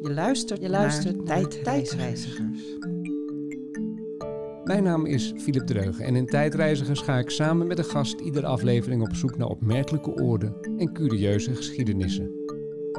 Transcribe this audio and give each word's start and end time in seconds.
Je 0.00 0.12
luistert, 0.14 0.60
je 0.60 0.68
luistert 0.68 1.24
naar, 1.24 1.48
tijdreizigers. 1.48 2.78
Mijn 4.64 4.82
naam 4.82 5.06
is 5.06 5.32
Philip 5.36 5.66
Dreugen 5.66 6.04
en 6.04 6.16
in 6.16 6.26
Tijdreizigers 6.26 7.00
ga 7.00 7.18
ik 7.18 7.30
samen 7.30 7.66
met 7.66 7.78
een 7.78 7.84
gast 7.84 8.20
iedere 8.20 8.46
aflevering 8.46 9.02
op 9.02 9.14
zoek 9.14 9.36
naar 9.36 9.48
opmerkelijke 9.48 10.10
oorden 10.10 10.54
en 10.76 10.92
curieuze 10.92 11.54
geschiedenissen. 11.54 12.30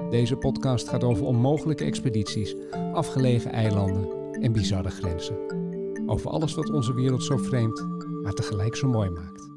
Deze 0.09 0.35
podcast 0.35 0.89
gaat 0.89 1.03
over 1.03 1.25
onmogelijke 1.25 1.83
expedities, 1.83 2.55
afgelegen 2.93 3.51
eilanden 3.51 4.07
en 4.41 4.51
bizarre 4.51 4.89
grenzen. 4.89 5.37
Over 6.05 6.29
alles 6.29 6.53
wat 6.53 6.69
onze 6.69 6.93
wereld 6.93 7.23
zo 7.23 7.37
vreemd, 7.37 7.85
maar 8.21 8.33
tegelijk 8.33 8.75
zo 8.75 8.87
mooi 8.87 9.09
maakt. 9.09 9.50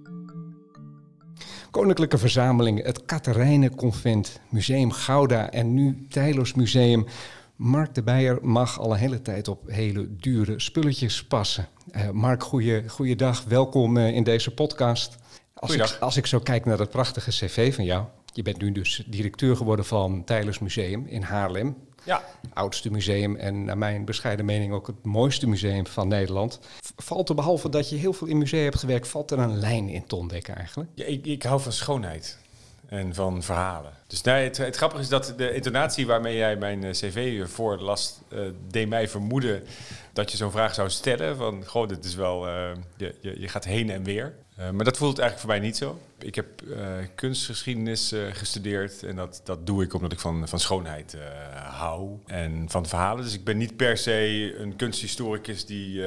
Koninklijke 1.75 2.19
Verzameling, 2.19 2.85
het 2.85 3.05
Katerijnenconvent, 3.05 4.41
Museum 4.49 4.93
Gouda 4.93 5.51
en 5.51 5.75
nu 5.75 6.07
Tijlos 6.09 6.55
Museum. 6.55 7.07
Mark 7.57 7.95
de 7.95 8.03
Beijer 8.03 8.39
mag 8.43 8.79
al 8.79 8.91
een 8.93 8.99
hele 8.99 9.23
tijd 9.23 9.49
op 9.49 9.63
hele 9.67 10.17
dure 10.17 10.61
spulletjes 10.61 11.25
passen. 11.25 11.69
Uh, 11.93 12.11
Mark, 12.11 12.43
goeie, 12.43 12.89
goeiedag. 12.89 13.45
Welkom 13.45 13.97
uh, 13.97 14.15
in 14.15 14.23
deze 14.23 14.51
podcast. 14.51 15.17
Als 15.55 15.75
ik, 15.75 15.97
als 16.01 16.17
ik 16.17 16.27
zo 16.27 16.39
kijk 16.39 16.65
naar 16.65 16.77
dat 16.77 16.91
prachtige 16.91 17.31
cv 17.31 17.75
van 17.75 17.85
jou. 17.85 18.05
Je 18.33 18.43
bent 18.43 18.59
nu 18.59 18.73
dus 18.73 19.05
directeur 19.07 19.57
geworden 19.57 19.85
van 19.85 20.25
Tijlos 20.25 20.59
Museum 20.59 21.07
in 21.07 21.23
Haarlem. 21.23 21.77
Ja. 22.05 22.23
Oudste 22.53 22.91
museum 22.91 23.37
en 23.37 23.65
naar 23.65 23.79
mijn 23.79 24.05
bescheiden 24.05 24.45
mening 24.45 24.73
ook 24.73 24.87
het 24.87 25.05
mooiste 25.05 25.49
museum 25.49 25.87
van 25.87 26.09
Nederland. 26.09 26.61
Valt 26.97 27.29
er 27.29 27.35
behalve 27.35 27.69
dat 27.69 27.89
je 27.89 27.97
heel 27.97 28.13
veel 28.13 28.27
in 28.27 28.39
musea 28.39 28.63
hebt 28.63 28.79
gewerkt, 28.79 29.09
valt 29.09 29.31
er 29.31 29.39
een 29.39 29.59
lijn 29.59 29.89
in 29.89 30.07
te 30.07 30.43
eigenlijk? 30.55 30.91
Ja, 30.95 31.05
ik, 31.05 31.27
ik 31.27 31.43
hou 31.43 31.61
van 31.61 31.73
schoonheid 31.73 32.39
en 32.89 33.15
van 33.15 33.43
verhalen. 33.43 33.93
Dus 34.07 34.23
nee, 34.23 34.45
het, 34.45 34.57
het, 34.57 34.77
grappige 34.77 35.03
is 35.03 35.09
dat 35.09 35.35
de 35.37 35.55
intonatie 35.55 36.07
waarmee 36.07 36.37
jij 36.37 36.57
mijn 36.57 36.85
uh, 36.85 36.91
cv 36.91 37.49
voorlas, 37.49 38.19
uh, 38.33 38.41
deed 38.69 38.89
mij 38.89 39.09
vermoeden 39.09 39.63
dat 40.13 40.31
je 40.31 40.37
zo'n 40.37 40.51
vraag 40.51 40.75
zou 40.75 40.91
stellen. 40.91 41.37
Van, 41.37 41.65
goh, 41.65 41.89
dit 41.89 42.05
is 42.05 42.15
wel, 42.15 42.49
uh, 42.49 42.71
je, 42.97 43.15
je, 43.21 43.41
je, 43.41 43.49
gaat 43.49 43.65
heen 43.65 43.91
en 43.91 44.05
weer. 44.05 44.35
maar 44.57 44.85
dat 44.85 44.97
voelt 44.97 45.19
eigenlijk 45.19 45.39
voor 45.39 45.59
mij 45.61 45.69
niet 45.69 45.77
zo. 45.77 45.99
Ik 46.19 46.35
heb 46.35 46.47
kunstgeschiedenis 47.15 48.15
gestudeerd 48.33 49.03
en 49.03 49.17
dat, 49.17 49.41
dat 49.45 49.67
doe 49.67 49.83
ik 49.83 49.95
omdat 49.95 50.13
ik 50.13 50.21
van, 50.21 50.49
van 50.49 50.61
schoonheid 50.61 51.17
hou 51.55 52.19
en 52.27 52.65
van 52.69 52.87
verhalen. 52.87 53.25
Dus 53.25 53.35
ik 53.35 53.45
ben 53.45 53.57
niet 53.57 53.77
per 53.77 53.97
se 53.97 54.55
een 54.59 54.77
kunsthistoricus 54.77 55.67
die 55.67 56.03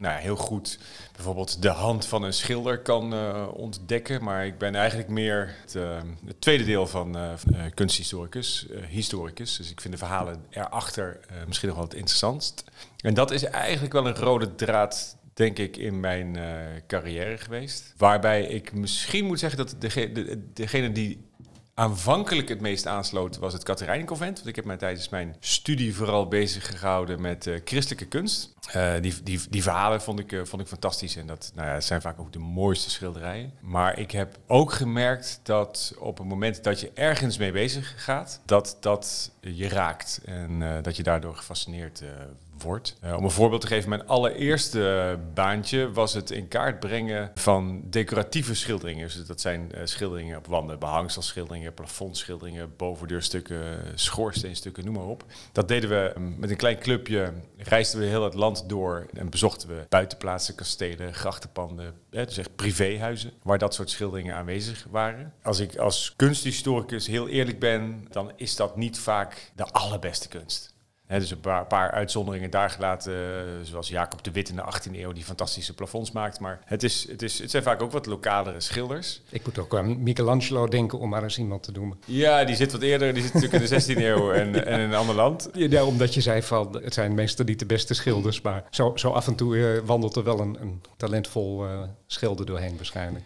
nou 0.00 0.20
heel 0.20 0.36
goed 0.36 0.78
bijvoorbeeld 1.14 1.62
de 1.62 1.68
hand 1.68 2.06
van 2.06 2.22
een 2.22 2.32
schilder 2.32 2.78
kan 2.78 3.14
uh, 3.14 3.46
ontdekken. 3.54 4.24
Maar 4.24 4.46
ik 4.46 4.58
ben 4.58 4.74
eigenlijk 4.74 5.08
meer 5.08 5.54
het, 5.60 5.74
uh, 5.74 5.98
het 6.26 6.40
tweede 6.40 6.64
deel 6.64 6.86
van 6.86 7.16
uh, 7.16 7.32
kunsthistoricus, 7.74 8.66
historicus. 8.88 9.56
Dus 9.56 9.70
ik 9.70 9.80
vind 9.80 9.92
de 9.92 9.98
verhalen 9.98 10.44
erachter 10.50 11.20
misschien 11.46 11.68
nog 11.68 11.76
wel 11.76 11.86
het 11.86 11.96
interessantst. 11.96 12.64
En 12.96 13.14
dat 13.14 13.30
is 13.30 13.44
eigenlijk 13.44 13.92
wel 13.92 14.06
een 14.06 14.16
rode 14.16 14.54
draad 14.54 15.18
denk 15.34 15.58
ik, 15.58 15.76
in 15.76 16.00
mijn 16.00 16.38
carrière 16.86 17.38
geweest. 17.38 17.94
Waarbij 17.96 18.42
ik 18.42 18.72
misschien 18.72 19.24
moet 19.24 19.38
zeggen 19.38 19.58
dat 19.58 19.74
degene, 19.78 20.12
de, 20.12 20.50
degene 20.52 20.92
die 20.92 21.29
aanvankelijk 21.74 22.48
het 22.48 22.60
meest 22.60 22.86
aansloot 22.86 23.38
was 23.38 23.52
het 23.52 23.62
Katerijnenconvent. 23.62 24.36
Want 24.36 24.48
ik 24.48 24.56
heb 24.56 24.64
mij 24.64 24.76
tijdens 24.76 25.08
mijn 25.08 25.36
studie 25.40 25.94
vooral 25.94 26.28
bezig 26.28 26.78
gehouden 26.78 27.20
met 27.20 27.46
uh, 27.46 27.60
christelijke 27.64 28.06
kunst. 28.06 28.52
Uh, 28.76 28.92
die, 29.00 29.22
die, 29.22 29.40
die 29.50 29.62
verhalen 29.62 30.02
vond 30.02 30.18
ik, 30.18 30.32
uh, 30.32 30.44
vond 30.44 30.62
ik 30.62 30.68
fantastisch 30.68 31.16
en 31.16 31.26
dat 31.26 31.52
nou 31.54 31.68
ja, 31.68 31.80
zijn 31.80 32.00
vaak 32.00 32.20
ook 32.20 32.32
de 32.32 32.38
mooiste 32.38 32.90
schilderijen. 32.90 33.52
Maar 33.60 33.98
ik 33.98 34.10
heb 34.10 34.38
ook 34.46 34.72
gemerkt 34.72 35.40
dat 35.42 35.94
op 35.98 36.18
het 36.18 36.26
moment 36.26 36.64
dat 36.64 36.80
je 36.80 36.90
ergens 36.94 37.38
mee 37.38 37.52
bezig 37.52 38.04
gaat, 38.04 38.40
dat 38.44 38.76
dat 38.80 39.30
je 39.40 39.68
raakt 39.68 40.20
en 40.24 40.82
dat 40.82 40.96
je 40.96 41.02
daardoor 41.02 41.36
gefascineerd 41.36 42.00
wordt. 42.00 42.49
Uh, 42.64 43.16
om 43.16 43.24
een 43.24 43.30
voorbeeld 43.30 43.60
te 43.60 43.66
geven, 43.66 43.88
mijn 43.88 44.06
allereerste 44.06 45.18
baantje 45.34 45.92
was 45.92 46.14
het 46.14 46.30
in 46.30 46.48
kaart 46.48 46.80
brengen 46.80 47.30
van 47.34 47.82
decoratieve 47.84 48.54
schilderingen. 48.54 49.06
Dus 49.06 49.26
dat 49.26 49.40
zijn 49.40 49.70
uh, 49.74 49.80
schilderingen 49.84 50.38
op 50.38 50.46
wanden, 50.46 50.78
behangselschilderingen, 50.78 51.74
plafondschilderingen, 51.74 52.76
bovendeurstukken, 52.76 53.78
schoorsteenstukken, 53.94 54.84
noem 54.84 54.94
maar 54.94 55.04
op. 55.04 55.24
Dat 55.52 55.68
deden 55.68 55.90
we 55.90 56.20
met 56.38 56.50
een 56.50 56.56
klein 56.56 56.78
clubje, 56.78 57.32
reisden 57.56 58.00
we 58.00 58.06
heel 58.06 58.24
het 58.24 58.34
land 58.34 58.68
door 58.68 59.06
en 59.14 59.30
bezochten 59.30 59.68
we 59.68 59.86
buitenplaatsen, 59.88 60.54
kastelen, 60.54 61.14
grachtenpanden, 61.14 61.94
hè, 62.10 62.24
dus 62.24 62.38
echt 62.38 62.56
privéhuizen, 62.56 63.32
waar 63.42 63.58
dat 63.58 63.74
soort 63.74 63.90
schilderingen 63.90 64.34
aanwezig 64.34 64.86
waren. 64.90 65.32
Als 65.42 65.58
ik 65.58 65.76
als 65.76 66.12
kunsthistoricus 66.16 67.06
heel 67.06 67.28
eerlijk 67.28 67.58
ben, 67.58 68.06
dan 68.10 68.32
is 68.36 68.56
dat 68.56 68.76
niet 68.76 68.98
vaak 68.98 69.52
de 69.54 69.64
allerbeste 69.64 70.28
kunst 70.28 70.78
dus 71.18 71.30
een 71.30 71.40
paar, 71.40 71.66
paar, 71.66 71.90
uitzonderingen 71.90 72.50
daar 72.50 72.70
gelaten, 72.70 73.12
eh, 73.12 73.42
zoals 73.62 73.88
Jacob 73.88 74.24
de 74.24 74.30
Wit 74.30 74.48
in 74.48 74.56
de 74.56 74.62
18e 74.62 74.98
eeuw, 74.98 75.12
die 75.12 75.24
fantastische 75.24 75.74
plafonds 75.74 76.10
maakt. 76.10 76.40
Maar 76.40 76.60
het, 76.64 76.82
is, 76.82 77.08
het, 77.08 77.22
is, 77.22 77.38
het 77.38 77.50
zijn 77.50 77.62
vaak 77.62 77.82
ook 77.82 77.92
wat 77.92 78.06
lokalere 78.06 78.60
schilders. 78.60 79.20
Ik 79.28 79.44
moet 79.44 79.58
ook 79.58 79.76
aan 79.76 80.02
Michelangelo 80.02 80.68
denken, 80.68 80.98
om 80.98 81.08
maar 81.08 81.22
eens 81.22 81.38
iemand 81.38 81.62
te 81.62 81.72
noemen. 81.72 81.98
Ja, 82.04 82.44
die 82.44 82.56
zit 82.56 82.72
wat 82.72 82.82
eerder, 82.82 83.14
die 83.14 83.22
zit 83.22 83.34
natuurlijk 83.34 83.62
in 83.62 83.68
de 83.68 83.94
16e 83.94 83.98
eeuw 83.98 84.32
en, 84.32 84.54
en, 84.66 84.80
in 84.80 84.88
een 84.88 84.94
ander 84.94 85.14
land. 85.14 85.50
Ja, 85.52 85.84
omdat 85.84 86.14
je 86.14 86.20
zei 86.20 86.42
van, 86.42 86.80
het 86.82 86.94
zijn 86.94 87.14
meestal 87.14 87.44
niet 87.44 87.58
de 87.58 87.66
beste 87.66 87.94
schilders, 87.94 88.40
maar 88.40 88.64
zo, 88.70 88.92
zo 88.96 89.10
af 89.10 89.26
en 89.26 89.34
toe 89.34 89.56
uh, 89.56 89.80
wandelt 89.84 90.16
er 90.16 90.24
wel 90.24 90.40
een, 90.40 90.56
een 90.60 90.82
talentvol 90.96 91.66
uh, 91.66 91.82
schilder 92.06 92.46
doorheen 92.46 92.76
waarschijnlijk. 92.76 93.24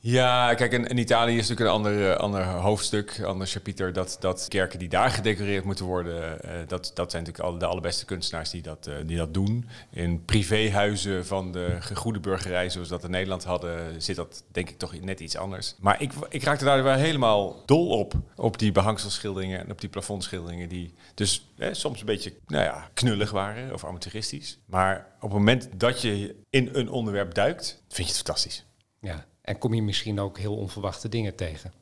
Ja, 0.00 0.54
kijk, 0.54 0.72
in, 0.72 0.86
in, 0.86 0.98
Italië 0.98 1.36
is 1.36 1.48
natuurlijk 1.48 1.68
een 1.68 1.84
ander, 1.84 2.10
uh, 2.10 2.16
ander 2.16 2.44
hoofdstuk, 2.44 3.22
ander 3.24 3.46
chapiter. 3.46 3.92
Dat, 3.92 4.16
dat 4.20 4.46
kerken 4.48 4.78
die 4.78 4.88
daar 4.88 5.10
gedecoreerd 5.10 5.64
moeten 5.64 5.84
worden, 5.84 6.38
uh, 6.44 6.50
dat, 6.66 6.90
dat 6.94 7.10
zijn 7.10 7.22
natuurlijk 7.22 7.52
al 7.52 7.58
de 7.58 7.66
allerbeste 7.66 8.04
kunstenaars 8.04 8.50
die 8.50 8.62
dat, 8.62 8.90
die 9.06 9.16
dat 9.16 9.34
doen. 9.34 9.68
In 9.90 10.24
privéhuizen 10.24 11.26
van 11.26 11.52
de 11.52 11.76
gegoede 11.80 12.20
burgerij, 12.20 12.70
zoals 12.70 12.88
dat 12.88 13.04
in 13.04 13.10
Nederland 13.10 13.44
hadden, 13.44 14.02
zit 14.02 14.16
dat 14.16 14.44
denk 14.52 14.70
ik 14.70 14.78
toch 14.78 15.00
net 15.00 15.20
iets 15.20 15.36
anders. 15.36 15.74
Maar 15.80 16.02
ik, 16.02 16.12
ik 16.28 16.42
raakte 16.42 16.64
daar 16.64 16.82
wel 16.82 16.94
helemaal 16.94 17.62
dol 17.66 17.88
op, 17.88 18.14
op 18.36 18.58
die 18.58 18.72
behangselschilderingen 18.72 19.60
en 19.60 19.70
op 19.70 19.80
die 19.80 19.90
plafondschilderingen, 19.90 20.68
die 20.68 20.94
dus 21.14 21.50
soms 21.70 22.00
een 22.00 22.06
beetje 22.06 22.32
nou 22.46 22.64
ja, 22.64 22.88
knullig 22.94 23.30
waren 23.30 23.72
of 23.72 23.84
amateuristisch. 23.84 24.58
Maar 24.66 25.06
op 25.16 25.30
het 25.30 25.38
moment 25.38 25.68
dat 25.76 26.02
je 26.02 26.36
in 26.50 26.68
een 26.72 26.90
onderwerp 26.90 27.34
duikt, 27.34 27.82
vind 27.88 28.08
je 28.08 28.14
het 28.14 28.22
fantastisch. 28.24 28.66
Ja, 29.00 29.26
en 29.48 29.58
kom 29.58 29.74
je 29.74 29.82
misschien 29.82 30.20
ook 30.20 30.38
heel 30.38 30.56
onverwachte 30.56 31.08
dingen 31.08 31.34
tegen. 31.34 31.72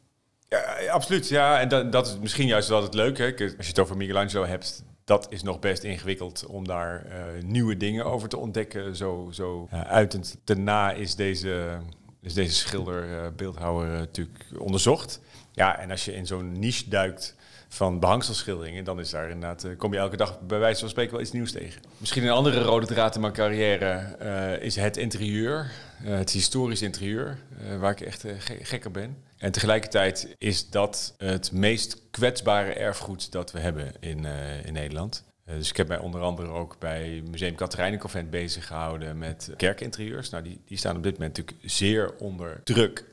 Ja, 0.49 0.91
absoluut. 0.91 1.29
Ja, 1.29 1.61
en 1.61 1.69
dat, 1.69 1.93
dat 1.93 2.07
is 2.07 2.19
misschien 2.19 2.47
juist 2.47 2.69
wel 2.69 2.83
het 2.83 2.95
leuke. 2.95 3.35
Als 3.39 3.67
je 3.67 3.73
het 3.73 3.79
over 3.79 3.97
Michelangelo 3.97 4.45
hebt, 4.45 4.85
dat 5.05 5.27
is 5.31 5.43
nog 5.43 5.59
best 5.59 5.83
ingewikkeld 5.83 6.47
om 6.47 6.67
daar 6.67 7.07
uh, 7.07 7.43
nieuwe 7.43 7.77
dingen 7.77 8.05
over 8.05 8.29
te 8.29 8.37
ontdekken. 8.37 8.97
Zo, 8.97 9.29
zo 9.33 9.69
uh, 9.73 9.81
uitend 9.81 10.37
daarna 10.45 10.93
is 10.93 11.15
deze, 11.15 11.79
is 12.23 12.35
deze 12.35 12.55
schilder, 12.55 13.09
uh, 13.09 13.27
beeldhouwer 13.37 13.89
natuurlijk 13.89 14.45
onderzocht. 14.59 15.21
Ja, 15.53 15.79
en 15.79 15.91
als 15.91 16.05
je 16.05 16.15
in 16.15 16.27
zo'n 16.27 16.59
niche 16.59 16.89
duikt 16.89 17.35
van 17.69 18.01
behangselschilderingen, 18.01 18.85
dan 18.85 19.01
is 19.01 19.11
daar 19.11 19.31
inderdaad, 19.31 19.77
kom 19.77 19.93
je 19.93 19.99
elke 19.99 20.17
dag 20.17 20.41
bij 20.41 20.59
wijze 20.59 20.81
van 20.81 20.89
spreken 20.89 21.13
wel 21.13 21.21
iets 21.21 21.33
nieuws 21.33 21.53
tegen. 21.53 21.83
Misschien 21.97 22.23
een 22.23 22.31
andere 22.31 22.61
rode 22.63 22.87
draad 22.87 23.15
in 23.15 23.21
mijn 23.21 23.33
carrière 23.33 24.59
is 24.61 24.77
het 24.77 24.97
interieur. 24.97 25.71
Uh, 26.05 26.17
het 26.17 26.31
historisch 26.31 26.83
interieur, 26.83 27.39
waar 27.79 27.91
ik 27.91 28.01
echt 28.01 28.25
gekker 28.63 28.91
ben. 28.91 29.17
En 29.37 29.53
tegelijkertijd 29.53 30.35
is 30.39 30.71
dat 30.71 31.15
het 31.19 31.53
meest 31.53 32.01
kwetsbare 32.11 32.73
erfgoed 32.73 33.33
dat 33.33 33.53
we 33.53 33.59
hebben 33.59 33.93
in, 34.01 34.25
in 34.65 34.73
Nederland. 34.73 35.25
dus 35.45 35.69
ik 35.71 35.77
heb 35.77 35.89
mij 35.89 35.99
onder 35.99 36.21
andere 36.21 36.49
ook 36.49 36.79
bij 36.79 37.23
Museum 37.31 37.55
Katerijnenconvent 37.55 38.31
bezig 38.31 38.67
gehouden 38.67 39.19
met 39.19 39.51
kerkinterieurs. 39.57 40.31
Nou, 40.31 40.45
die, 40.45 40.61
die 40.65 40.79
staan 40.79 40.97
op 40.97 41.03
dit 41.03 41.19
moment 41.19 41.37
natuurlijk 41.37 41.71
zeer 41.71 42.15
onder 42.19 42.61
druk 42.65 43.05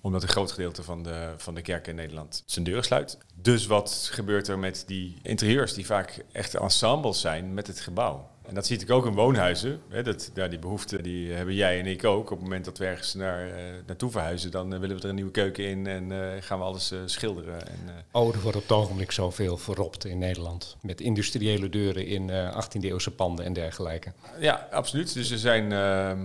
omdat 0.00 0.22
een 0.22 0.28
groot 0.28 0.52
gedeelte 0.52 0.82
van 0.82 1.02
de, 1.02 1.34
van 1.36 1.54
de 1.54 1.62
kerken 1.62 1.90
in 1.90 1.96
Nederland 1.96 2.42
zijn 2.46 2.64
deuren 2.64 2.84
sluit. 2.84 3.18
Dus 3.34 3.66
wat 3.66 4.08
gebeurt 4.12 4.48
er 4.48 4.58
met 4.58 4.84
die 4.86 5.18
interieurs 5.22 5.74
die 5.74 5.86
vaak 5.86 6.24
echt 6.32 6.54
ensembles 6.54 7.20
zijn 7.20 7.54
met 7.54 7.66
het 7.66 7.80
gebouw? 7.80 8.28
En 8.50 8.56
dat 8.56 8.66
zie 8.66 8.80
ik 8.80 8.90
ook 8.90 9.06
in 9.06 9.14
woonhuizen. 9.14 9.80
Hè, 9.88 10.02
dat, 10.02 10.30
ja, 10.34 10.48
die 10.48 10.58
behoefte 10.58 11.02
die 11.02 11.32
hebben 11.32 11.54
jij 11.54 11.78
en 11.78 11.86
ik 11.86 12.04
ook. 12.04 12.30
Op 12.30 12.36
het 12.36 12.40
moment 12.40 12.64
dat 12.64 12.78
we 12.78 12.84
ergens 12.84 13.14
naar, 13.14 13.46
uh, 13.46 13.54
naartoe 13.86 14.10
verhuizen, 14.10 14.50
dan 14.50 14.74
uh, 14.74 14.80
willen 14.80 14.96
we 14.96 15.02
er 15.02 15.08
een 15.08 15.14
nieuwe 15.14 15.30
keuken 15.30 15.64
in 15.64 15.86
en 15.86 16.10
uh, 16.10 16.28
gaan 16.40 16.58
we 16.58 16.64
alles 16.64 16.92
schilderen. 17.04 17.66
En, 17.68 17.78
oh, 18.10 18.34
er 18.34 18.40
wordt 18.40 18.56
op 18.56 18.62
het 18.62 18.72
ogenblik 18.72 19.10
zoveel 19.10 19.56
verropt 19.56 20.04
in 20.04 20.18
Nederland. 20.18 20.76
Met 20.80 21.00
industriële 21.00 21.68
deuren 21.68 22.06
in 22.06 22.30
18e-eeuwse 22.30 23.10
panden 23.16 23.44
en 23.44 23.52
dergelijke. 23.52 24.12
Ja, 24.38 24.68
absoluut. 24.70 25.14
Dus 25.14 25.30
er 25.30 25.38
zijn 25.38 25.72
ehm, 25.72 26.18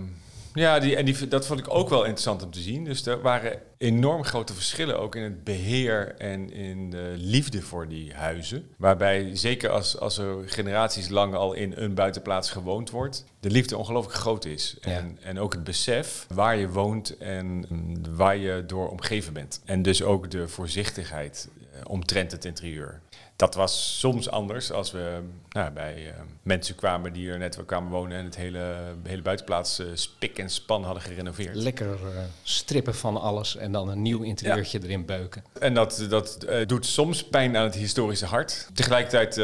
ja, 0.56 0.78
die, 0.78 0.96
en 0.96 1.04
die, 1.04 1.28
dat 1.28 1.46
vond 1.46 1.60
ik 1.60 1.66
ook 1.68 1.88
wel 1.88 2.00
interessant 2.00 2.42
om 2.42 2.50
te 2.50 2.60
zien. 2.60 2.84
Dus 2.84 3.06
er 3.06 3.20
waren 3.20 3.60
enorm 3.78 4.24
grote 4.24 4.54
verschillen 4.54 4.98
ook 4.98 5.14
in 5.14 5.22
het 5.22 5.44
beheer 5.44 6.14
en 6.18 6.52
in 6.52 6.90
de 6.90 7.14
liefde 7.16 7.62
voor 7.62 7.88
die 7.88 8.14
huizen. 8.14 8.70
Waarbij, 8.76 9.30
zeker 9.36 9.70
als, 9.70 9.98
als 9.98 10.18
er 10.18 10.48
generaties 10.48 11.08
lang 11.08 11.34
al 11.34 11.52
in 11.52 11.72
een 11.76 11.94
buitenplaats 11.94 12.50
gewoond 12.50 12.90
wordt, 12.90 13.24
de 13.40 13.50
liefde 13.50 13.76
ongelooflijk 13.76 14.16
groot 14.16 14.44
is. 14.44 14.76
En, 14.80 15.18
en 15.22 15.38
ook 15.38 15.52
het 15.52 15.64
besef 15.64 16.26
waar 16.34 16.56
je 16.56 16.68
woont 16.68 17.16
en 17.16 17.64
waar 18.10 18.36
je 18.36 18.64
door 18.66 18.88
omgeven 18.88 19.32
bent. 19.32 19.60
En 19.64 19.82
dus 19.82 20.02
ook 20.02 20.30
de 20.30 20.48
voorzichtigheid 20.48 21.48
eh, 21.72 21.80
omtrent 21.86 22.32
het 22.32 22.44
interieur. 22.44 23.00
Dat 23.36 23.54
was 23.54 23.98
soms 23.98 24.30
anders 24.30 24.72
als 24.72 24.90
we 24.90 25.18
nou, 25.48 25.70
bij 25.70 26.06
uh, 26.06 26.12
mensen 26.42 26.74
kwamen 26.74 27.12
die 27.12 27.30
er 27.30 27.38
net 27.38 27.58
kwamen 27.66 27.90
wonen 27.90 28.18
en 28.18 28.24
het 28.24 28.36
hele, 28.36 28.74
hele 29.02 29.22
buitenplaats 29.22 29.80
uh, 29.80 29.86
spik 29.94 30.38
en 30.38 30.50
span 30.50 30.84
hadden 30.84 31.02
gerenoveerd. 31.02 31.54
Lekker 31.54 31.86
uh, 31.86 32.18
strippen 32.42 32.94
van 32.94 33.20
alles 33.20 33.56
en 33.56 33.72
dan 33.72 33.88
een 33.88 34.02
nieuw 34.02 34.22
interieurtje 34.22 34.80
erin 34.82 35.04
beuken. 35.04 35.44
En 35.60 35.74
dat, 35.74 36.06
dat 36.08 36.46
doet 36.66 36.86
soms 36.86 37.24
pijn 37.24 37.56
aan 37.56 37.64
het 37.64 37.74
historische 37.74 38.26
hart. 38.26 38.68
Tegelijkertijd 38.74 39.34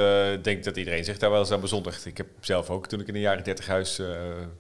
denk 0.44 0.58
ik 0.58 0.64
dat 0.64 0.76
iedereen 0.76 1.04
zich 1.04 1.18
daar 1.18 1.30
wel 1.30 1.40
eens 1.40 1.50
aan 1.50 1.60
bezondigt. 1.60 2.06
Ik 2.06 2.16
heb 2.16 2.26
zelf 2.40 2.70
ook, 2.70 2.86
toen 2.86 3.00
ik 3.00 3.06
in 3.06 3.14
de 3.14 3.20
jaren 3.20 3.44
30 3.44 3.66
huis 3.66 4.00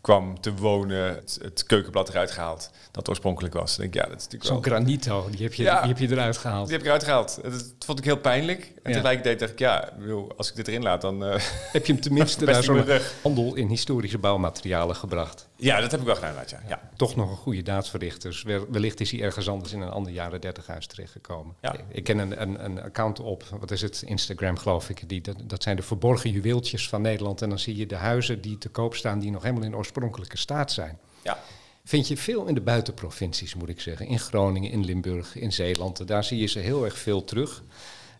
kwam 0.00 0.40
te 0.40 0.54
wonen, 0.54 1.14
het, 1.14 1.38
het, 1.42 1.66
keukenblad 1.66 2.08
eruit 2.08 2.30
gehaald. 2.30 2.70
Dat 2.90 3.08
oorspronkelijk 3.08 3.54
was. 3.54 3.76
Denk, 3.76 3.94
ja, 3.94 4.02
dat 4.02 4.16
is 4.16 4.22
natuurlijk 4.22 4.44
Zo'n 4.44 4.64
granito, 4.64 5.28
die 5.30 5.42
heb, 5.42 5.54
je, 5.54 5.62
die 5.62 5.72
heb 5.72 5.98
je 5.98 6.10
eruit 6.10 6.36
gehaald. 6.36 6.68
Die 6.68 6.72
heb 6.72 6.80
ik 6.80 6.86
eruit 6.86 7.04
gehaald. 7.04 7.38
Dat, 7.42 7.52
dat 7.52 7.74
vond 7.78 7.98
ik 7.98 8.04
heel 8.04 8.16
pijnlijk. 8.16 8.72
En 8.82 8.92
tegelijkertijd 9.22 9.38
dacht 9.38 9.52
ik, 9.52 9.58
ja, 9.58 10.32
als 10.36 10.48
ik 10.48 10.56
dit 10.56 10.68
erin 10.68 10.82
laat, 10.82 11.00
dan... 11.00 11.24
Uh, 11.24 11.34
heb 11.72 11.86
je 11.86 11.92
hem 11.92 12.02
tenminste 12.02 12.44
naar 12.46 12.62
zo'n 12.62 12.84
handel 13.22 13.54
in 13.54 13.68
historische 13.68 14.18
bouwmaterialen 14.18 14.96
gebracht? 14.96 15.48
Ja, 15.56 15.80
dat 15.80 15.90
heb 15.90 16.00
ik 16.00 16.06
wel 16.06 16.14
gedaan, 16.14 16.34
ja. 16.46 16.62
ja. 16.68 16.90
Toch 16.96 17.16
nog 17.16 17.30
een 17.30 17.36
goede 17.36 17.62
daad 17.62 17.88
verricht. 17.88 18.22
Dus 18.22 18.42
wellicht 18.70 19.00
is 19.00 19.10
hij 19.10 19.20
ergens 19.20 19.48
anders 19.48 19.72
in 19.72 19.80
een 19.80 19.90
ander 19.90 20.12
jaren 20.12 20.40
30 20.40 20.66
huis 20.66 20.86
terechtgekomen. 20.86 21.54
Ja. 21.60 21.74
Ik 21.88 22.04
ken 22.04 22.18
een, 22.18 22.42
een, 22.42 22.64
een, 22.64 22.82
account 22.82 23.20
op, 23.20 23.44
wat 23.60 23.70
is 23.70 23.82
het, 23.82 24.02
Instagram 24.06 24.56
geloof 24.56 24.88
ik. 24.88 25.08
Die, 25.08 25.20
dat, 25.20 25.36
dat 25.44 25.62
zijn 25.62 25.76
de 25.76 25.82
verborgen 25.82 26.30
juweeltjes 26.30 26.88
van 26.88 27.02
Nederland. 27.02 27.42
En 27.42 27.48
dan 27.48 27.58
zie 27.58 27.76
je 27.76 27.86
de 27.86 27.96
huizen 27.96 28.40
die 28.40 28.58
te 28.58 28.68
koop 28.68 28.94
staan, 28.94 29.18
die 29.18 29.30
nog 29.30 29.42
helemaal 29.42 29.64
in 29.64 29.76
oorspronkelijke 29.76 30.36
staat 30.36 30.72
zijn. 30.72 30.98
Ja. 31.22 31.38
Vind 31.84 32.08
je 32.08 32.16
veel 32.16 32.46
in 32.46 32.54
de 32.54 32.60
buitenprovincies, 32.60 33.54
moet 33.54 33.68
ik 33.68 33.80
zeggen. 33.80 34.06
In 34.06 34.18
Groningen, 34.18 34.70
in 34.70 34.84
Limburg, 34.84 35.36
in 35.36 35.52
Zeeland. 35.52 36.06
Daar 36.06 36.24
zie 36.24 36.38
je 36.38 36.46
ze 36.46 36.58
heel 36.58 36.84
erg 36.84 36.98
veel 36.98 37.24
terug. 37.24 37.62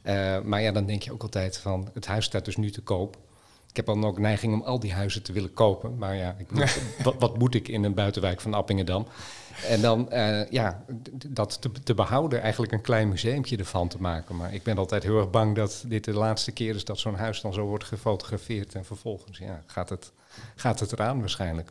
Uh, 0.05 0.41
maar 0.41 0.63
ja, 0.63 0.73
dan 0.73 0.87
denk 0.87 1.03
je 1.03 1.13
ook 1.13 1.23
altijd 1.23 1.59
van, 1.59 1.91
het 1.95 2.07
huis 2.07 2.25
staat 2.25 2.45
dus 2.45 2.57
nu 2.57 2.71
te 2.71 2.81
koop. 2.81 3.17
Ik 3.69 3.77
heb 3.77 3.87
dan 3.87 4.05
ook 4.05 4.19
neiging 4.19 4.53
om 4.53 4.63
al 4.63 4.81
die 4.81 4.93
huizen 4.93 5.23
te 5.23 5.33
willen 5.33 5.55
kopen. 5.55 5.99
Maar 5.99 6.17
ja, 6.17 6.37
ik 6.39 6.47
wat, 7.05 7.15
wat, 7.19 7.39
moet 7.39 7.55
ik 7.55 7.69
in 7.69 7.85
een 7.85 7.95
buitenwijk 7.95 8.41
van 8.41 8.55
Appingedam? 8.55 9.07
En 9.69 9.81
dan 9.81 10.09
uh, 10.13 10.51
ja, 10.51 10.85
dat 11.27 11.61
te, 11.61 11.71
te, 11.85 11.95
behouden, 11.95 12.41
eigenlijk 12.43 12.73
een 12.73 12.81
klein 12.81 13.09
museumpje 13.09 13.57
ervan 13.57 13.89
te 13.89 14.01
maken. 14.01 14.37
Maar 14.37 14.55
ik 14.55 14.63
ben 14.63 14.79
altijd 14.79 15.03
heel 15.03 15.19
erg 15.19 15.31
bang 15.31 15.57
dat 15.57 15.85
dit 15.87 16.05
de 16.05 16.13
laatste 16.13 16.53
keer 16.53 16.75
is 16.75 16.85
dat 16.85 16.99
zo'n 16.99 17.15
huis 17.15 17.41
dan 17.41 17.53
zo 17.53 17.65
wordt 17.65 17.85
gefotografeerd. 17.85 18.75
En 18.75 18.85
vervolgens 18.85 19.39
ja, 19.39 19.63
gaat, 19.67 19.89
het, 19.89 20.13
gaat 20.57 20.81
het 20.81 20.93
eraan 20.93 21.21
waarschijnlijk. 21.21 21.71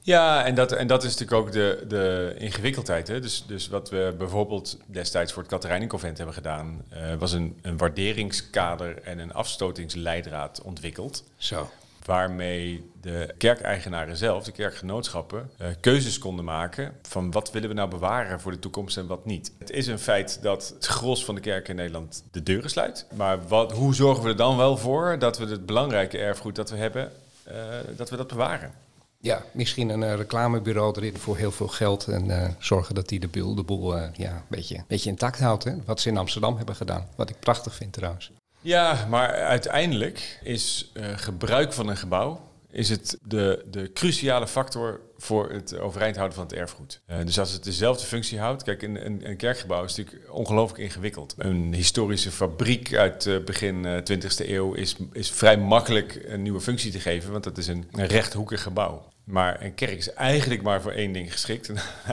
Ja, 0.00 0.44
en 0.44 0.54
dat, 0.54 0.72
en 0.72 0.86
dat 0.86 1.04
is 1.04 1.16
natuurlijk 1.16 1.46
ook 1.46 1.52
de, 1.52 1.84
de 1.88 2.34
ingewikkeldheid. 2.38 3.08
Hè? 3.08 3.20
Dus, 3.20 3.44
dus 3.46 3.68
wat 3.68 3.90
we 3.90 4.14
bijvoorbeeld 4.18 4.78
destijds 4.86 5.32
voor 5.32 5.42
het 5.42 5.50
Katerijnenconvent 5.50 6.16
hebben 6.16 6.34
gedaan, 6.34 6.82
uh, 6.92 7.14
was 7.14 7.32
een, 7.32 7.58
een 7.62 7.76
waarderingskader 7.76 9.02
en 9.02 9.18
een 9.18 9.32
afstotingsleidraad 9.32 10.62
ontwikkeld. 10.62 11.24
Zo. 11.36 11.70
Waarmee 12.08 12.90
de 13.00 13.34
kerkeigenaren 13.38 14.16
zelf, 14.16 14.44
de 14.44 14.52
kerkgenootschappen, 14.52 15.50
uh, 15.60 15.66
keuzes 15.80 16.18
konden 16.18 16.44
maken 16.44 16.92
van 17.02 17.30
wat 17.30 17.50
willen 17.50 17.68
we 17.68 17.74
nou 17.74 17.90
bewaren 17.90 18.40
voor 18.40 18.52
de 18.52 18.58
toekomst 18.58 18.96
en 18.96 19.06
wat 19.06 19.24
niet. 19.24 19.52
Het 19.58 19.70
is 19.70 19.86
een 19.86 19.98
feit 19.98 20.38
dat 20.42 20.72
het 20.74 20.86
gros 20.86 21.24
van 21.24 21.34
de 21.34 21.40
kerken 21.40 21.70
in 21.70 21.76
Nederland 21.76 22.24
de 22.30 22.42
deuren 22.42 22.70
sluit. 22.70 23.06
Maar 23.16 23.48
wat, 23.48 23.72
hoe 23.72 23.94
zorgen 23.94 24.24
we 24.24 24.28
er 24.28 24.36
dan 24.36 24.56
wel 24.56 24.76
voor 24.76 25.18
dat 25.18 25.38
we 25.38 25.46
het 25.46 25.66
belangrijke 25.66 26.18
erfgoed 26.18 26.56
dat 26.56 26.70
we 26.70 26.76
hebben, 26.76 27.12
uh, 27.48 27.54
dat 27.96 28.10
we 28.10 28.16
dat 28.16 28.28
bewaren? 28.28 28.72
Ja, 29.20 29.42
misschien 29.52 29.88
een 29.88 30.02
uh, 30.02 30.14
reclamebureau 30.14 30.94
erin 30.96 31.16
voor 31.16 31.36
heel 31.36 31.52
veel 31.52 31.68
geld 31.68 32.06
en 32.06 32.56
zorgen 32.58 32.94
dat 32.94 33.08
die 33.08 33.20
de 33.20 33.28
boel, 33.28 33.54
de 33.54 33.62
boel 33.62 33.96
ja, 33.96 34.10
een 34.16 34.42
beetje, 34.48 34.84
beetje 34.86 35.10
intact 35.10 35.38
houdt. 35.38 35.66
Wat 35.84 36.00
ze 36.00 36.08
in 36.08 36.16
Amsterdam 36.16 36.56
hebben 36.56 36.76
gedaan. 36.76 37.08
Wat 37.16 37.30
ik 37.30 37.40
prachtig 37.40 37.74
vind 37.74 37.92
trouwens. 37.92 38.30
Ja, 38.60 39.06
maar 39.08 39.28
uiteindelijk 39.30 40.40
is 40.42 40.92
gebruik 41.16 41.72
van 41.72 41.88
een 41.88 41.96
gebouw 41.96 42.48
is 42.70 42.88
het 42.88 43.18
de, 43.22 43.64
de 43.70 43.92
cruciale 43.92 44.46
factor 44.46 45.00
voor 45.16 45.50
het 45.50 45.78
overeind 45.78 46.16
houden 46.16 46.36
van 46.36 46.46
het 46.46 46.54
erfgoed. 46.54 47.00
dus 47.24 47.38
als 47.38 47.52
het 47.52 47.64
dezelfde 47.64 48.06
functie 48.06 48.38
houdt, 48.38 48.62
kijk, 48.62 48.82
een, 48.82 49.06
een, 49.06 49.28
een 49.28 49.36
kerkgebouw 49.36 49.84
is 49.84 49.96
natuurlijk 49.96 50.32
ongelooflijk 50.32 50.80
ingewikkeld. 50.82 51.34
Een 51.38 51.74
historische 51.74 52.30
fabriek 52.30 52.94
uit 52.94 53.44
begin 53.44 54.02
20e 54.12 54.48
eeuw 54.48 54.72
is, 54.72 54.96
is 55.12 55.30
vrij 55.30 55.56
makkelijk 55.56 56.24
een 56.26 56.42
nieuwe 56.42 56.60
functie 56.60 56.92
te 56.92 57.00
geven, 57.00 57.32
want 57.32 57.44
dat 57.44 57.58
is 57.58 57.66
een, 57.66 57.88
een 57.90 58.06
rechthoekig 58.06 58.62
gebouw. 58.62 59.08
Maar 59.24 59.62
een 59.62 59.74
kerk 59.74 59.98
is 59.98 60.12
eigenlijk 60.12 60.62
maar 60.62 60.82
voor 60.82 60.92
één 60.92 61.12
ding 61.12 61.32
geschikt. 61.32 61.70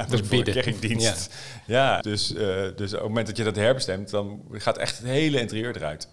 dat 0.09 0.11
is 0.11 0.21
bidden. 0.21 0.53
kerkdienst. 0.53 1.33
Ja, 1.65 1.95
ja 1.95 2.01
dus, 2.01 2.27
dus 2.75 2.93
op 2.93 2.99
het 2.99 3.01
moment 3.01 3.27
dat 3.27 3.37
je 3.37 3.43
dat 3.43 3.55
herbestemt, 3.55 4.09
dan 4.09 4.41
gaat 4.51 4.77
echt 4.77 4.97
het 4.97 5.07
hele 5.07 5.39
interieur 5.39 5.75
eruit. 5.75 6.07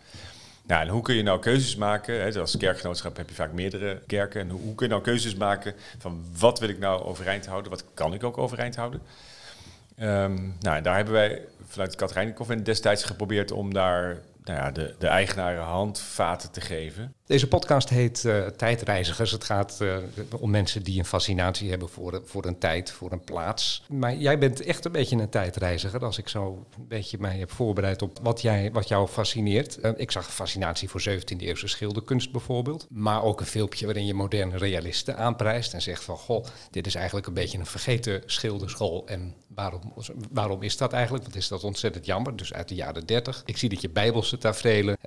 Nou, 0.67 0.83
en 0.83 0.89
hoe 0.89 1.03
kun 1.03 1.15
je 1.15 1.23
nou 1.23 1.41
keuzes 1.41 1.77
maken? 1.77 2.23
Hè, 2.23 2.41
als 2.41 2.57
kerkgenootschap 2.57 3.17
heb 3.17 3.29
je 3.29 3.35
vaak 3.35 3.53
meerdere 3.53 4.03
kerken. 4.07 4.41
En 4.41 4.51
hoe, 4.51 4.75
kun 4.75 4.87
je 4.87 4.93
nou 4.93 5.05
keuzes 5.05 5.35
maken 5.35 5.75
van 5.99 6.25
wat 6.39 6.59
wil 6.59 6.69
ik 6.69 6.79
nou 6.79 7.03
overeind 7.03 7.47
houden? 7.47 7.71
Wat 7.71 7.85
kan 7.95 8.15
ik 8.15 8.25
ook 8.25 8.39
overeind 8.39 8.77
houden? 8.77 9.03
Um, 10.01 10.57
nou, 10.61 10.83
daar 10.83 10.97
hebben 10.97 11.15
wij 11.15 11.43
vanuit 11.67 11.91
het 11.91 12.01
Katerijnenconvent 12.01 12.65
destijds 12.65 13.05
geprobeerd 13.05 13.51
om 13.51 13.75
daar 13.75 14.21
nou 14.45 14.59
ja, 14.59 14.71
de, 14.71 14.95
de 14.99 15.07
eigenaren 15.07 15.63
handvaten 15.63 16.51
te 16.51 16.61
geven. 16.61 17.15
Deze 17.33 17.49
podcast 17.49 17.89
heet 17.89 18.25
uh, 18.25 18.47
Tijdreizigers. 18.47 19.31
Het 19.31 19.45
gaat 19.45 19.79
uh, 19.83 19.97
om 20.39 20.51
mensen 20.51 20.83
die 20.83 20.99
een 20.99 21.05
fascinatie 21.05 21.71
hebben 21.71 21.89
voor, 21.89 22.23
voor 22.25 22.45
een 22.45 22.59
tijd, 22.59 22.91
voor 22.91 23.13
een 23.13 23.25
plaats. 23.25 23.83
Maar 23.89 24.17
jij 24.17 24.39
bent 24.39 24.61
echt 24.61 24.85
een 24.85 24.93
beetje 24.93 25.17
een 25.17 25.29
tijdreiziger. 25.29 26.05
Als 26.05 26.19
ik 26.19 26.29
zo 26.29 26.67
een 26.79 26.87
beetje 26.89 27.19
mij 27.21 27.39
heb 27.39 27.51
voorbereid 27.51 28.03
op 28.03 28.19
wat, 28.23 28.43
jij, 28.43 28.71
wat 28.73 28.89
jou 28.89 29.09
fascineert. 29.09 29.79
Uh, 29.83 29.91
ik 29.97 30.11
zag 30.11 30.35
fascinatie 30.35 30.89
voor 30.89 31.03
17e-eeuwse 31.09 31.69
schilderkunst 31.69 32.33
bijvoorbeeld. 32.33 32.87
Maar 32.91 33.23
ook 33.23 33.41
een 33.41 33.47
filmpje 33.47 33.85
waarin 33.85 34.07
je 34.07 34.15
moderne 34.15 34.57
realisten 34.57 35.17
aanprijst. 35.17 35.75
En 35.75 35.83
zegt 35.83 36.05
van, 36.05 36.17
goh, 36.17 36.45
dit 36.71 36.87
is 36.87 36.95
eigenlijk 36.95 37.27
een 37.27 37.35
beetje 37.35 37.59
een 37.59 37.67
vergeten 37.67 38.23
schilderschool. 38.27 39.07
En 39.07 39.35
waarom, 39.55 39.93
waarom 40.31 40.63
is 40.63 40.77
dat 40.77 40.93
eigenlijk? 40.93 41.25
Wat 41.25 41.35
is 41.35 41.49
dat 41.49 41.65
ontzettend 41.65 42.07
jammer. 42.07 42.37
Dus 42.37 42.53
uit 42.53 42.69
de 42.69 42.75
jaren 42.75 43.07
30. 43.07 43.43
Ik 43.47 43.57
zie 43.57 43.69
dat 43.69 43.81
je 43.81 43.91
bijbelse 43.91 44.39
tafereelen, 44.39 44.99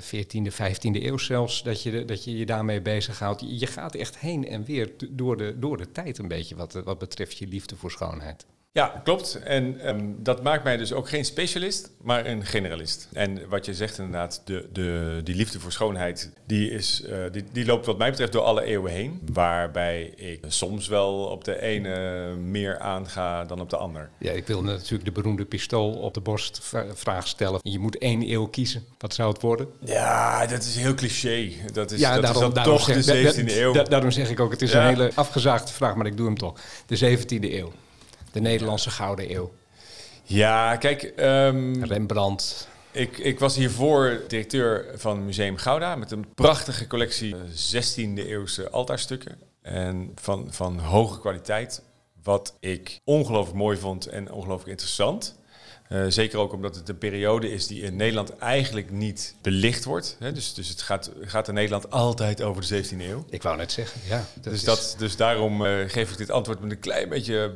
14e, 0.00 0.52
15e 0.52 1.02
eeuw 1.02 1.18
zelfs 1.18 1.62
dat 1.70 1.82
je, 1.82 2.04
dat 2.04 2.24
je 2.24 2.36
je 2.36 2.46
daarmee 2.46 2.80
bezighoudt. 2.80 3.40
Je, 3.46 3.66
gaat 3.66 3.94
echt 3.94 4.18
heen 4.18 4.48
en 4.48 4.64
weer 4.64 4.92
door 5.10 5.36
de, 5.36 5.58
door 5.58 5.76
de 5.76 5.92
tijd 5.92 6.18
een 6.18 6.28
beetje 6.28 6.56
wat, 6.56 6.72
wat 6.72 6.98
betreft 6.98 7.38
je 7.38 7.46
liefde 7.46 7.76
voor 7.76 7.90
schoonheid. 7.90 8.46
Ja, 8.72 9.00
klopt. 9.04 9.34
En 9.34 9.88
um, 9.88 10.16
dat 10.18 10.42
maakt 10.42 10.64
mij 10.64 10.76
dus 10.76 10.92
ook 10.92 11.08
geen 11.08 11.24
specialist, 11.24 11.90
maar 12.02 12.26
een 12.26 12.44
generalist. 12.44 13.08
En 13.12 13.48
wat 13.48 13.66
je 13.66 13.74
zegt 13.74 13.98
inderdaad, 13.98 14.42
de, 14.44 14.68
de, 14.72 15.20
die 15.24 15.34
liefde 15.34 15.60
voor 15.60 15.72
schoonheid, 15.72 16.30
die, 16.46 16.70
is, 16.70 17.02
uh, 17.08 17.16
die, 17.32 17.44
die 17.52 17.64
loopt 17.64 17.86
wat 17.86 17.98
mij 17.98 18.10
betreft 18.10 18.32
door 18.32 18.42
alle 18.42 18.64
eeuwen 18.64 18.92
heen. 18.92 19.20
Waarbij 19.32 20.02
ik 20.02 20.44
soms 20.46 20.88
wel 20.88 21.14
op 21.24 21.44
de 21.44 21.62
ene 21.62 22.34
meer 22.36 22.78
aanga 22.78 23.44
dan 23.44 23.60
op 23.60 23.70
de 23.70 23.76
ander. 23.76 24.10
Ja, 24.18 24.30
ik 24.30 24.46
wil 24.46 24.62
natuurlijk 24.62 25.04
de 25.04 25.12
beroemde 25.12 25.44
pistool 25.44 25.92
op 25.92 26.14
de 26.14 26.20
borst 26.20 26.60
vraag 26.94 27.26
stellen. 27.28 27.60
Je 27.62 27.78
moet 27.78 27.98
één 27.98 28.30
eeuw 28.30 28.46
kiezen. 28.46 28.84
Wat 28.98 29.14
zou 29.14 29.32
het 29.32 29.42
worden? 29.42 29.68
Ja, 29.84 30.46
dat 30.46 30.62
is 30.62 30.76
heel 30.76 30.94
cliché. 30.94 31.50
Dat 31.72 31.90
is, 31.90 32.00
ja, 32.00 32.14
dat 32.14 32.22
daarom, 32.22 32.48
is 32.48 32.54
dan 32.54 32.64
toch 32.64 32.84
zeg, 32.84 33.04
de 33.04 33.44
17e 33.44 33.56
eeuw. 33.56 33.72
Da, 33.72 33.82
daarom 33.82 34.10
zeg 34.10 34.30
ik 34.30 34.40
ook, 34.40 34.50
het 34.50 34.62
is 34.62 34.72
ja. 34.72 34.80
een 34.80 34.86
hele 34.86 35.10
afgezaagde 35.14 35.72
vraag, 35.72 35.94
maar 35.94 36.06
ik 36.06 36.16
doe 36.16 36.26
hem 36.26 36.38
toch. 36.38 36.60
De 36.86 37.18
17e 37.18 37.40
eeuw 37.40 37.72
de 38.32 38.40
Nederlandse 38.40 38.90
Gouden 38.90 39.34
Eeuw. 39.34 39.52
Ja, 40.22 40.76
kijk... 40.76 41.12
Um, 41.16 41.84
Rembrandt. 41.84 42.68
Ik, 42.92 43.18
ik, 43.18 43.38
was 43.38 43.56
hiervoor 43.56 44.20
directeur 44.28 44.86
van 44.94 45.24
Museum 45.24 45.56
Gouda 45.56 45.96
met 45.96 46.10
een 46.10 46.34
prachtige 46.34 46.86
collectie 46.86 47.34
16e 47.34 48.14
eeuwse 48.14 48.70
altaarstukken. 48.70 49.38
En 49.62 50.12
van, 50.14 50.46
van 50.50 50.78
hoge 50.78 51.20
kwaliteit. 51.20 51.82
Wat 52.22 52.56
ik 52.60 53.00
ongelooflijk 53.04 53.58
mooi 53.58 53.76
vond 53.76 54.06
en 54.06 54.32
ongelooflijk 54.32 54.70
interessant. 54.70 55.38
Uh, 55.88 56.04
zeker 56.08 56.38
ook 56.38 56.52
omdat 56.52 56.74
het 56.74 56.88
een 56.88 56.98
periode 56.98 57.50
is 57.50 57.66
die 57.66 57.82
in 57.82 57.96
Nederland 57.96 58.38
eigenlijk 58.38 58.90
niet 58.90 59.34
belicht 59.42 59.84
wordt. 59.84 60.16
Hè? 60.18 60.32
Dus, 60.32 60.54
dus 60.54 60.68
het 60.68 60.82
gaat, 60.82 61.10
gaat 61.20 61.48
in 61.48 61.54
Nederland 61.54 61.90
altijd 61.90 62.42
over 62.42 62.68
de 62.68 62.84
17e 62.84 63.00
eeuw. 63.00 63.24
Ik 63.30 63.42
wou 63.42 63.56
net 63.56 63.72
zeggen, 63.72 64.00
ja. 64.08 64.26
dus, 64.40 64.52
is... 64.52 64.64
dat, 64.64 64.94
dus 64.98 65.16
daarom 65.16 65.66
uh, 65.66 65.88
geef 65.88 66.10
ik 66.10 66.16
dit 66.16 66.30
antwoord 66.30 66.60
met 66.60 66.70
een 66.70 66.78
klein 66.78 67.08
beetje 67.08 67.44
eh, 67.44 67.50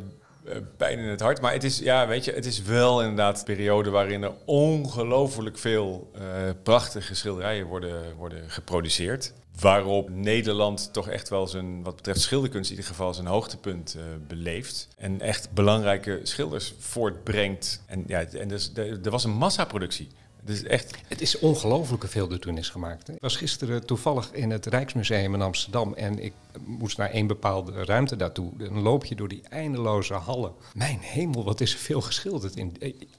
pijn 0.76 0.98
in 0.98 1.08
het 1.08 1.20
hart. 1.20 1.40
Maar 1.40 1.52
het 1.52 1.64
is, 1.64 1.78
ja, 1.78 2.06
weet 2.06 2.24
je, 2.24 2.32
het 2.32 2.46
is 2.46 2.62
wel 2.62 3.00
inderdaad 3.00 3.38
een 3.38 3.44
periode 3.44 3.90
waarin 3.90 4.22
er 4.22 4.32
ongelooflijk 4.44 5.58
veel 5.58 6.10
uh, 6.14 6.22
prachtige 6.62 7.14
schilderijen 7.14 7.66
worden, 7.66 8.16
worden 8.16 8.50
geproduceerd. 8.50 9.32
Waarop 9.60 10.08
Nederland 10.10 10.92
toch 10.92 11.08
echt 11.08 11.28
wel 11.28 11.46
zijn, 11.46 11.82
wat 11.82 11.96
betreft 11.96 12.20
schilderkunst 12.20 12.70
in 12.70 12.76
ieder 12.76 12.90
geval, 12.90 13.14
zijn 13.14 13.26
hoogtepunt 13.26 13.94
uh, 13.96 14.02
beleeft. 14.26 14.88
En 14.96 15.20
echt 15.20 15.50
belangrijke 15.52 16.20
schilders 16.22 16.74
voortbrengt. 16.78 17.82
En 17.86 18.04
ja, 18.06 18.24
en 18.24 18.48
dus, 18.48 18.72
er 18.74 19.10
was 19.10 19.24
een 19.24 19.36
massaproductie. 19.36 20.08
Dus 20.44 20.62
echt... 20.62 20.96
Het 21.08 21.20
is 21.20 21.38
ongelooflijk 21.38 22.02
hoeveel 22.02 22.30
er 22.30 22.38
toen 22.38 22.58
is 22.58 22.68
gemaakt. 22.68 23.08
Ik 23.08 23.20
was 23.20 23.36
gisteren 23.36 23.86
toevallig 23.86 24.32
in 24.32 24.50
het 24.50 24.66
Rijksmuseum 24.66 25.34
in 25.34 25.42
Amsterdam 25.42 25.94
en 25.94 26.18
ik 26.18 26.32
moest 26.64 26.98
naar 26.98 27.10
één 27.10 27.26
bepaalde 27.26 27.84
ruimte 27.84 28.16
daartoe. 28.16 28.50
Dan 28.56 28.80
loop 28.82 29.04
je 29.04 29.14
door 29.14 29.28
die 29.28 29.42
eindeloze 29.48 30.14
hallen. 30.14 30.52
Mijn 30.74 30.98
hemel, 31.00 31.44
wat 31.44 31.60
is 31.60 31.72
er 31.72 31.78
veel 31.78 32.00
geschilderd, 32.00 32.56
in, 32.56 32.76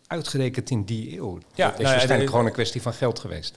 uitgerekend 0.08 0.70
in 0.70 0.84
die 0.84 1.18
eeuw. 1.18 1.40
Ja, 1.56 1.66
het 1.66 1.74
is 1.76 1.82
nou 1.82 1.96
waarschijnlijk 1.96 2.30
gewoon 2.30 2.46
een 2.46 2.52
kwestie 2.52 2.82
van 2.82 2.94
geld 2.94 3.20
geweest. 3.20 3.56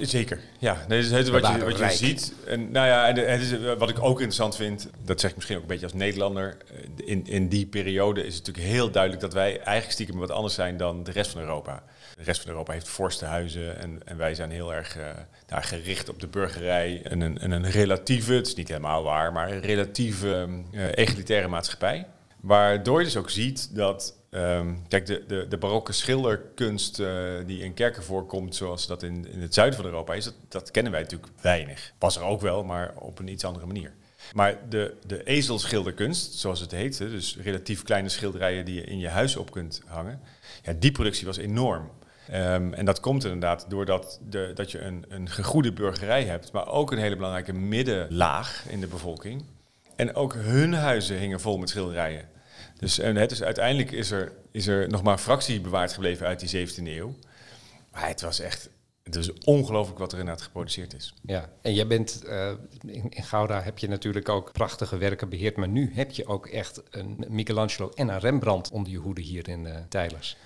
zeker, 0.00 0.40
ja. 0.58 0.84
Nee, 0.88 1.02
het 1.02 1.12
is 1.12 1.28
wat 1.28 1.46
je, 1.46 1.64
wat 1.64 1.78
je 1.78 1.90
ziet. 1.90 2.32
En, 2.46 2.70
nou 2.70 2.86
ja, 2.86 3.08
en 3.08 3.30
het 3.30 3.40
is, 3.40 3.76
wat 3.78 3.88
ik 3.88 3.98
ook 3.98 4.18
interessant 4.18 4.56
vind, 4.56 4.88
dat 5.04 5.20
zeg 5.20 5.30
ik 5.30 5.36
misschien 5.36 5.56
ook 5.56 5.62
een 5.62 5.68
beetje 5.68 5.86
als 5.86 5.94
Nederlander. 5.94 6.56
Eh, 6.68 7.08
in, 7.08 7.26
in 7.26 7.48
die 7.48 7.66
periode 7.66 8.26
is 8.26 8.34
het 8.34 8.46
natuurlijk 8.46 8.74
heel 8.74 8.90
duidelijk 8.90 9.22
dat 9.22 9.32
wij 9.32 9.56
eigenlijk 9.56 9.92
stiekem 9.92 10.18
wat 10.18 10.30
anders 10.30 10.54
zijn 10.54 10.76
dan 10.76 11.04
de 11.04 11.10
rest 11.10 11.30
van 11.30 11.40
Europa. 11.40 11.82
De 12.22 12.28
rest 12.28 12.40
van 12.40 12.50
Europa 12.50 12.72
heeft 12.72 12.88
vorstenhuizen 12.88 13.78
en, 13.78 14.00
en 14.04 14.16
wij 14.16 14.34
zijn 14.34 14.50
heel 14.50 14.74
erg 14.74 14.98
uh, 14.98 15.04
nou, 15.48 15.62
gericht 15.62 16.08
op 16.08 16.20
de 16.20 16.26
burgerij 16.26 17.02
en 17.02 17.20
een, 17.20 17.38
en 17.38 17.50
een 17.50 17.70
relatieve, 17.70 18.32
het 18.32 18.46
is 18.46 18.54
niet 18.54 18.68
helemaal 18.68 19.02
waar, 19.02 19.32
maar 19.32 19.50
een 19.50 19.60
relatieve 19.60 20.48
uh, 20.72 20.84
egalitaire 20.94 21.48
maatschappij. 21.48 22.06
Waardoor 22.40 22.98
je 22.98 23.04
dus 23.04 23.16
ook 23.16 23.30
ziet 23.30 23.74
dat 23.76 24.20
Um, 24.34 24.88
kijk, 24.88 25.06
de, 25.06 25.24
de, 25.26 25.46
de 25.48 25.58
barokke 25.58 25.92
schilderkunst 25.92 26.98
uh, 26.98 27.08
die 27.46 27.62
in 27.62 27.74
kerken 27.74 28.02
voorkomt, 28.02 28.54
zoals 28.54 28.86
dat 28.86 29.02
in, 29.02 29.26
in 29.32 29.40
het 29.40 29.54
zuiden 29.54 29.76
van 29.76 29.88
Europa 29.88 30.14
is, 30.14 30.24
dat, 30.24 30.34
dat 30.48 30.70
kennen 30.70 30.92
wij 30.92 31.00
natuurlijk 31.00 31.32
weinig. 31.40 31.92
Was 31.98 32.16
er 32.16 32.22
ook 32.22 32.40
wel, 32.40 32.64
maar 32.64 32.92
op 32.98 33.18
een 33.18 33.28
iets 33.28 33.44
andere 33.44 33.66
manier. 33.66 33.92
Maar 34.32 34.58
de, 34.68 34.94
de 35.06 35.24
ezelschilderkunst, 35.24 36.32
zoals 36.32 36.60
het 36.60 36.70
heet, 36.70 36.98
dus 36.98 37.36
relatief 37.42 37.82
kleine 37.82 38.08
schilderijen 38.08 38.64
die 38.64 38.74
je 38.74 38.84
in 38.84 38.98
je 38.98 39.08
huis 39.08 39.36
op 39.36 39.50
kunt 39.50 39.82
hangen, 39.86 40.20
ja, 40.62 40.72
die 40.78 40.92
productie 40.92 41.26
was 41.26 41.36
enorm. 41.36 41.90
Um, 42.28 42.74
en 42.74 42.84
dat 42.84 43.00
komt 43.00 43.24
inderdaad 43.24 43.64
doordat 43.68 44.20
de, 44.28 44.50
dat 44.54 44.70
je 44.70 44.80
een, 44.80 45.04
een 45.08 45.28
gegoede 45.28 45.72
burgerij 45.72 46.24
hebt, 46.24 46.52
maar 46.52 46.68
ook 46.68 46.92
een 46.92 46.98
hele 46.98 47.16
belangrijke 47.16 47.52
middenlaag 47.52 48.64
in 48.68 48.80
de 48.80 48.86
bevolking. 48.86 49.44
En 49.96 50.14
ook 50.14 50.34
hun 50.34 50.74
huizen 50.74 51.18
hingen 51.18 51.40
vol 51.40 51.58
met 51.58 51.68
schilderijen. 51.68 52.28
Dus, 52.78 52.98
en 52.98 53.16
het 53.16 53.30
is, 53.30 53.42
uiteindelijk 53.42 53.90
is 53.90 54.10
er, 54.10 54.32
is 54.50 54.66
er 54.66 54.88
nog 54.88 55.02
maar 55.02 55.18
fractie 55.18 55.60
bewaard 55.60 55.92
gebleven 55.92 56.26
uit 56.26 56.50
die 56.50 56.68
17e 56.68 56.82
eeuw. 56.82 57.14
Maar 57.90 58.08
het 58.08 58.20
was 58.20 58.40
echt 58.40 58.70
het 59.02 59.16
is 59.16 59.32
ongelooflijk 59.32 59.98
wat 59.98 60.12
er 60.12 60.18
inderdaad 60.18 60.44
geproduceerd 60.44 60.94
is. 60.94 61.14
Ja, 61.22 61.50
en 61.62 61.74
jij 61.74 61.86
bent 61.86 62.22
in, 62.80 63.10
in, 63.10 63.22
Gouda 63.22 63.62
heb 63.62 63.78
je 63.78 63.88
natuurlijk 63.88 64.28
ook 64.28 64.52
prachtige 64.52 64.96
werken 64.96 65.28
beheerd, 65.28 65.56
maar 65.56 65.68
nu 65.68 65.90
heb 65.94 66.10
je 66.10 66.26
ook 66.26 66.46
echt 66.46 66.82
een 66.90 67.24
Michelangelo 67.28 67.90
en 67.94 68.08
een 68.08 68.18
Rembrandt 68.18 68.70
onder 68.70 68.92
je 68.92 68.98
hoede 68.98 69.20
hier 69.20 69.48
in 69.48 69.64
uh, 69.64 69.76
Tijlers. 69.88 70.36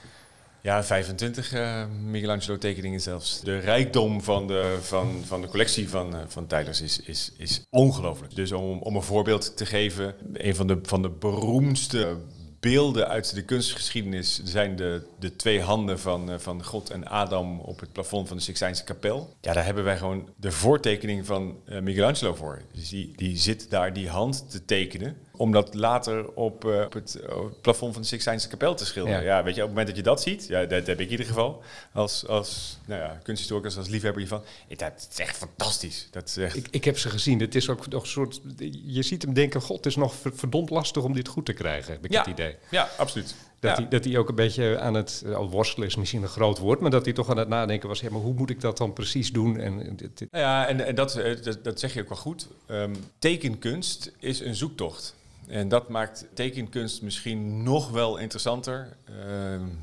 Ja, 0.66 0.84
25 0.84 1.52
uh, 1.52 1.84
Michelangelo-tekeningen 2.04 3.00
zelfs. 3.00 3.40
De 3.40 3.58
rijkdom 3.58 4.22
van 4.22 4.46
de, 4.46 4.78
van, 4.80 5.22
van 5.24 5.40
de 5.40 5.48
collectie 5.48 5.88
van, 5.88 6.14
uh, 6.14 6.20
van 6.26 6.46
is, 6.68 7.00
is, 7.00 7.32
is 7.36 7.62
ongelooflijk. 7.70 8.34
Dus 8.34 8.52
om, 8.52 8.78
om 8.78 8.96
een 8.96 9.02
voorbeeld 9.02 9.56
te 9.56 9.66
geven, 9.66 10.14
een 10.32 10.56
van 10.56 10.66
de, 10.66 10.78
van 10.82 11.02
de 11.02 11.08
beroemdste 11.08 12.16
beelden 12.60 13.08
uit 13.08 13.34
de 13.34 13.44
kunstgeschiedenis 13.44 14.40
zijn 14.44 14.76
de, 14.76 15.06
de 15.18 15.36
twee 15.36 15.60
handen 15.60 16.00
van, 16.00 16.30
uh, 16.30 16.38
van 16.38 16.64
God 16.64 16.90
en 16.90 17.08
Adam 17.08 17.60
op 17.60 17.80
het 17.80 17.92
plafond 17.92 18.28
van 18.28 18.36
de 18.36 18.42
Sixtijnse 18.42 18.84
kapel. 18.84 19.34
Ja, 19.40 19.52
daar 19.52 19.64
hebben 19.64 19.84
wij 19.84 19.96
gewoon 19.96 20.28
de 20.36 20.52
voortekening 20.52 21.26
van 21.26 21.56
Michelangelo 21.82 22.34
voor. 22.34 22.62
Dus 22.72 22.88
die, 22.88 23.12
die 23.16 23.36
zit 23.36 23.70
daar 23.70 23.92
die 23.92 24.08
hand 24.08 24.50
te 24.50 24.64
tekenen 24.64 25.16
om 25.36 25.52
dat 25.52 25.74
later 25.74 26.28
op, 26.34 26.64
uh, 26.64 26.80
op 26.80 26.92
het 26.92 27.20
plafond 27.60 27.92
van 27.92 28.02
de 28.02 28.08
Sixtijnse 28.08 28.48
kapel 28.48 28.74
te 28.74 28.86
schilderen. 28.86 29.22
Ja. 29.22 29.36
ja. 29.36 29.42
weet 29.42 29.54
je, 29.54 29.60
op 29.60 29.66
het 29.66 29.76
moment 29.76 29.86
dat 29.86 29.96
je 29.96 30.02
dat 30.02 30.22
ziet, 30.22 30.46
ja, 30.46 30.64
dat 30.64 30.86
heb 30.86 31.00
ik 31.00 31.04
in 31.04 31.10
ieder 31.10 31.26
geval, 31.26 31.62
als, 31.92 32.26
als 32.26 32.78
nou 32.86 33.00
ja, 33.00 33.18
kunsthistoricus, 33.22 33.76
als 33.76 33.88
liefhebber 33.88 34.20
hiervan, 34.20 34.42
dat 34.76 35.08
is 35.10 35.18
echt 35.18 35.36
fantastisch. 35.36 36.08
Dat 36.10 36.28
is 36.28 36.36
echt... 36.36 36.56
ik, 36.56 36.68
ik 36.70 36.84
heb 36.84 36.98
ze 36.98 37.10
gezien. 37.10 37.40
Het 37.40 37.54
is 37.54 37.68
ook 37.68 37.88
nog 37.88 38.02
een 38.02 38.08
soort, 38.08 38.40
je 38.86 39.02
ziet 39.02 39.22
hem 39.22 39.34
denken, 39.34 39.60
god, 39.60 39.76
het 39.76 39.86
is 39.86 39.96
nog 39.96 40.14
verdomd 40.34 40.70
lastig 40.70 41.02
om 41.02 41.12
dit 41.12 41.28
goed 41.28 41.46
te 41.46 41.52
krijgen, 41.52 41.92
heb 41.92 42.04
ik 42.04 42.12
ja. 42.12 42.18
het 42.18 42.28
idee. 42.28 42.56
Ja, 42.70 42.88
absoluut. 42.96 43.34
Dat, 43.60 43.70
ja. 43.70 43.82
hij, 43.82 43.88
dat 43.88 44.04
hij 44.04 44.18
ook 44.18 44.28
een 44.28 44.34
beetje 44.34 44.78
aan 44.78 44.94
het, 44.94 45.24
al 45.34 45.50
worstelen 45.50 45.88
is 45.88 45.96
misschien 45.96 46.22
een 46.22 46.28
groot 46.28 46.58
woord, 46.58 46.80
maar 46.80 46.90
dat 46.90 47.04
hij 47.04 47.14
toch 47.14 47.30
aan 47.30 47.36
het 47.36 47.48
nadenken 47.48 47.88
was, 47.88 48.00
ja, 48.00 48.10
maar 48.10 48.20
hoe 48.20 48.34
moet 48.34 48.50
ik 48.50 48.60
dat 48.60 48.76
dan 48.76 48.92
precies 48.92 49.32
doen? 49.32 49.58
En, 49.58 49.96
dit, 49.96 50.18
dit. 50.18 50.30
Nou 50.30 50.44
ja, 50.44 50.66
en, 50.66 50.86
en 50.86 50.94
dat, 50.94 51.20
dat, 51.42 51.64
dat, 51.64 51.80
zeg 51.80 51.94
je 51.94 52.00
ook 52.00 52.08
wel 52.08 52.18
goed. 52.18 52.48
Um, 52.68 52.94
tekenkunst 53.18 54.12
is 54.18 54.40
een 54.40 54.54
zoektocht. 54.54 55.14
En 55.48 55.68
dat 55.68 55.88
maakt 55.88 56.26
tekenkunst 56.34 57.02
misschien 57.02 57.62
nog 57.62 57.90
wel 57.90 58.16
interessanter. 58.16 58.96
Uh, 59.10 59.16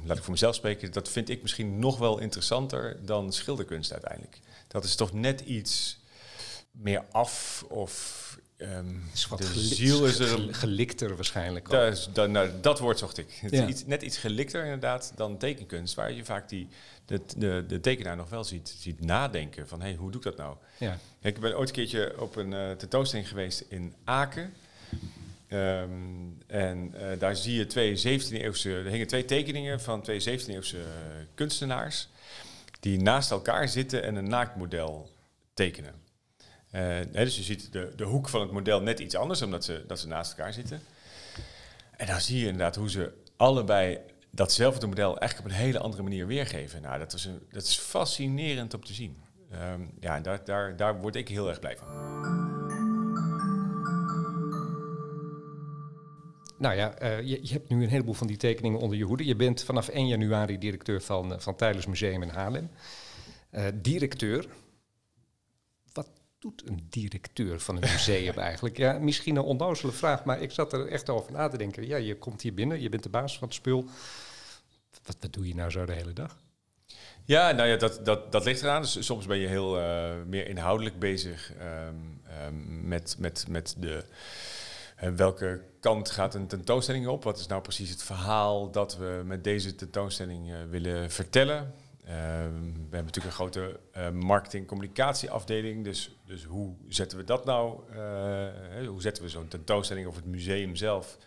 laat 0.03 0.17
ik 0.17 0.23
voor 0.23 0.31
mezelf 0.31 0.55
spreken. 0.55 0.91
Dat 0.91 1.09
vind 1.09 1.29
ik 1.29 1.41
misschien 1.41 1.79
nog 1.79 1.97
wel 1.97 2.19
interessanter 2.19 3.05
dan 3.05 3.33
schilderkunst 3.33 3.91
uiteindelijk. 3.91 4.39
Dat 4.67 4.83
is 4.83 4.95
toch 4.95 5.13
net 5.13 5.41
iets 5.41 5.99
meer 6.71 7.03
af 7.11 7.65
of 7.69 8.21
Um, 8.57 9.03
is 9.13 9.27
de 9.37 9.59
ziel 9.59 10.05
is 10.05 10.19
er 10.19 10.53
gelikter 10.55 11.15
waarschijnlijk. 11.15 11.69
Dat, 11.69 12.09
dat, 12.13 12.29
nou, 12.29 12.49
dat 12.61 12.79
woord 12.79 12.99
zocht 12.99 13.17
ik. 13.17 13.31
Het 13.41 13.51
ja. 13.51 13.63
is 13.63 13.69
iets, 13.69 13.85
net 13.85 14.01
iets 14.01 14.17
gelikter 14.17 14.63
inderdaad 14.63 15.13
dan 15.15 15.37
tekenkunst, 15.37 15.95
waar 15.95 16.11
je 16.11 16.25
vaak 16.25 16.49
die, 16.49 16.67
de, 17.05 17.21
de, 17.37 17.63
de 17.67 17.79
tekenaar 17.79 18.15
nog 18.15 18.29
wel 18.29 18.43
ziet, 18.43 18.75
ziet 18.79 19.05
nadenken 19.05 19.67
van 19.67 19.81
hé, 19.81 19.87
hey, 19.87 19.95
hoe 19.95 20.11
doe 20.11 20.21
ik 20.21 20.25
dat 20.25 20.37
nou? 20.37 20.55
Ja. 20.77 20.97
Ik 21.21 21.39
ben 21.39 21.57
ooit 21.57 21.69
een 21.69 21.75
keertje 21.75 22.21
op 22.21 22.35
een 22.35 22.51
uh, 22.51 22.71
tentoonstelling 22.71 23.27
geweest 23.27 23.63
in 23.67 23.93
Aken. 24.03 24.53
Um, 25.53 26.37
en 26.47 26.93
uh, 26.95 27.19
daar 27.19 27.35
zie 27.35 27.57
je 27.57 27.65
twee 27.65 27.97
17e-eeuwse, 27.97 28.69
er 28.69 28.85
hingen 28.85 29.07
twee 29.07 29.25
tekeningen 29.25 29.81
van 29.81 30.01
twee 30.01 30.21
17e-eeuwse 30.21 30.77
kunstenaars 31.35 32.07
die 32.79 33.01
naast 33.01 33.31
elkaar 33.31 33.67
zitten 33.67 34.03
en 34.03 34.15
een 34.15 34.29
naaktmodel 34.29 35.09
tekenen. 35.53 35.93
Uh, 36.71 36.81
hè, 36.81 37.23
dus 37.23 37.37
je 37.37 37.43
ziet 37.43 37.71
de, 37.71 37.91
de 37.95 38.03
hoek 38.03 38.29
van 38.29 38.41
het 38.41 38.51
model 38.51 38.81
net 38.81 38.99
iets 38.99 39.15
anders, 39.15 39.41
omdat 39.41 39.63
ze, 39.63 39.83
dat 39.87 39.99
ze 39.99 40.07
naast 40.07 40.31
elkaar 40.31 40.53
zitten. 40.53 40.81
En 41.97 42.07
dan 42.07 42.21
zie 42.21 42.39
je 42.39 42.45
inderdaad 42.45 42.75
hoe 42.75 42.89
ze 42.89 43.11
allebei 43.37 43.99
datzelfde 44.29 44.87
model 44.87 45.19
eigenlijk 45.19 45.39
op 45.39 45.57
een 45.57 45.65
hele 45.65 45.79
andere 45.79 46.03
manier 46.03 46.27
weergeven. 46.27 46.81
Nou, 46.81 46.99
dat, 46.99 47.11
was 47.11 47.25
een, 47.25 47.39
dat 47.51 47.63
is 47.63 47.77
fascinerend 47.77 48.73
om 48.73 48.85
te 48.85 48.93
zien. 48.93 49.17
Um, 49.73 49.91
ja, 49.99 50.19
daar, 50.19 50.45
daar, 50.45 50.75
daar 50.75 51.01
word 51.01 51.15
ik 51.15 51.27
heel 51.27 51.49
erg 51.49 51.59
blij 51.59 51.77
van. 51.77 52.62
Nou 56.63 56.75
ja, 56.75 57.01
uh, 57.01 57.21
je, 57.21 57.39
je, 57.41 57.53
hebt 57.53 57.69
nu 57.69 57.83
een 57.83 57.89
heleboel 57.89 58.13
van 58.13 58.27
die 58.27 58.37
tekeningen 58.37 58.79
onder 58.79 58.97
je 58.97 59.03
hoede. 59.03 59.25
Je 59.25 59.35
bent 59.35 59.63
vanaf 59.63 59.87
1 59.87 60.07
januari 60.07 60.57
directeur 60.57 61.01
van, 61.01 61.31
uh, 61.31 61.39
van 61.39 61.55
Tijdens 61.55 61.85
Museum 61.85 62.21
in 62.21 62.29
Haarlem. 62.29 62.69
Uh, 63.51 63.65
directeur. 63.73 64.45
Wat 65.93 66.09
doet 66.39 66.67
een 66.67 66.85
directeur 66.89 67.59
van 67.59 67.75
een 67.75 67.91
museum 67.91 68.37
eigenlijk? 68.49 68.77
Ja, 68.77 68.99
misschien 68.99 69.35
een 69.35 69.43
onnozele 69.43 69.91
vraag, 69.91 70.23
maar 70.23 70.41
ik 70.41 70.51
zat 70.51 70.73
er 70.73 70.87
echt 70.87 71.09
over 71.09 71.31
na 71.31 71.47
te 71.47 71.57
denken. 71.57 71.87
Ja, 71.87 71.97
je 71.97 72.17
komt 72.17 72.41
hier 72.41 72.53
binnen, 72.53 72.81
je 72.81 72.89
bent 72.89 73.03
de 73.03 73.09
baas 73.09 73.37
van 73.37 73.47
het 73.47 73.57
spul. 73.57 73.85
Wat, 75.03 75.17
wat 75.19 75.33
doe 75.33 75.47
je 75.47 75.55
nou 75.55 75.71
zo 75.71 75.85
de 75.85 75.93
hele 75.93 76.13
dag? 76.13 76.37
Ja, 77.25 77.51
nou 77.51 77.69
ja, 77.69 77.77
dat, 77.77 78.05
dat, 78.05 78.31
dat 78.31 78.45
ligt 78.45 78.61
eraan. 78.61 78.81
Dus 78.81 79.05
soms 79.05 79.25
ben 79.25 79.37
je 79.37 79.47
heel 79.47 79.71
meer 80.25 80.47
inhoudelijk 80.47 80.99
bezig 80.99 81.51
um, 81.61 82.21
um, 82.45 82.87
met, 82.87 83.15
met, 83.19 83.45
met 83.47 83.75
de... 83.77 84.03
En 85.03 85.15
welke 85.15 85.61
kant 85.79 86.09
gaat 86.09 86.35
een 86.35 86.47
tentoonstelling 86.47 87.07
op? 87.07 87.23
Wat 87.23 87.39
is 87.39 87.47
nou 87.47 87.61
precies 87.61 87.89
het 87.89 88.03
verhaal 88.03 88.71
dat 88.71 88.97
we 88.97 89.21
met 89.25 89.43
deze 89.43 89.75
tentoonstelling 89.75 90.49
uh, 90.49 90.55
willen 90.69 91.11
vertellen? 91.11 91.73
Uh, 92.03 92.09
we 92.09 92.89
hebben 92.89 92.89
natuurlijk 92.89 93.25
een 93.25 93.31
grote 93.31 93.79
uh, 93.97 94.09
marketing-communicatieafdeling. 94.09 95.83
Dus, 95.83 96.15
dus 96.25 96.43
hoe 96.43 96.75
zetten 96.87 97.17
we 97.17 97.23
dat 97.23 97.45
nou? 97.45 97.79
Hoe 98.87 99.01
zetten 99.01 99.23
we 99.23 99.29
zo'n 99.29 99.47
tentoonstelling 99.47 100.07
of 100.07 100.15
het 100.15 100.25
museum 100.25 100.75
zelf 100.75 101.17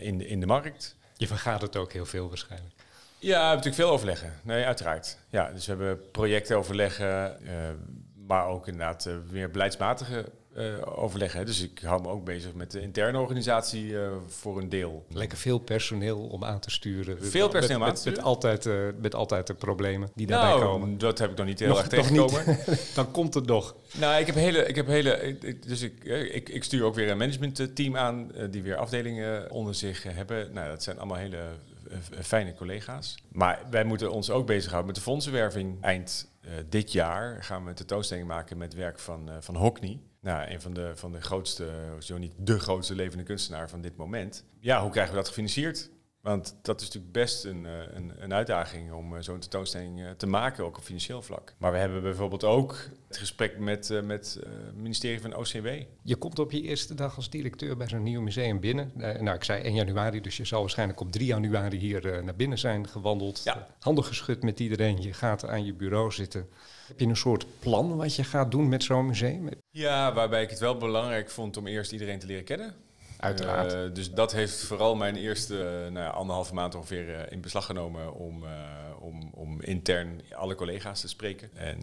in, 0.00 0.18
de, 0.18 0.26
in 0.26 0.40
de 0.40 0.46
markt? 0.46 0.96
Je 1.16 1.26
vergaat 1.26 1.60
het 1.60 1.76
ook 1.76 1.92
heel 1.92 2.06
veel 2.06 2.28
waarschijnlijk. 2.28 2.74
Ja, 3.18 3.28
we 3.28 3.32
hebben 3.32 3.48
natuurlijk 3.48 3.74
veel 3.74 3.90
overleggen. 3.90 4.32
Nee, 4.42 4.64
uiteraard. 4.64 5.18
Ja, 5.28 5.50
dus 5.52 5.66
we 5.66 5.72
hebben 5.72 6.10
projectoverleggen, 6.10 7.36
maar 8.26 8.46
ook 8.46 8.68
inderdaad 8.68 9.08
meer 9.30 9.50
beleidsmatige 9.50 10.32
uh, 10.56 10.74
overleggen. 10.84 11.46
Dus 11.46 11.62
ik 11.62 11.80
hou 11.82 12.02
me 12.02 12.08
ook 12.08 12.24
bezig 12.24 12.54
met 12.54 12.70
de 12.70 12.80
interne 12.80 13.18
organisatie 13.18 13.84
uh, 13.84 14.08
voor 14.26 14.58
een 14.58 14.68
deel. 14.68 15.04
Lekker 15.08 15.38
veel 15.38 15.58
personeel 15.58 16.18
om 16.18 16.44
aan 16.44 16.60
te 16.60 16.70
sturen. 16.70 17.24
Veel 17.24 17.48
personeel 17.48 17.78
met, 17.78 17.88
aan 17.88 17.94
te 17.94 18.00
sturen? 18.00 18.18
Met, 18.18 18.24
met 18.24 18.44
altijd, 18.44 18.66
uh, 18.66 19.02
met 19.02 19.14
altijd 19.14 19.46
de 19.46 19.54
problemen 19.54 20.08
die 20.14 20.26
nou, 20.26 20.42
daarbij 20.42 20.66
komen. 20.66 20.98
dat 20.98 21.18
heb 21.18 21.30
ik 21.30 21.36
nog 21.36 21.46
niet 21.46 21.58
heel 21.58 21.68
nog, 21.68 21.78
erg 21.78 21.88
tegengekomen. 21.88 22.58
Dan 22.94 23.10
komt 23.10 23.34
het 23.34 23.46
nog. 23.46 23.74
Nou, 23.96 24.20
ik 24.20 24.26
heb 24.26 24.34
hele... 24.34 24.66
Ik 24.66 24.76
heb 24.76 24.86
hele 24.86 25.36
dus 25.66 25.82
ik, 25.82 26.04
ik, 26.04 26.48
ik 26.48 26.64
stuur 26.64 26.84
ook 26.84 26.94
weer 26.94 27.10
een 27.10 27.18
managementteam 27.18 27.96
aan... 27.96 28.30
die 28.50 28.62
weer 28.62 28.76
afdelingen 28.76 29.50
onder 29.50 29.74
zich 29.74 30.02
hebben. 30.02 30.52
Nou, 30.52 30.68
dat 30.68 30.82
zijn 30.82 30.98
allemaal 30.98 31.18
hele 31.18 31.42
fijne 32.20 32.54
collega's. 32.54 33.14
Maar 33.32 33.60
wij 33.70 33.84
moeten 33.84 34.12
ons 34.12 34.30
ook 34.30 34.46
bezighouden 34.46 34.86
met 34.86 34.96
de 34.96 35.02
fondsenwerving. 35.02 35.82
Eind 35.82 36.32
dit 36.68 36.92
jaar 36.92 37.44
gaan 37.44 37.62
we 37.62 37.68
een 37.68 37.74
tentoonstelling 37.74 38.26
maken 38.26 38.56
met 38.56 38.74
werk 38.74 38.98
van, 38.98 39.30
van 39.40 39.56
Hockney. 39.56 40.00
Nou, 40.24 40.50
een 40.50 40.60
van 40.60 40.74
de, 40.74 40.92
van 40.94 41.12
de 41.12 41.20
grootste, 41.20 41.96
zo 41.98 42.18
niet 42.18 42.32
de 42.36 42.58
grootste 42.58 42.94
levende 42.94 43.24
kunstenaar 43.24 43.68
van 43.68 43.80
dit 43.80 43.96
moment. 43.96 44.44
Ja, 44.60 44.82
hoe 44.82 44.90
krijgen 44.90 45.12
we 45.12 45.18
dat 45.18 45.28
gefinancierd? 45.28 45.90
Want 46.24 46.56
dat 46.62 46.80
is 46.80 46.86
natuurlijk 46.86 47.12
best 47.12 47.44
een, 47.44 47.66
eh, 47.66 47.72
een, 47.94 48.12
een 48.18 48.32
uitdaging 48.32 48.92
om 48.92 49.16
eh, 49.16 49.22
zo'n 49.22 49.38
tentoonstelling 49.38 50.02
eh, 50.02 50.10
te 50.10 50.26
maken, 50.26 50.64
ook 50.64 50.76
op 50.76 50.82
financieel 50.82 51.22
vlak. 51.22 51.54
Maar 51.58 51.72
we 51.72 51.78
hebben 51.78 52.02
bijvoorbeeld 52.02 52.44
ook 52.44 52.88
het 53.08 53.16
gesprek 53.16 53.58
met, 53.58 54.00
met 54.04 54.38
het 54.40 54.76
ministerie 54.76 55.20
van 55.20 55.36
OCW. 55.36 55.68
Je 56.02 56.16
komt 56.16 56.38
op 56.38 56.50
je 56.50 56.62
eerste 56.62 56.94
dag 56.94 57.16
als 57.16 57.30
directeur 57.30 57.76
bij 57.76 57.88
zo'n 57.88 58.02
nieuw 58.02 58.20
museum 58.20 58.60
binnen. 58.60 58.92
nou, 58.94 59.30
ik 59.30 59.44
zei 59.44 59.62
1 59.62 59.74
januari, 59.74 60.20
dus 60.20 60.36
je 60.36 60.44
zal 60.44 60.60
waarschijnlijk 60.60 61.00
op 61.00 61.12
3 61.12 61.26
januari 61.26 61.78
hier 61.78 62.24
naar 62.24 62.36
binnen 62.36 62.58
zijn 62.58 62.88
gewandeld. 62.88 63.40
Ja. 63.44 63.66
Handen 63.78 64.04
geschud 64.04 64.42
met 64.42 64.60
iedereen. 64.60 65.02
Je 65.02 65.12
gaat 65.12 65.46
aan 65.46 65.64
je 65.64 65.74
bureau 65.74 66.12
zitten. 66.12 66.48
Heb 66.86 67.00
je 67.00 67.06
een 67.06 67.16
soort 67.16 67.46
plan 67.58 67.96
wat 67.96 68.14
je 68.14 68.24
gaat 68.24 68.50
doen 68.50 68.68
met 68.68 68.82
zo'n 68.82 69.06
museum? 69.06 69.48
Ja, 69.70 70.12
waarbij 70.12 70.42
ik 70.42 70.50
het 70.50 70.58
wel 70.58 70.76
belangrijk 70.76 71.30
vond 71.30 71.56
om 71.56 71.66
eerst 71.66 71.92
iedereen 71.92 72.18
te 72.18 72.26
leren 72.26 72.44
kennen. 72.44 72.74
Uiteraard. 73.18 73.74
Uh, 73.74 73.94
dus 73.94 74.12
dat 74.12 74.32
heeft 74.32 74.64
vooral 74.64 74.94
mijn 74.94 75.16
eerste 75.16 75.54
uh, 75.54 75.92
nou 75.92 76.04
ja, 76.04 76.08
anderhalve 76.08 76.54
maand 76.54 76.74
ongeveer 76.74 77.08
uh, 77.08 77.20
in 77.28 77.40
beslag 77.40 77.66
genomen 77.66 78.14
om, 78.14 78.44
om, 78.98 79.30
om 79.32 79.60
intern 79.60 80.20
alle 80.32 80.54
collega's 80.54 81.00
te 81.00 81.08
spreken. 81.08 81.50
En 81.54 81.78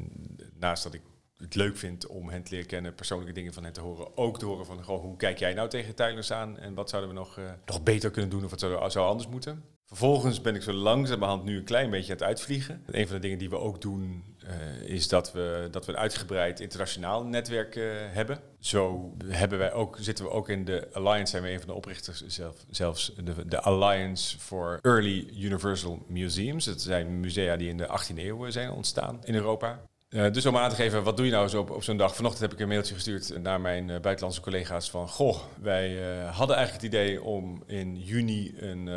naast 0.60 0.84
dat 0.84 0.94
ik 0.94 1.02
het 1.38 1.56
leuk 1.56 1.78
vind 1.78 2.08
om 2.08 2.30
hen 2.30 2.44
te 2.44 2.52
leren 2.52 2.68
kennen, 2.68 2.96
persoonlijke 2.96 3.34
dingen 3.34 3.54
van 3.54 3.64
hen 3.64 3.74
te 3.74 3.82
horen, 3.82 4.18
ook 4.18 4.40
te 4.40 4.46
horen 4.46 4.66
van 4.66 4.84
goh, 4.84 5.02
hoe 5.02 5.18
kijk 5.18 5.40
jij 5.40 5.54
nou 5.54 5.70
tegen 5.70 5.96
Tylers 5.96 6.32
aan 6.32 6.58
en 6.58 6.74
wat 6.74 6.90
zouden 6.90 7.12
we 7.12 7.18
nog, 7.18 7.40
nog 7.66 7.84
beter 7.84 8.12
kunnen 8.12 8.30
doen 8.30 8.44
of 8.44 8.50
wat 8.50 8.60
zou, 8.60 8.92
zou 8.92 9.08
anders 9.08 9.30
moeten. 9.30 9.64
Vervolgens 9.92 10.42
ben 10.42 10.56
ik 10.56 10.62
zo 10.62 10.74
langzamerhand 10.74 11.44
nu 11.44 11.58
een 11.58 11.64
klein 11.64 11.90
beetje 11.90 12.12
aan 12.12 12.18
het 12.18 12.28
uitvliegen. 12.28 12.84
Een 12.86 13.08
van 13.08 13.16
de 13.16 13.22
dingen 13.22 13.38
die 13.38 13.50
we 13.50 13.58
ook 13.58 13.82
doen 13.82 14.24
uh, 14.44 14.90
is 14.90 15.08
dat 15.08 15.32
we, 15.32 15.68
dat 15.72 15.86
we 15.86 15.92
een 15.92 15.98
uitgebreid 15.98 16.60
internationaal 16.60 17.24
netwerk 17.24 17.76
uh, 17.76 17.92
hebben. 17.94 18.40
Zo 18.60 19.14
hebben 19.28 19.58
wij 19.58 19.74
ook, 19.74 19.98
zitten 20.00 20.26
we 20.26 20.32
ook 20.32 20.50
in 20.50 20.66
de 20.66 20.88
Alliance, 20.94 21.32
zijn 21.32 21.44
we 21.44 21.52
een 21.52 21.60
van 21.60 21.68
de 21.68 21.74
oprichters 21.74 22.26
zelf, 22.28 22.66
zelfs, 22.70 23.14
de, 23.24 23.48
de 23.48 23.62
Alliance 23.62 24.40
for 24.40 24.80
Early 24.82 25.30
Universal 25.38 26.06
Museums. 26.08 26.66
Dat 26.66 26.82
zijn 26.82 27.20
musea 27.20 27.58
die 27.58 27.70
in 27.70 27.78
de 27.78 27.88
18e 27.88 28.18
eeuw 28.18 28.50
zijn 28.50 28.72
ontstaan 28.72 29.20
in 29.24 29.36
Europa. 29.36 29.82
Uh, 30.12 30.32
dus 30.32 30.46
om 30.46 30.58
aan 30.58 30.70
te 30.70 30.76
geven, 30.76 31.04
wat 31.04 31.18
doe 31.18 31.26
je 31.26 31.32
nou 31.32 31.48
zo 31.48 31.60
op, 31.60 31.70
op 31.70 31.84
zo'n 31.84 31.98
dag? 31.98 32.16
Vanochtend 32.16 32.42
heb 32.42 32.54
ik 32.54 32.60
een 32.60 32.68
mailtje 32.68 32.94
gestuurd 32.94 33.42
naar 33.42 33.62
mijn 33.62 33.90
uh, 33.90 34.00
buitenlandse 34.00 34.42
collega's 34.42 34.90
van... 34.90 35.08
Goh, 35.08 35.38
wij 35.62 35.92
uh, 35.92 36.38
hadden 36.38 36.56
eigenlijk 36.56 36.86
het 36.86 36.94
idee 36.94 37.24
om 37.24 37.64
in 37.68 38.00
juni 38.00 38.54
een, 38.58 38.88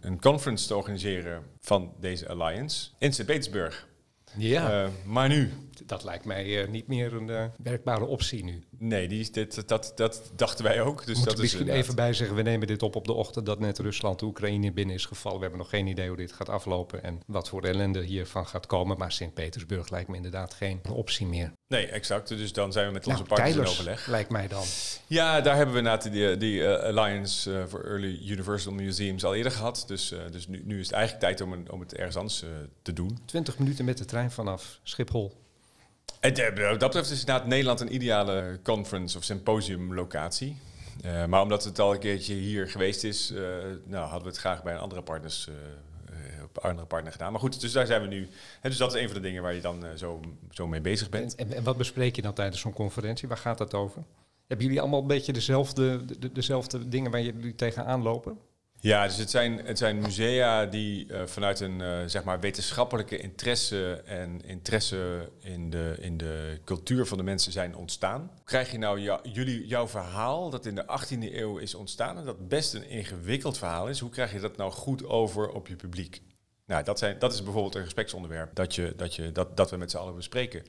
een 0.00 0.20
conference 0.20 0.66
te 0.66 0.76
organiseren 0.76 1.42
van 1.60 1.94
deze 2.00 2.28
alliance 2.28 2.90
in 2.98 3.12
Sint-Petersburg. 3.12 3.88
Ja. 4.36 4.88
maar 5.04 5.28
nu, 5.28 5.52
dat 5.86 6.04
lijkt 6.04 6.24
mij 6.24 6.66
niet 6.70 6.86
meer 6.86 7.14
een 7.14 7.50
werkbare 7.62 8.04
optie 8.04 8.44
nu. 8.44 8.64
Nee, 8.82 9.08
die 9.08 9.30
dit, 9.30 9.68
dat, 9.68 9.92
dat 9.94 10.30
dachten 10.36 10.64
wij 10.64 10.82
ook. 10.82 11.06
Dus 11.06 11.16
Moet 11.16 11.24
dat 11.24 11.38
misschien 11.38 11.68
is 11.68 11.74
even 11.74 11.94
bij 11.94 12.12
zeggen, 12.12 12.36
we 12.36 12.42
nemen 12.42 12.66
dit 12.66 12.82
op 12.82 12.96
op 12.96 13.06
de 13.06 13.12
ochtend 13.12 13.46
dat 13.46 13.58
net 13.58 13.78
Rusland, 13.78 14.22
Oekraïne 14.22 14.72
binnen 14.72 14.94
is 14.94 15.04
gevallen. 15.04 15.36
We 15.36 15.42
hebben 15.42 15.60
nog 15.60 15.70
geen 15.70 15.86
idee 15.86 16.08
hoe 16.08 16.16
dit 16.16 16.32
gaat 16.32 16.48
aflopen 16.48 17.02
en 17.02 17.20
wat 17.26 17.48
voor 17.48 17.62
ellende 17.62 18.02
hiervan 18.02 18.46
gaat 18.46 18.66
komen. 18.66 18.98
Maar 18.98 19.12
Sint-Petersburg 19.12 19.90
lijkt 19.90 20.08
me 20.08 20.16
inderdaad 20.16 20.54
geen 20.54 20.80
optie 20.92 21.26
meer. 21.26 21.52
Nee, 21.66 21.86
exact. 21.86 22.28
Dus 22.28 22.52
dan 22.52 22.72
zijn 22.72 22.86
we 22.86 22.92
met 22.92 23.06
onze 23.06 23.22
nou, 23.22 23.28
partners 23.28 23.56
in 23.56 23.66
overleg. 23.66 24.06
lijkt 24.06 24.30
mij 24.30 24.48
dan. 24.48 24.64
Ja, 25.06 25.40
daar 25.40 25.56
hebben 25.56 25.74
we 25.74 25.80
inderdaad 25.80 26.12
die, 26.12 26.36
die 26.36 26.60
uh, 26.60 26.78
Alliance 26.78 27.50
uh, 27.50 27.66
for 27.66 27.84
Early 27.84 28.20
Universal 28.30 28.72
Museums 28.72 29.24
al 29.24 29.34
eerder 29.34 29.52
gehad. 29.52 29.84
Dus, 29.86 30.12
uh, 30.12 30.18
dus 30.30 30.48
nu, 30.48 30.62
nu 30.64 30.80
is 30.80 30.86
het 30.86 30.94
eigenlijk 30.94 31.24
tijd 31.24 31.40
om, 31.40 31.52
een, 31.52 31.70
om 31.70 31.80
het 31.80 31.94
ergens 31.94 32.16
anders 32.16 32.44
te 32.82 32.92
doen. 32.92 33.18
20 33.24 33.58
minuten 33.58 33.84
met 33.84 33.98
de 33.98 34.04
trein 34.04 34.30
vanaf 34.30 34.80
Schiphol. 34.82 35.39
En 36.20 36.34
dat 36.34 36.78
betreft 36.78 37.10
is 37.10 37.20
inderdaad 37.20 37.46
Nederland 37.46 37.80
een 37.80 37.94
ideale 37.94 38.58
conference 38.62 39.16
of 39.18 39.24
symposium 39.24 39.94
locatie. 39.94 40.56
Uh, 41.04 41.24
maar 41.24 41.42
omdat 41.42 41.64
het 41.64 41.78
al 41.78 41.92
een 41.92 41.98
keertje 41.98 42.34
hier 42.34 42.68
geweest 42.68 43.04
is, 43.04 43.30
uh, 43.30 43.38
nou, 43.84 44.02
hadden 44.02 44.22
we 44.22 44.28
het 44.28 44.38
graag 44.38 44.62
bij 44.62 44.72
een 44.72 44.80
andere, 44.80 45.02
partners, 45.02 45.48
op 46.44 46.58
andere 46.58 46.86
partner 46.86 47.12
gedaan. 47.12 47.32
Maar 47.32 47.40
goed, 47.40 47.60
dus 47.60 47.72
daar 47.72 47.86
zijn 47.86 48.02
we 48.02 48.08
nu. 48.08 48.28
Dus 48.62 48.76
dat 48.76 48.94
is 48.94 49.00
een 49.00 49.06
van 49.06 49.16
de 49.16 49.22
dingen 49.22 49.42
waar 49.42 49.54
je 49.54 49.60
dan 49.60 49.84
zo, 49.96 50.20
zo 50.50 50.66
mee 50.66 50.80
bezig 50.80 51.08
bent. 51.08 51.34
En, 51.34 51.52
en, 51.52 51.62
wat 51.62 51.76
bespreek 51.76 52.16
je 52.16 52.22
dan 52.22 52.32
tijdens 52.32 52.60
zo'n 52.60 52.72
conferentie? 52.72 53.28
Waar 53.28 53.36
gaat 53.36 53.58
dat 53.58 53.74
over? 53.74 54.02
Hebben 54.46 54.66
jullie 54.66 54.80
allemaal 54.80 55.00
een 55.00 55.06
beetje 55.06 55.32
dezelfde, 55.32 56.04
de, 56.18 56.32
dezelfde 56.32 56.88
dingen 56.88 57.10
waar 57.10 57.22
jullie 57.22 57.54
tegenaan 57.54 58.02
lopen? 58.02 58.38
Ja, 58.82 59.06
dus 59.06 59.16
het 59.16 59.30
zijn, 59.30 59.66
het 59.66 59.78
zijn 59.78 59.98
musea 59.98 60.66
die 60.66 61.06
uh, 61.06 61.26
vanuit 61.26 61.60
een 61.60 61.80
uh, 61.80 61.98
zeg 62.06 62.24
maar 62.24 62.40
wetenschappelijke 62.40 63.18
interesse 63.18 64.02
en 64.04 64.40
interesse 64.44 65.30
in 65.40 65.70
de, 65.70 65.96
in 65.98 66.16
de 66.16 66.58
cultuur 66.64 67.06
van 67.06 67.18
de 67.18 67.24
mensen 67.24 67.52
zijn 67.52 67.76
ontstaan. 67.76 68.30
Krijg 68.44 68.70
je 68.70 68.78
nou 68.78 69.18
jullie, 69.22 69.66
jouw 69.66 69.88
verhaal 69.88 70.50
dat 70.50 70.66
in 70.66 70.74
de 70.74 70.84
18e 70.84 71.34
eeuw 71.34 71.58
is 71.58 71.74
ontstaan 71.74 72.18
en 72.18 72.24
dat 72.24 72.48
best 72.48 72.74
een 72.74 72.88
ingewikkeld 72.88 73.58
verhaal 73.58 73.88
is, 73.88 74.00
hoe 74.00 74.10
krijg 74.10 74.32
je 74.32 74.40
dat 74.40 74.56
nou 74.56 74.72
goed 74.72 75.04
over 75.04 75.50
op 75.50 75.66
je 75.66 75.76
publiek? 75.76 76.22
Nou, 76.66 76.84
dat, 76.84 76.98
zijn, 76.98 77.18
dat 77.18 77.32
is 77.32 77.42
bijvoorbeeld 77.42 77.74
een 77.74 77.82
gespreksonderwerp 77.82 78.54
dat, 78.54 78.74
je, 78.74 78.92
dat, 78.96 79.14
je, 79.14 79.32
dat, 79.32 79.56
dat 79.56 79.70
we 79.70 79.76
met 79.76 79.90
z'n 79.90 79.96
allen 79.96 80.14
bespreken. 80.14 80.62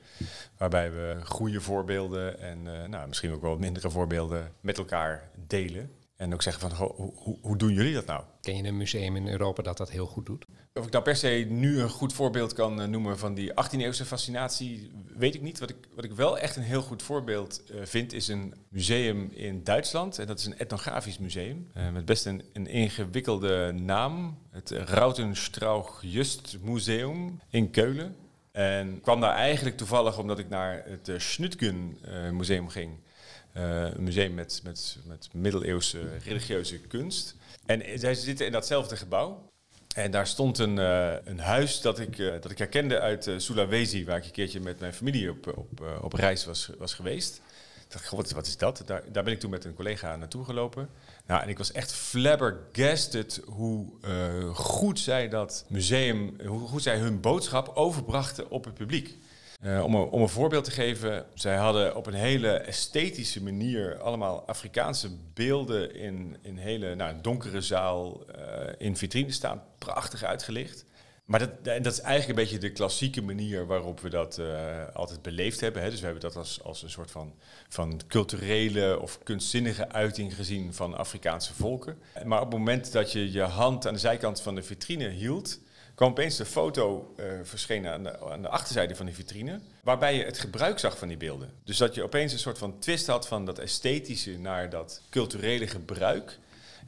Waarbij 0.58 0.92
we 0.92 1.16
goede 1.24 1.60
voorbeelden 1.60 2.40
en 2.40 2.66
uh, 2.66 2.84
nou, 2.84 3.08
misschien 3.08 3.32
ook 3.32 3.42
wel 3.42 3.58
mindere 3.58 3.90
voorbeelden 3.90 4.52
met 4.60 4.78
elkaar 4.78 5.30
delen. 5.46 5.90
En 6.22 6.32
ook 6.32 6.42
zeggen 6.42 6.70
van, 6.70 6.78
hoe, 6.78 7.12
hoe, 7.14 7.38
hoe, 7.40 7.56
doen 7.56 7.72
jullie 7.72 7.94
dat 7.94 8.06
nou? 8.06 8.22
Ken 8.40 8.56
je 8.56 8.62
een 8.62 8.76
museum 8.76 9.16
in 9.16 9.28
Europa 9.28 9.62
dat 9.62 9.76
dat 9.76 9.90
heel 9.90 10.06
goed 10.06 10.26
doet? 10.26 10.44
Of 10.74 10.86
ik 10.86 10.92
nou 10.92 11.04
per 11.04 11.16
se 11.16 11.46
nu 11.48 11.80
een 11.80 11.88
goed 11.88 12.12
voorbeeld 12.12 12.52
kan 12.52 12.80
uh, 12.80 12.86
noemen 12.86 13.18
van 13.18 13.34
die 13.34 13.50
18e-eeuwse 13.50 14.04
fascinatie, 14.04 14.90
weet 15.16 15.34
ik 15.34 15.42
niet. 15.42 15.58
Wat 15.58 15.70
ik, 15.70 15.76
wat 15.94 16.04
ik 16.04 16.12
wel 16.12 16.38
echt 16.38 16.56
een 16.56 16.62
heel 16.62 16.82
goed 16.82 17.02
voorbeeld 17.02 17.62
uh, 17.70 17.80
vind, 17.84 18.12
is 18.12 18.28
een 18.28 18.54
museum 18.68 19.30
in 19.32 19.64
Duitsland. 19.64 20.18
En 20.18 20.26
dat 20.26 20.38
is 20.38 20.46
een 20.46 20.58
etnografisch 20.58 21.18
museum. 21.18 21.70
Uh, 21.76 21.90
met 21.90 22.04
best 22.04 22.26
een, 22.26 22.42
een, 22.52 22.66
ingewikkelde 22.66 23.72
naam. 23.72 24.38
Het 24.50 24.70
Rautenstrauch 24.70 26.02
Just 26.02 26.56
Museum 26.60 27.40
in 27.50 27.70
Keulen. 27.70 28.16
En 28.52 29.00
kwam 29.00 29.20
daar 29.20 29.34
eigenlijk 29.34 29.76
toevallig 29.76 30.18
omdat 30.18 30.38
ik 30.38 30.48
naar 30.48 30.84
het 30.86 31.22
Schnutgen 31.22 31.98
Museum 32.32 32.68
ging. 32.68 32.90
Uh, 33.56 33.82
een 33.82 34.02
museum 34.02 34.34
met, 34.34 34.60
met, 34.64 34.96
met 35.04 35.28
middeleeuwse 35.32 36.00
religieuze 36.24 36.78
kunst. 36.78 37.36
En 37.66 37.98
zij 37.98 38.14
zitten 38.14 38.46
in 38.46 38.52
datzelfde 38.52 38.96
gebouw. 38.96 39.50
En 39.94 40.10
daar 40.10 40.26
stond 40.26 40.58
een, 40.58 40.76
uh, 40.76 41.14
een 41.24 41.38
huis 41.38 41.80
dat 41.80 41.98
ik, 41.98 42.18
uh, 42.18 42.32
dat 42.32 42.50
ik 42.50 42.58
herkende 42.58 43.00
uit 43.00 43.30
Sulawesi, 43.36 44.04
waar 44.04 44.16
ik 44.16 44.24
een 44.24 44.30
keertje 44.30 44.60
met 44.60 44.80
mijn 44.80 44.94
familie 44.94 45.30
op, 45.30 45.56
op, 45.56 46.00
op 46.02 46.12
reis 46.12 46.44
was, 46.44 46.70
was 46.78 46.94
geweest. 46.94 47.40
Ik 47.84 47.92
dacht, 47.92 48.10
wat, 48.10 48.30
wat 48.30 48.46
is 48.46 48.56
dat? 48.56 48.82
Daar, 48.86 49.02
daar 49.12 49.24
ben 49.24 49.32
ik 49.32 49.40
toen 49.40 49.50
met 49.50 49.64
een 49.64 49.74
collega 49.74 50.16
naartoe 50.16 50.44
gelopen. 50.44 50.88
Nou, 51.26 51.42
en 51.42 51.48
ik 51.48 51.58
was 51.58 51.72
echt 51.72 51.92
flabbergasted 51.92 53.42
hoe 53.46 53.86
goed 54.52 54.98
zij 54.98 55.28
dat 55.28 55.64
museum, 55.68 56.36
hoe 56.46 56.68
goed 56.68 56.82
zij 56.82 56.98
hun 56.98 57.20
boodschap 57.20 57.68
overbrachten 57.74 58.50
op 58.50 58.64
het 58.64 58.74
publiek. 58.74 59.18
Uh, 59.64 59.84
om, 59.84 59.94
een, 59.94 60.08
om, 60.08 60.22
een, 60.22 60.28
voorbeeld 60.28 60.64
te 60.64 60.70
geven, 60.70 61.26
zij 61.34 61.56
hadden 61.56 61.96
op 61.96 62.06
een 62.06 62.14
hele 62.14 62.48
esthetische 62.48 63.42
manier 63.42 63.98
allemaal 64.00 64.46
Afrikaanse 64.46 65.10
beelden 65.34 65.94
in 65.94 66.36
een 66.42 66.58
hele 66.58 66.94
nou, 66.94 67.14
donkere 67.20 67.60
zaal 67.60 68.24
uh, 68.36 68.44
in 68.78 68.96
vitrine 68.96 69.32
staan, 69.32 69.62
prachtig 69.78 70.22
uitgelicht. 70.22 70.84
Maar 71.24 71.38
dat, 71.38 71.64
dat 71.64 71.92
is 71.92 72.00
eigenlijk 72.00 72.38
een 72.38 72.44
beetje 72.44 72.68
de 72.68 72.72
klassieke 72.72 73.22
manier 73.22 73.66
waarop 73.66 74.00
we 74.00 74.08
dat 74.08 74.38
uh, 74.38 74.46
altijd 74.92 75.22
beleefd 75.22 75.60
hebben. 75.60 75.82
Hè. 75.82 75.90
Dus 75.90 75.98
we 75.98 76.04
hebben 76.04 76.22
dat 76.22 76.36
als, 76.36 76.62
als 76.62 76.82
een 76.82 76.90
soort 76.90 77.10
van, 77.10 77.34
van 77.68 78.00
culturele 78.08 79.00
of 79.00 79.18
kunstzinnige 79.22 79.88
uiting 79.88 80.34
gezien 80.34 80.74
van 80.74 80.96
Afrikaanse 80.96 81.54
volken. 81.54 81.98
Maar 82.24 82.40
op 82.40 82.50
het 82.50 82.58
moment 82.58 82.92
dat 82.92 83.12
je 83.12 83.32
je 83.32 83.42
hand 83.42 83.86
aan 83.86 83.94
de 83.94 84.00
zijkant 84.00 84.40
van 84.40 84.54
de 84.54 84.62
vitrine 84.62 85.08
hield, 85.08 85.60
kwam 86.02 86.14
opeens 86.14 86.36
de 86.36 86.44
foto 86.44 87.14
uh, 87.16 87.26
verschenen 87.42 87.92
aan 87.92 88.02
de, 88.02 88.20
aan 88.30 88.42
de, 88.42 88.48
achterzijde 88.48 88.96
van 88.96 89.06
die 89.06 89.14
vitrine, 89.14 89.60
waarbij 89.82 90.16
je 90.16 90.24
het 90.24 90.38
gebruik 90.38 90.78
zag 90.78 90.98
van 90.98 91.08
die 91.08 91.16
beelden. 91.16 91.52
Dus 91.64 91.76
dat 91.76 91.94
je 91.94 92.02
opeens 92.02 92.32
een 92.32 92.38
soort 92.38 92.58
van 92.58 92.78
twist 92.78 93.06
had 93.06 93.28
van 93.28 93.44
dat 93.44 93.58
esthetische 93.58 94.38
naar 94.38 94.70
dat 94.70 95.00
culturele 95.10 95.66
gebruik. 95.66 96.38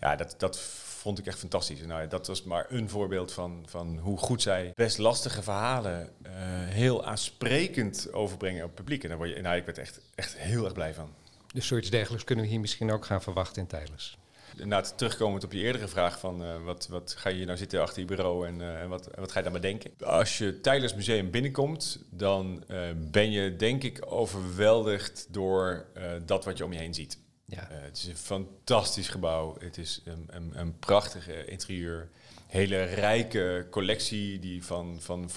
Ja, 0.01 0.17
dat, 0.17 0.35
dat 0.39 0.59
vond 0.61 1.19
ik 1.19 1.27
echt 1.27 1.39
fantastisch. 1.39 1.81
Nou, 1.81 2.09
dat 2.09 2.27
was 2.27 2.43
maar 2.43 2.67
een 2.69 2.89
voorbeeld 2.89 3.33
van, 3.33 3.65
van 3.67 3.99
hoe 3.99 4.19
goed 4.19 4.43
zij 4.43 4.73
best 4.75 4.99
lastige 4.99 5.43
verhalen 5.43 6.11
uh, 6.23 6.31
heel 6.69 7.05
aansprekend 7.05 8.13
overbrengen 8.13 8.63
op 8.63 8.67
het 8.67 8.77
publiek. 8.77 9.03
En 9.03 9.09
daar 9.09 9.19
word 9.19 9.31
je, 9.31 9.41
nou, 9.41 9.57
ik 9.57 9.65
werd 9.65 9.79
echt, 9.79 10.01
echt 10.15 10.37
heel 10.37 10.65
erg 10.65 10.73
blij 10.73 10.95
van. 10.95 11.15
Dus 11.53 11.67
zoiets 11.67 11.91
dergelijks 11.91 12.25
kunnen 12.25 12.45
we 12.45 12.51
hier 12.51 12.61
misschien 12.61 12.93
ook 12.93 13.05
gaan 13.05 13.23
verwachten 13.23 13.63
in 13.63 13.69
Tijlers. 13.69 14.19
Inderdaad, 14.57 14.99
terugkomend 14.99 15.45
op 15.45 15.53
je 15.53 15.59
eerdere 15.59 15.89
vraag 15.89 16.19
van 16.19 16.43
uh, 16.43 16.65
wat, 16.65 16.87
wat 16.89 17.15
ga 17.19 17.29
je 17.29 17.45
nou 17.45 17.59
zitten 17.59 17.81
achter 17.81 18.01
je 18.01 18.07
bureau 18.07 18.47
en 18.47 18.61
uh, 18.61 18.87
wat, 18.87 19.09
wat 19.15 19.33
ga 19.33 19.39
je 19.39 19.45
dan 19.45 19.53
bedenken? 19.53 19.91
Als 20.05 20.39
je 20.39 20.61
tijdens 20.61 20.95
museum 20.95 21.31
binnenkomt, 21.31 22.05
dan 22.11 22.65
uh, 22.69 22.79
ben 22.97 23.31
je 23.31 23.57
denk 23.57 23.83
ik 23.83 24.05
overweldigd 24.09 25.27
door 25.31 25.87
dat 26.27 26.45
wat 26.45 26.59
je 26.59 26.65
om 26.65 26.73
je 26.73 26.79
heen 26.79 26.95
ziet. 26.95 27.19
Ja. 27.47 27.69
het 27.71 27.97
is 27.97 28.07
een 28.07 28.17
fantastisch 28.17 29.09
gebouw. 29.09 29.57
Het 29.59 29.79
is 29.79 30.03
een, 30.05 30.29
een, 30.31 30.51
een 30.55 30.79
prachtige 30.79 31.45
interieur. 31.45 32.09
Hele 32.47 32.83
rijke 32.83 33.67
collectie 33.71 34.39
die 34.39 34.65
van, 34.65 34.97
van 35.01 35.31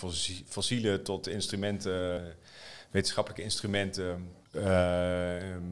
fossielen 0.48 1.04
tot 1.04 1.28
instrumenten, 1.28 2.24
wetenschappelijke 2.92 3.44
instrumenten, 3.44 4.32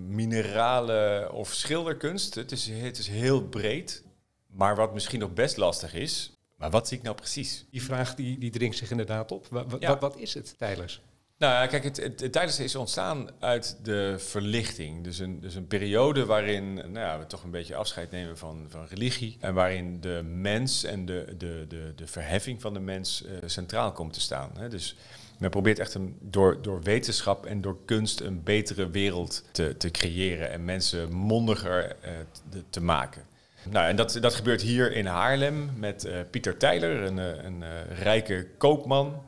mineralen 0.08 1.32
of 1.34 1.54
schilderkunst. 1.54 2.36
Het 2.36 2.52
is, 2.52 2.69
het 2.69 2.98
is 2.98 3.08
heel 3.08 3.41
breed. 3.41 4.04
Maar 4.48 4.76
wat 4.76 4.93
misschien 4.93 5.19
nog 5.19 5.34
best 5.34 5.58
lastig 5.58 5.93
is, 5.93 6.32
maar 6.58 6.69
wat 6.69 6.88
zie 6.88 6.98
ik 6.98 7.04
nou 7.04 7.15
precies? 7.15 7.65
Die 7.71 7.84
vraag 7.84 8.15
die, 8.15 8.38
die 8.38 8.52
dringt 8.52 8.78
zich 8.78 8.91
inderdaad 8.91 9.32
op. 9.32 9.48
Wat, 9.50 9.76
Ja. 9.80 9.88
wat, 9.88 10.02
wat 10.02 10.17
is 10.17 10.34
het, 10.34 10.56
Tijlers? 10.58 11.02
Nou 11.38 11.54
ja, 11.54 11.67
kijk, 11.67 11.84
het, 11.84 11.98
het, 11.98 12.19
het 12.19 12.32
tijdens 12.32 12.60
is 12.60 12.76
ontstaan 12.76 13.30
uit 13.39 13.78
de 13.84 14.15
verlichting. 14.17 15.04
Dus 15.04 15.19
een, 15.19 15.39
dus 15.39 15.56
een 15.56 15.67
periode 15.67 16.26
waarin 16.26 16.74
nou 16.74 17.00
ja, 17.00 17.19
we 17.19 17.28
toch 17.28 17.43
een 17.43 17.52
beetje 17.52 17.76
afscheid 17.76 18.12
nemen 18.12 18.38
van, 18.38 18.65
van 18.69 18.86
religie. 18.89 19.38
En 19.39 19.54
waarin 19.54 20.02
de 20.02 20.21
mens 20.24 20.84
en 20.84 21.06
de, 21.06 21.34
de, 21.38 21.65
de, 21.67 21.93
de 21.95 22.08
verheffing 22.08 22.62
van 22.62 22.74
de 22.74 22.80
mens 22.80 23.24
eh, 23.24 23.38
centraal 23.45 23.91
komt 23.91 24.13
te 24.13 24.21
staan. 24.21 24.52
Hè. 24.58 24.69
Dus 24.69 24.95
men 25.38 25.50
probeert 25.50 25.80
echt 25.80 25.93
een, 25.93 26.17
door, 26.21 26.62
door 26.62 26.82
wetenschap 26.82 27.45
en 27.45 27.62
door 27.62 27.78
kunst 27.86 28.19
een 28.19 28.43
betere 28.43 28.89
wereld 28.89 29.43
te, 29.52 29.78
te 29.78 29.91
creëren. 29.91 30.52
En 30.52 30.65
mensen 30.65 31.12
mondiger 31.12 31.95
eh, 32.02 32.12
te, 32.50 32.63
te 32.69 32.82
maken. 32.82 33.24
Nou, 33.69 33.88
en 33.88 33.95
dat, 33.95 34.17
dat 34.21 34.36
gebeurt 34.36 34.62
hier 34.62 34.91
in 34.91 35.06
Haarlem 35.06 35.69
met 35.76 36.06
eh, 36.06 36.19
Pieter 36.32 36.58
Tijler, 36.58 37.02
een, 37.02 37.19
eh, 37.19 37.43
een 37.43 37.63
rijke 37.95 38.48
koopman. 38.58 39.24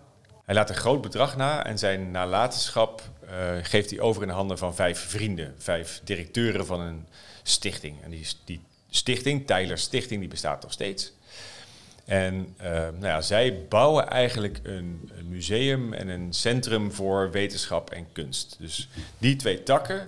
Hij 0.46 0.56
laat 0.56 0.70
een 0.70 0.76
groot 0.76 1.02
bedrag 1.02 1.38
na 1.38 1.66
en 1.66 1.78
zijn 1.78 2.12
nalatenschap 2.12 3.02
geeft 3.62 3.90
hij 3.90 4.00
over 4.00 4.22
in 4.22 4.28
de 4.28 4.34
handen 4.34 4.58
van 4.58 4.76
vijf 4.76 5.00
vrienden, 5.00 5.56
vijf 5.58 6.02
directeuren 6.04 6.66
van 6.66 6.80
een 6.80 7.08
stichting. 7.44 8.04
En 8.04 8.10
die, 8.10 8.28
die 8.46 8.62
stichting, 8.90 9.48
Tijler 9.48 9.78
Stichting, 9.78 10.20
die 10.20 10.30
bestaat 10.30 10.62
nog 10.62 10.72
steeds. 10.72 11.14
En 12.08 12.54
eh, 12.58 12.72
nou 12.72 13.06
ja, 13.06 13.22
zij 13.22 13.66
bouwen 13.70 14.10
eigenlijk 14.10 14.60
een, 14.64 15.12
museum 15.30 15.94
en 15.94 16.08
een 16.08 16.34
centrum 16.34 16.92
voor 16.92 17.32
wetenschap 17.32 17.90
en 17.90 18.08
kunst. 18.12 18.56
Dus 18.60 18.90
die 19.18 19.36
twee 19.36 19.64
takken 19.64 20.08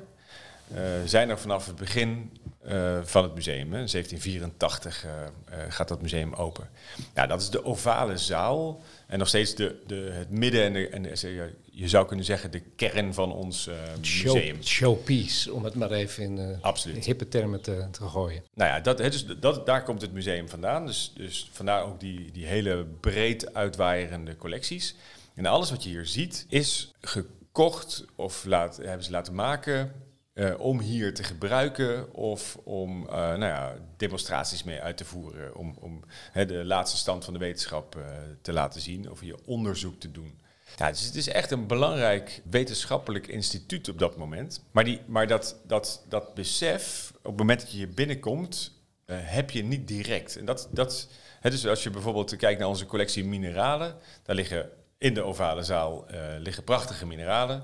eh, 0.73 0.81
zijn 1.05 1.29
er 1.29 1.39
vanaf 1.39 1.65
het 1.65 1.75
begin 1.75 2.31
eh, 2.63 2.99
van 3.03 3.23
het 3.23 3.35
museum. 3.35 3.73
Hè. 3.73 3.79
In 3.79 3.87
1784 3.91 5.05
eh, 5.05 5.11
eh, 5.21 5.71
gaat 5.71 5.87
dat 5.87 6.01
museum 6.01 6.33
open. 6.33 6.69
Ja, 7.15 7.27
dat 7.27 7.41
is 7.41 7.49
de 7.49 7.65
ovale 7.65 8.17
zaal. 8.17 8.81
En 9.07 9.19
nog 9.19 9.27
steeds 9.27 9.55
de, 9.55 9.81
de, 9.87 10.09
het 10.13 10.29
midden 10.29 10.63
en, 10.63 10.73
de, 10.73 10.87
en 10.89 11.01
de- 11.01 11.53
je 11.79 11.87
zou 11.87 12.05
kunnen 12.05 12.25
zeggen 12.25 12.51
de 12.51 12.59
kern 12.59 13.13
van 13.13 13.33
ons 13.33 13.67
eh, 13.67 13.75
museum. 13.97 14.55
Show, 14.55 14.63
showpiece, 14.63 15.53
om 15.53 15.63
het 15.63 15.75
maar 15.75 15.91
even 15.91 16.23
in 16.23 16.57
Absoluut. 16.61 17.05
hippe 17.05 17.27
termen 17.27 17.61
te, 17.61 17.87
te 17.91 18.03
gooien. 18.03 18.43
Nou 18.53 18.69
ja, 18.69 18.79
dat, 18.79 18.97
dus 18.97 19.25
dat, 19.25 19.65
daar 19.65 19.83
komt 19.83 20.01
het 20.01 20.13
museum 20.13 20.49
vandaan. 20.49 20.85
Dus, 20.85 21.13
dus 21.15 21.49
vandaar 21.51 21.83
ook 21.83 21.99
die, 21.99 22.31
die 22.31 22.45
hele 22.45 22.85
breed 22.99 23.53
uitwaaierende 23.53 24.35
collecties. 24.35 24.95
En 25.35 25.45
alles 25.45 25.69
wat 25.69 25.83
je 25.83 25.89
hier 25.89 26.05
ziet 26.05 26.45
is 26.49 26.91
gekocht 27.01 28.05
of 28.15 28.45
laat, 28.45 28.77
hebben 28.77 29.03
ze 29.03 29.11
laten 29.11 29.35
maken 29.35 29.91
eh, 30.33 30.59
om 30.59 30.79
hier 30.79 31.13
te 31.13 31.23
gebruiken 31.23 32.13
of 32.13 32.57
om 32.63 33.05
nou 33.09 33.39
ja, 33.39 33.75
demonstraties 33.97 34.63
mee 34.63 34.81
uit 34.81 34.97
te 34.97 35.05
voeren. 35.05 35.55
Om, 35.55 35.75
om 35.79 36.03
hè, 36.31 36.45
de 36.45 36.65
laatste 36.65 36.97
stand 36.97 37.23
van 37.23 37.33
de 37.33 37.39
wetenschap 37.39 37.97
te 38.41 38.53
laten 38.53 38.81
zien 38.81 39.11
of 39.11 39.19
hier 39.19 39.35
onderzoek 39.45 39.99
te 39.99 40.11
doen. 40.11 40.47
Ja, 40.79 40.89
dus 40.89 41.05
het 41.05 41.15
is 41.15 41.27
echt 41.27 41.51
een 41.51 41.67
belangrijk 41.67 42.41
wetenschappelijk 42.49 43.27
instituut 43.27 43.89
op 43.89 43.99
dat 43.99 44.17
moment. 44.17 44.63
Maar, 44.71 44.83
die, 44.83 45.01
maar 45.05 45.27
dat, 45.27 45.59
dat, 45.67 46.05
dat 46.09 46.33
besef, 46.33 47.11
op 47.17 47.23
het 47.23 47.37
moment 47.37 47.59
dat 47.59 47.71
je 47.71 47.77
hier 47.77 47.93
binnenkomt, 47.93 48.71
eh, 49.05 49.17
heb 49.19 49.49
je 49.49 49.63
niet 49.63 49.87
direct. 49.87 50.37
En 50.37 50.45
dat, 50.45 50.69
dat, 50.71 51.07
dus 51.41 51.67
als 51.67 51.83
je 51.83 51.89
bijvoorbeeld 51.89 52.35
kijkt 52.35 52.59
naar 52.59 52.67
onze 52.67 52.85
collectie 52.85 53.25
mineralen, 53.25 53.95
daar 54.23 54.35
liggen 54.35 54.69
in 54.97 55.13
de 55.13 55.21
ovale 55.21 55.63
zaal 55.63 56.07
eh, 56.07 56.19
liggen 56.37 56.63
prachtige 56.63 57.05
mineralen. 57.05 57.63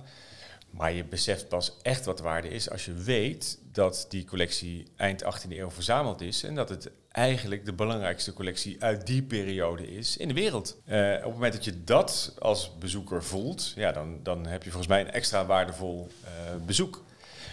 Maar 0.78 0.94
je 0.94 1.04
beseft 1.04 1.48
pas 1.48 1.78
echt 1.82 2.06
wat 2.06 2.18
de 2.18 2.24
waarde 2.24 2.50
is 2.50 2.70
als 2.70 2.86
je 2.86 2.94
weet 2.94 3.60
dat 3.72 4.06
die 4.10 4.26
collectie 4.26 4.88
eind 4.96 5.24
18e 5.24 5.50
eeuw 5.50 5.72
verzameld 5.72 6.22
is 6.22 6.44
en 6.44 6.56
dat 6.56 6.70
het 6.70 6.92
eigenlijk 7.12 7.66
de 7.66 7.74
belangrijkste 7.74 8.34
collectie 8.34 8.84
uit 8.84 9.08
die 9.08 9.24
periode 9.24 9.96
is 9.96 10.18
in 10.18 10.28
de 10.28 10.34
wereld. 10.34 10.78
Eh, 10.86 11.14
op 11.18 11.24
het 11.24 11.34
moment 11.34 11.54
dat 11.54 11.66
je 11.66 11.84
dat 11.84 12.36
als 12.40 12.78
bezoeker 12.78 13.24
voelt, 13.24 13.74
ja, 13.76 13.92
dan, 13.92 14.20
dan 14.24 14.46
heb 14.46 14.64
je 14.64 14.70
volgens 14.70 14.92
mij 14.92 15.02
een 15.02 15.12
extra 15.12 15.46
waardevol 15.46 16.08
eh, 16.24 16.32
bezoek. 16.66 17.04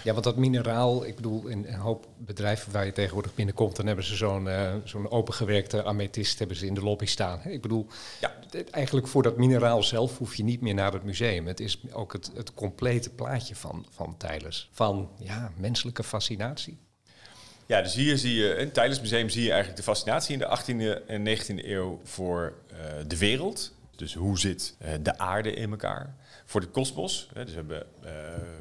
Ja, 0.05 0.12
want 0.12 0.25
dat 0.25 0.37
mineraal, 0.37 1.05
ik 1.07 1.17
bedoel, 1.17 1.47
in 1.47 1.65
een 1.69 1.75
hoop 1.75 2.07
bedrijven 2.19 2.73
waar 2.73 2.85
je 2.85 2.93
tegenwoordig 2.93 3.35
binnenkomt, 3.35 3.77
dan 3.77 3.87
hebben 3.87 4.05
ze 4.05 4.17
zo'n 4.17 4.49
eh, 4.49 4.75
zo'n 4.85 5.11
opengewerkte 5.11 5.85
amethyst 5.85 6.38
hebben 6.38 6.57
ze 6.57 6.67
in 6.67 6.75
de 6.75 6.83
lobby 6.83 7.07
staan. 7.07 7.41
Ik 7.45 7.62
bedoel, 7.62 7.87
Ja. 8.21 8.33
eigenlijk 8.71 9.07
voor 9.07 9.23
dat 9.23 9.37
mineraal 9.37 9.83
zelf 9.83 10.19
hoef 10.19 10.35
je 10.35 10.45
niet 10.45 10.61
meer 10.61 10.75
naar 10.75 10.93
het 10.93 11.05
museum. 11.05 11.47
Het 11.47 11.61
is 11.61 11.81
ook 11.93 12.12
het, 12.12 12.31
het 12.35 12.55
complete 12.55 13.11
plaatje 13.11 13.55
van, 13.57 13.87
van 13.91 14.15
Tijlers. 14.17 14.69
Van 14.73 15.11
ja, 15.19 15.53
menselijke 15.57 16.05
fascinatie. 16.05 16.79
Ja, 17.67 17.83
dus 17.83 17.95
hier 17.95 18.19
zie 18.19 18.35
je, 18.35 18.49
in 18.49 18.65
het 18.65 18.75
Tijlersmuseum 18.75 19.29
zie 19.29 19.43
je 19.43 19.49
eigenlijk 19.51 19.77
de 19.79 19.85
fascinatie 19.85 20.33
in 20.33 20.38
de 20.38 20.59
18e 20.59 21.07
en 21.07 21.27
19e 21.38 21.65
eeuw 21.67 22.01
voor 22.05 22.53
eh, 22.71 22.77
de 23.07 23.19
wereld. 23.19 23.73
Dus 23.97 24.15
hoe 24.15 24.38
zit 24.38 24.75
eh, 24.79 24.91
de 25.03 25.19
aarde 25.19 25.53
in 25.55 25.71
elkaar? 25.71 26.15
Voor 26.53 26.61
de 26.61 26.67
kosmos. 26.67 27.29
Dus 27.35 27.45
we 27.51 27.55
hebben 27.55 27.87
eh, 28.03 28.12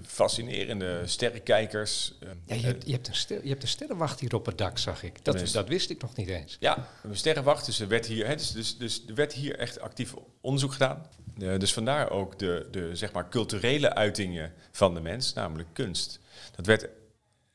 fascinerende 0.06 1.02
sterrenkijkers. 1.06 2.14
eh, 2.20 2.30
Ja, 2.46 2.56
je, 2.56 2.62
hebt, 2.66 2.86
je, 2.86 2.92
hebt 2.92 3.08
een 3.08 3.16
ster, 3.16 3.44
je 3.44 3.50
hebt 3.50 3.62
een 3.62 3.68
sterrenwacht 3.70 4.20
hier 4.20 4.36
op 4.36 4.46
het 4.46 4.58
dak, 4.58 4.78
zag 4.78 5.04
ik. 5.04 5.26
Dat, 5.26 5.38
Dus- 5.40 5.52
dat 5.52 5.68
wist 5.68 5.90
ik 5.90 6.02
nog 6.02 6.16
niet 6.16 6.28
eens. 6.28 6.58
Ja, 6.60 6.88
hebben 7.02 7.18
sterrenwacht. 7.18 7.66
Dus 7.66 7.80
er 7.80 7.88
werd 7.88 8.06
hier, 8.06 8.28
hè, 8.28 8.36
dus, 8.36 8.52
dus, 8.52 8.78
dus 8.78 9.04
er 9.08 9.16
werd 9.16 9.34
hier 9.34 9.58
echt 9.58 9.80
actief 9.80 10.14
onderzoek 10.42 10.72
gedaan. 10.72 11.06
Eh, 11.40 11.58
dus 11.60 11.74
vandaar 11.74 12.10
ook 12.10 12.40
de, 12.40 12.68
de 12.72 12.96
zeg 12.96 13.12
maar, 13.12 13.30
culturele 13.30 13.94
uitingen 13.94 14.54
van 14.72 14.94
de 14.94 15.02
mens, 15.02 15.34
namelijk 15.34 15.70
kunst. 15.74 16.20
Dat 16.56 16.66
werd 16.66 16.88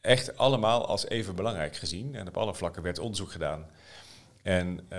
echt 0.00 0.36
allemaal 0.36 0.86
als 0.86 1.06
even 1.08 1.34
belangrijk 1.34 1.76
gezien. 1.76 2.14
En 2.14 2.28
op 2.28 2.36
alle 2.36 2.54
vlakken 2.54 2.82
werd 2.82 2.98
onderzoek 2.98 3.30
gedaan. 3.32 3.66
En 4.46 4.80
eh, 4.88 4.98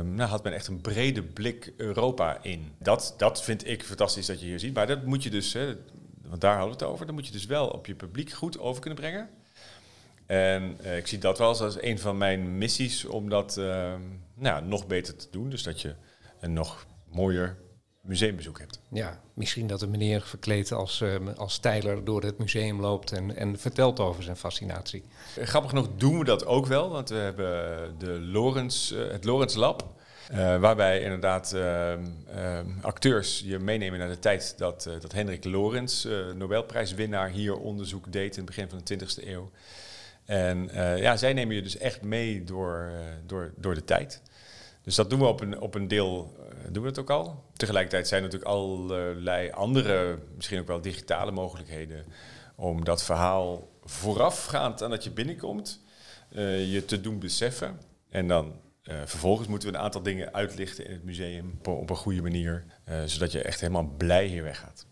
nou 0.00 0.20
had 0.20 0.44
men 0.44 0.52
echt 0.52 0.66
een 0.66 0.80
brede 0.80 1.22
blik 1.22 1.72
Europa 1.76 2.38
in. 2.42 2.72
Dat, 2.78 3.14
dat 3.16 3.42
vind 3.42 3.66
ik 3.66 3.84
fantastisch 3.84 4.26
dat 4.26 4.40
je 4.40 4.46
hier 4.46 4.58
ziet. 4.58 4.74
Maar 4.74 4.86
dat 4.86 5.04
moet 5.04 5.22
je 5.22 5.30
dus, 5.30 5.52
hè, 5.52 5.76
want 6.22 6.40
daar 6.40 6.56
hadden 6.56 6.78
we 6.78 6.84
het 6.84 6.92
over, 6.92 7.06
dat 7.06 7.14
moet 7.14 7.26
je 7.26 7.32
dus 7.32 7.46
wel 7.46 7.68
op 7.68 7.86
je 7.86 7.94
publiek 7.94 8.30
goed 8.30 8.58
over 8.58 8.80
kunnen 8.80 9.00
brengen. 9.00 9.28
En 10.26 10.76
eh, 10.82 10.96
ik 10.96 11.06
zie 11.06 11.18
dat 11.18 11.38
wel 11.38 11.48
als, 11.48 11.82
een 11.82 11.98
van 11.98 12.18
mijn 12.18 12.58
missies 12.58 13.04
om 13.04 13.28
dat 13.28 13.56
eh, 13.56 13.94
nou, 14.34 14.64
nog 14.64 14.86
beter 14.86 15.16
te 15.16 15.26
doen. 15.30 15.50
Dus 15.50 15.62
dat 15.62 15.80
je 15.80 15.94
een 16.40 16.52
nog 16.52 16.86
mooier 17.10 17.56
museumbezoek 18.00 18.58
hebt. 18.58 18.80
Ja, 18.88 19.20
misschien 19.34 19.66
dat 19.66 19.82
een 19.82 19.90
meneer 19.90 20.22
verkleed 20.22 20.72
als, 20.72 21.00
eh, 21.00 21.14
als 21.36 21.58
Tijler 21.58 22.04
door 22.04 22.22
het 22.22 22.38
museum 22.38 22.80
loopt 22.80 23.12
en, 23.12 23.36
en 23.36 23.58
vertelt 23.58 24.00
over 24.00 24.22
zijn 24.22 24.36
fascinatie. 24.36 25.04
Eh, 25.36 25.46
Grappig 25.46 25.70
genoeg 25.70 25.88
doen 25.96 26.18
we 26.18 26.24
dat 26.24 26.46
ook 26.46 26.66
wel, 26.66 26.88
want 26.90 27.08
we 27.08 27.14
hebben 27.14 27.94
de 27.98 28.20
Lorentz, 28.20 28.92
eh, 28.92 29.10
het 29.10 29.24
Lorentz 29.24 29.54
Lab. 29.54 29.98
eh, 30.30 30.60
waarbij 30.60 31.00
inderdaad 31.00 31.52
ehm, 31.52 32.04
ehm, 32.34 32.66
acteurs 32.80 33.42
je 33.44 33.58
meenemen 33.58 33.98
naar 33.98 34.08
de 34.08 34.18
tijd 34.18 34.54
dat, 34.58 34.88
dat 35.00 35.12
Hendrik 35.12 35.44
Lorentz, 35.44 36.06
Nobelprijswinnaar, 36.34 37.28
hier 37.28 37.56
onderzoek 37.56 38.12
deed 38.12 38.30
in 38.36 38.36
het 38.36 38.46
begin 38.46 38.68
van 38.68 38.78
de 38.78 38.84
20e 38.84 39.28
eeuw. 39.28 39.50
En 40.24 40.68
ja, 40.96 41.16
zij 41.16 41.32
nemen 41.32 41.54
je 41.54 41.62
dus 41.62 41.76
echt 41.78 42.02
mee 42.02 42.44
door, 42.44 42.90
door, 43.26 43.52
door 43.56 43.74
de 43.74 43.84
tijd. 43.84 44.22
Dus 44.90 44.98
dat 44.98 45.10
doen 45.10 45.18
we 45.18 45.26
op 45.26 45.40
een, 45.40 45.60
op 45.60 45.74
een 45.74 45.88
deel, 45.88 46.36
eh, 46.38 46.72
doen 46.72 46.82
we 46.82 46.88
het 46.88 46.98
ook 46.98 47.10
al. 47.10 47.44
Tegelijkertijd 47.56 48.08
zijn 48.08 48.22
er 48.22 48.26
natuurlijk 48.26 48.52
allerlei 48.52 49.50
andere, 49.50 50.18
misschien 50.36 50.60
ook 50.60 50.66
wel 50.66 50.80
digitale 50.80 51.30
mogelijkheden 51.30 52.04
om 52.56 52.84
dat 52.84 53.02
verhaal 53.02 53.68
voorafgaand 53.84 54.82
aan 54.82 54.90
dat 54.90 55.04
je 55.04 55.10
binnenkomt, 55.10 55.84
eh, 56.30 56.72
je 56.72 56.84
te 56.84 57.00
doen 57.00 57.18
beseffen. 57.18 57.80
En 58.08 58.28
dan 58.28 58.60
eh, 58.82 58.96
vervolgens 59.04 59.48
moeten 59.48 59.70
we 59.70 59.74
een 59.74 59.82
aantal 59.82 60.02
dingen 60.02 60.34
uitlichten 60.34 60.84
in 60.86 60.92
het 60.92 61.04
museum 61.04 61.58
op, 61.62 61.90
een 61.90 61.96
goede 61.96 62.22
manier, 62.22 62.64
zodat 63.04 63.32
je 63.32 63.42
echt 63.42 63.60
helemaal 63.60 63.94
blij 63.96 64.26
hier 64.26 64.42
weggaat. 64.42 64.86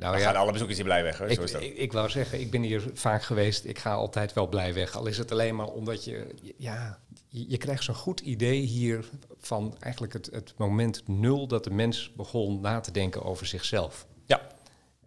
Nou 0.00 0.18
ja. 0.18 0.24
gaan 0.24 0.36
alle 0.36 0.52
bezoekers 0.52 0.78
hier 0.78 0.86
blij 0.86 1.02
weg, 1.02 1.18
hoor. 1.18 1.28
Ik, 1.28 1.40
ik, 1.40 1.76
ik 1.76 1.92
wou 1.92 2.08
zeggen, 2.08 2.40
ik 2.40 2.50
ben 2.50 2.62
hier 2.62 2.82
vaak 2.94 3.22
geweest. 3.22 3.64
Ik 3.64 3.78
ga 3.78 3.92
altijd 3.92 4.32
wel 4.32 4.48
blij 4.48 4.74
weg. 4.74 4.96
Al 4.96 5.06
is 5.06 5.18
het 5.18 5.32
alleen 5.32 5.56
maar 5.56 5.66
omdat 5.66 6.04
je... 6.04 6.34
Ja, 6.56 6.98
je, 7.28 7.50
je 7.50 7.56
krijgt 7.56 7.84
zo'n 7.84 7.94
goed 7.94 8.20
idee 8.20 8.60
hier 8.60 9.08
van 9.38 9.76
eigenlijk 9.80 10.12
het, 10.12 10.28
het 10.32 10.54
moment 10.56 11.02
nul... 11.08 11.46
dat 11.46 11.64
de 11.64 11.70
mens 11.70 12.12
begon 12.16 12.60
na 12.60 12.80
te 12.80 12.90
denken 12.90 13.22
over 13.22 13.46
zichzelf. 13.46 14.06
Ja, 14.26 14.40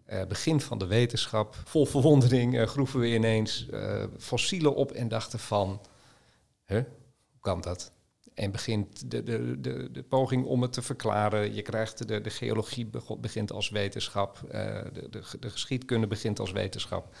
Eh, 0.04 0.26
begin 0.26 0.60
van 0.60 0.78
de 0.78 0.86
wetenschap. 0.86 1.56
Vol 1.64 1.86
verwondering 1.86 2.58
eh, 2.58 2.66
groeven 2.66 3.00
we 3.00 3.14
ineens 3.14 3.68
eh, 3.68 4.04
fossielen 4.18 4.74
op 4.74 4.92
en 4.92 5.08
dachten 5.08 5.38
van... 5.38 5.80
Huh, 6.64 6.82
hoe 7.30 7.40
kan 7.40 7.60
dat? 7.60 7.92
En 8.34 8.50
begint 8.50 9.10
de, 9.10 9.22
de, 9.22 9.60
de, 9.60 9.90
de 9.92 10.02
poging 10.02 10.44
om 10.44 10.62
het 10.62 10.72
te 10.72 10.82
verklaren. 10.82 11.54
Je 11.54 11.62
krijgt 11.62 12.08
de, 12.08 12.20
de 12.20 12.30
geologie 12.30 12.90
begint 13.18 13.52
als 13.52 13.70
wetenschap. 13.70 14.38
eh, 14.50 14.84
de, 14.92 15.08
de, 15.10 15.22
de 15.40 15.50
geschiedkunde 15.50 16.06
begint 16.06 16.40
als 16.40 16.52
wetenschap. 16.52 17.16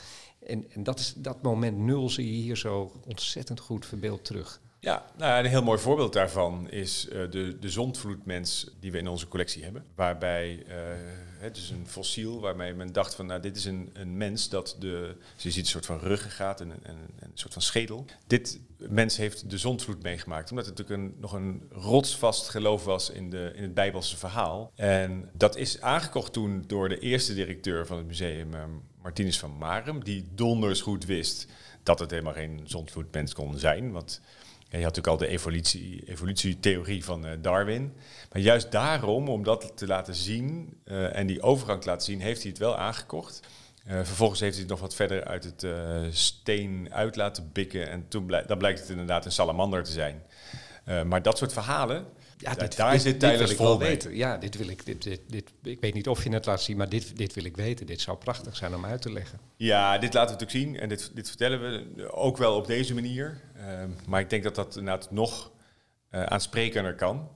En, 0.46 0.70
en 0.70 0.82
dat, 0.82 0.98
is, 0.98 1.14
dat 1.16 1.42
moment 1.42 1.78
nul 1.78 2.10
zie 2.10 2.26
je 2.26 2.42
hier 2.42 2.56
zo 2.56 2.92
ontzettend 3.06 3.60
goed 3.60 3.86
verbeeld 3.86 4.24
terug. 4.24 4.60
Ja, 4.84 5.04
nou, 5.16 5.44
een 5.44 5.50
heel 5.50 5.62
mooi 5.62 5.78
voorbeeld 5.78 6.12
daarvan 6.12 6.70
is 6.70 7.06
uh, 7.06 7.30
de, 7.30 7.58
de 7.58 7.70
zondvloedmens 7.70 8.70
die 8.80 8.92
we 8.92 8.98
in 8.98 9.08
onze 9.08 9.28
collectie 9.28 9.62
hebben. 9.62 9.84
Waarbij 9.94 10.64
uh, 10.68 10.74
het 11.38 11.56
is 11.56 11.70
een 11.70 11.86
fossiel 11.86 12.40
waarmee 12.40 12.74
men 12.74 12.92
dacht 12.92 13.14
van 13.14 13.26
nou, 13.26 13.40
dit 13.40 13.56
is 13.56 13.64
een, 13.64 13.90
een 13.92 14.16
mens 14.16 14.48
dat 14.48 14.76
de. 14.78 15.16
je 15.36 15.50
ziet 15.50 15.64
een 15.64 15.70
soort 15.70 15.86
van 15.86 15.98
ruggengraat 15.98 16.60
en 16.60 16.70
een, 16.70 16.80
een, 16.82 16.98
een 17.18 17.30
soort 17.34 17.52
van 17.52 17.62
schedel. 17.62 18.04
Dit 18.26 18.60
mens 18.76 19.16
heeft 19.16 19.50
de 19.50 19.58
zondvloed 19.58 20.02
meegemaakt. 20.02 20.50
Omdat 20.50 20.66
het 20.66 20.78
natuurlijk 20.78 21.08
een, 21.08 21.20
nog 21.20 21.32
een 21.32 21.62
rotsvast 21.70 22.48
geloof 22.48 22.84
was 22.84 23.10
in, 23.10 23.30
de, 23.30 23.52
in 23.54 23.62
het 23.62 23.74
Bijbelse 23.74 24.16
verhaal. 24.16 24.72
En 24.74 25.30
dat 25.32 25.56
is 25.56 25.80
aangekocht 25.80 26.32
toen 26.32 26.64
door 26.66 26.88
de 26.88 26.98
eerste 26.98 27.34
directeur 27.34 27.86
van 27.86 27.96
het 27.96 28.06
museum, 28.06 28.54
um, 28.54 28.82
Martinus 29.02 29.38
van 29.38 29.56
Marum, 29.58 30.04
die 30.04 30.28
donders 30.34 30.80
goed 30.80 31.04
wist 31.04 31.46
dat 31.82 31.98
het 31.98 32.10
helemaal 32.10 32.32
geen 32.32 32.60
zondvloedmens 32.64 33.34
kon 33.34 33.58
zijn. 33.58 33.92
Want 33.92 34.20
ja, 34.74 34.80
je 34.80 34.86
had 34.86 34.96
natuurlijk 34.96 35.22
al 35.22 35.28
de 35.28 35.34
evolutie, 35.34 36.02
evolutietheorie 36.06 37.04
van 37.04 37.26
uh, 37.26 37.32
Darwin. 37.40 37.92
Maar 38.32 38.42
juist 38.42 38.72
daarom, 38.72 39.28
om 39.28 39.42
dat 39.42 39.72
te 39.74 39.86
laten 39.86 40.14
zien 40.14 40.76
uh, 40.84 41.16
en 41.16 41.26
die 41.26 41.42
overgang 41.42 41.80
te 41.80 41.88
laten 41.88 42.04
zien, 42.04 42.20
heeft 42.20 42.42
hij 42.42 42.50
het 42.50 42.60
wel 42.60 42.76
aangekocht. 42.76 43.40
Uh, 43.86 43.92
vervolgens 43.94 44.40
heeft 44.40 44.52
hij 44.52 44.62
het 44.62 44.70
nog 44.70 44.80
wat 44.80 44.94
verder 44.94 45.24
uit 45.24 45.44
het 45.44 45.66
steen 46.16 46.88
uit 46.92 47.16
laten 47.16 47.50
bikken. 47.52 47.90
En 47.90 48.08
toen 48.08 48.26
blijk, 48.26 48.48
dan 48.48 48.58
blijkt 48.58 48.80
het 48.80 48.88
inderdaad 48.88 49.24
een 49.24 49.32
salamander 49.32 49.84
te 49.84 49.92
zijn. 49.92 50.22
Maar 50.84 51.22
dat 51.22 51.38
soort 51.38 51.52
verhalen, 51.52 52.06
ja, 52.44 52.54
dit, 52.54 52.76
daar 52.76 52.92
dit, 52.92 53.02
zit 53.02 53.50
ik 53.50 53.58
wel 53.58 53.78
weten. 53.78 54.16
Ja, 54.16 54.36
dit 54.36 54.56
wil 54.56 54.68
ik. 54.68 54.86
Dit, 54.86 55.02
dit, 55.02 55.20
dit, 55.28 55.50
ik 55.62 55.80
weet 55.80 55.94
niet 55.94 56.08
of 56.08 56.24
je 56.24 56.30
het 56.30 56.46
laat 56.46 56.62
zien, 56.62 56.76
maar 56.76 56.88
dit, 56.88 57.16
dit 57.16 57.34
wil 57.34 57.44
ik 57.44 57.56
weten. 57.56 57.86
Dit 57.86 58.00
zou 58.00 58.16
prachtig 58.16 58.56
zijn 58.56 58.74
om 58.74 58.84
uit 58.84 59.02
te 59.02 59.12
leggen. 59.12 59.38
Ja, 59.56 59.98
dit 59.98 60.14
laten 60.14 60.36
we 60.36 60.42
natuurlijk 60.42 60.72
zien 60.72 60.80
en 60.82 60.88
dit, 60.88 61.10
dit 61.14 61.28
vertellen 61.28 61.60
we 61.60 62.12
ook 62.12 62.36
wel 62.36 62.56
op 62.56 62.66
deze 62.66 62.94
manier. 62.94 63.40
Uh, 63.56 63.84
maar 64.06 64.20
ik 64.20 64.30
denk 64.30 64.42
dat 64.42 64.54
dat 64.54 64.76
inderdaad 64.76 65.10
nog 65.10 65.50
uh, 66.10 66.22
aansprekender 66.22 66.94
kan. 66.94 67.28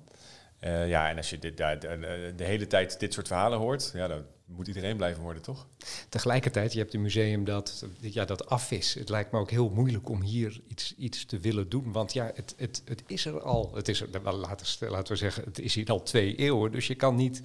Uh, 0.60 0.88
ja, 0.88 1.08
en 1.08 1.16
als 1.16 1.30
je 1.30 1.38
dit, 1.38 1.56
de, 1.56 1.76
de, 1.78 2.32
de, 2.36 2.44
hele 2.44 2.66
tijd 2.66 3.00
dit 3.00 3.12
soort 3.12 3.26
verhalen 3.26 3.58
hoort, 3.58 3.90
ja, 3.94 4.06
dan 4.06 4.24
moet 4.48 4.66
iedereen 4.66 4.96
blijven 4.96 5.22
worden, 5.22 5.42
toch? 5.42 5.66
Tegelijkertijd, 6.08 6.72
je 6.72 6.78
hebt 6.78 6.94
een 6.94 7.02
museum 7.02 7.44
dat, 7.44 7.84
ja, 8.00 8.24
dat 8.24 8.48
af 8.48 8.70
is. 8.70 8.94
Het 8.94 9.08
lijkt 9.08 9.32
me 9.32 9.38
ook 9.38 9.50
heel 9.50 9.70
moeilijk 9.70 10.08
om 10.08 10.22
hier 10.22 10.60
iets, 10.68 10.94
iets 10.96 11.24
te 11.24 11.38
willen 11.38 11.68
doen. 11.68 11.92
Want 11.92 12.12
ja, 12.12 12.30
het, 12.34 12.54
het, 12.56 12.82
het 12.84 13.02
is 13.06 13.26
er 13.26 13.40
al. 13.40 13.74
Het 13.74 13.88
is 13.88 14.00
er, 14.00 14.34
laten, 14.34 14.90
laten 14.90 15.12
we 15.12 15.18
zeggen, 15.18 15.44
het 15.44 15.58
is 15.58 15.74
hier 15.74 15.90
al 15.90 16.02
twee 16.02 16.34
eeuwen. 16.34 16.72
Dus 16.72 16.86
je 16.86 16.94
kan 16.94 17.14
niet 17.14 17.42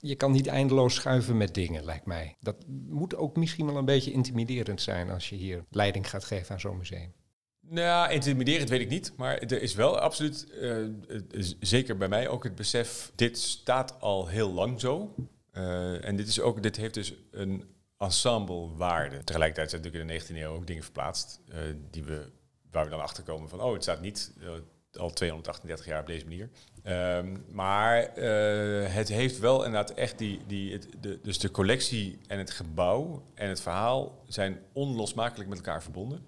je 0.00 0.14
kan 0.14 0.32
niet 0.32 0.46
eindeloos 0.46 0.94
schuiven 0.94 1.36
met 1.36 1.54
dingen, 1.54 1.84
lijkt 1.84 2.06
mij. 2.06 2.36
Dat 2.40 2.56
moet 2.88 3.16
ook 3.16 3.36
misschien 3.36 3.66
wel 3.66 3.76
een 3.76 3.84
beetje 3.84 4.12
intimiderend 4.12 4.82
zijn 4.82 5.10
als 5.10 5.28
je 5.28 5.36
hier 5.36 5.64
leiding 5.70 6.10
gaat 6.10 6.24
geven 6.24 6.54
aan 6.54 6.60
zo'n 6.60 6.76
museum. 6.76 7.12
Nou, 7.60 8.12
intimiderend 8.12 8.68
weet 8.68 8.80
ik 8.80 8.88
niet, 8.88 9.12
maar 9.16 9.38
er 9.38 9.62
is 9.62 9.74
wel 9.74 9.98
absoluut, 9.98 10.46
uh, 10.60 10.86
zeker 11.60 11.96
bij 11.96 12.08
mij 12.08 12.28
ook 12.28 12.44
het 12.44 12.54
besef, 12.54 13.12
dit 13.14 13.38
staat 13.38 14.00
al 14.00 14.26
heel 14.26 14.52
lang 14.52 14.80
zo. 14.80 15.14
Uh, 15.52 16.04
en 16.04 16.16
dit, 16.16 16.28
is 16.28 16.40
ook, 16.40 16.62
dit 16.62 16.76
heeft 16.76 16.94
dus 16.94 17.14
een 17.30 17.64
ensemblewaarde. 17.98 19.24
Tegelijkertijd 19.24 19.70
zijn 19.70 19.82
natuurlijk 19.82 20.10
in 20.10 20.18
de 20.18 20.24
19e 20.24 20.36
eeuw 20.36 20.54
ook 20.54 20.66
dingen 20.66 20.82
verplaatst 20.82 21.40
uh, 21.48 21.58
die 21.90 22.04
we, 22.04 22.30
waar 22.70 22.84
we 22.84 22.90
dan 22.90 23.00
achter 23.00 23.22
komen 23.22 23.48
van, 23.48 23.60
oh, 23.60 23.72
het 23.72 23.82
staat 23.82 24.00
niet 24.00 24.32
al 24.92 25.10
238 25.10 25.86
jaar 25.86 26.00
op 26.00 26.06
deze 26.06 26.24
manier. 26.24 26.48
Um, 26.84 27.44
maar 27.52 28.14
het 28.92 29.08
heeft 29.08 29.38
wel 29.38 29.64
inderdaad 29.64 29.90
echt 29.90 30.18
die, 30.18 30.40
die 30.46 30.72
het, 30.72 30.88
de, 31.00 31.18
dus 31.22 31.38
de 31.38 31.50
collectie 31.50 32.18
en 32.26 32.38
het 32.38 32.50
gebouw 32.50 33.22
en 33.34 33.48
het 33.48 33.60
verhaal 33.60 34.22
zijn 34.26 34.58
onlosmakelijk 34.72 35.48
met 35.48 35.58
elkaar 35.58 35.82
verbonden. 35.82 36.26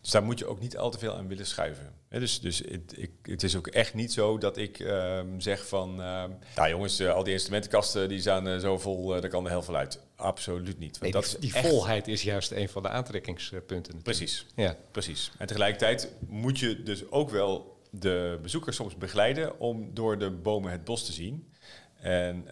Dus 0.00 0.10
daar 0.10 0.22
moet 0.22 0.38
je 0.38 0.46
ook 0.46 0.60
niet 0.60 0.76
al 0.76 0.90
te 0.90 0.98
veel 0.98 1.14
aan 1.14 1.28
willen 1.28 1.46
schuiven. 1.46 1.92
dus 2.08 2.40
dus 2.40 2.58
het, 2.58 2.94
ik, 2.96 3.10
het 3.22 3.42
is 3.42 3.56
ook 3.56 3.66
echt 3.66 3.94
niet 3.94 4.12
zo 4.12 4.38
dat 4.38 4.56
ik 4.56 4.78
um, 4.78 5.40
zeg 5.40 5.66
van... 5.66 5.90
Uh, 5.90 6.24
nou 6.56 6.68
jongens, 6.68 7.00
uh, 7.00 7.14
al 7.14 7.24
die 7.24 7.32
instrumentenkasten 7.32 8.08
die 8.08 8.20
zijn 8.20 8.46
uh, 8.46 8.58
zo 8.58 8.78
vol, 8.78 9.06
daar 9.06 9.28
kan 9.28 9.44
er 9.44 9.50
heel 9.50 9.62
veel 9.62 9.76
uit. 9.76 10.00
Absoluut 10.16 10.78
niet. 10.78 11.00
Nee, 11.00 11.10
dat 11.10 11.36
die, 11.40 11.52
die 11.52 11.62
volheid 11.62 12.08
is 12.08 12.22
juist 12.22 12.50
een 12.50 12.68
van 12.68 12.82
de 12.82 12.88
aantrekkingspunten. 12.88 13.76
Natuurlijk. 13.76 14.02
Precies, 14.02 14.46
ja. 14.56 14.76
precies. 14.90 15.30
En 15.38 15.46
tegelijkertijd 15.46 16.12
moet 16.26 16.58
je 16.58 16.82
dus 16.82 17.10
ook 17.10 17.30
wel 17.30 17.78
de 17.90 18.38
bezoeker 18.42 18.72
soms 18.72 18.96
begeleiden... 18.96 19.60
om 19.60 19.94
door 19.94 20.18
de 20.18 20.30
bomen 20.30 20.72
het 20.72 20.84
bos 20.84 21.06
te 21.06 21.12
zien... 21.12 21.52
En 21.98 22.46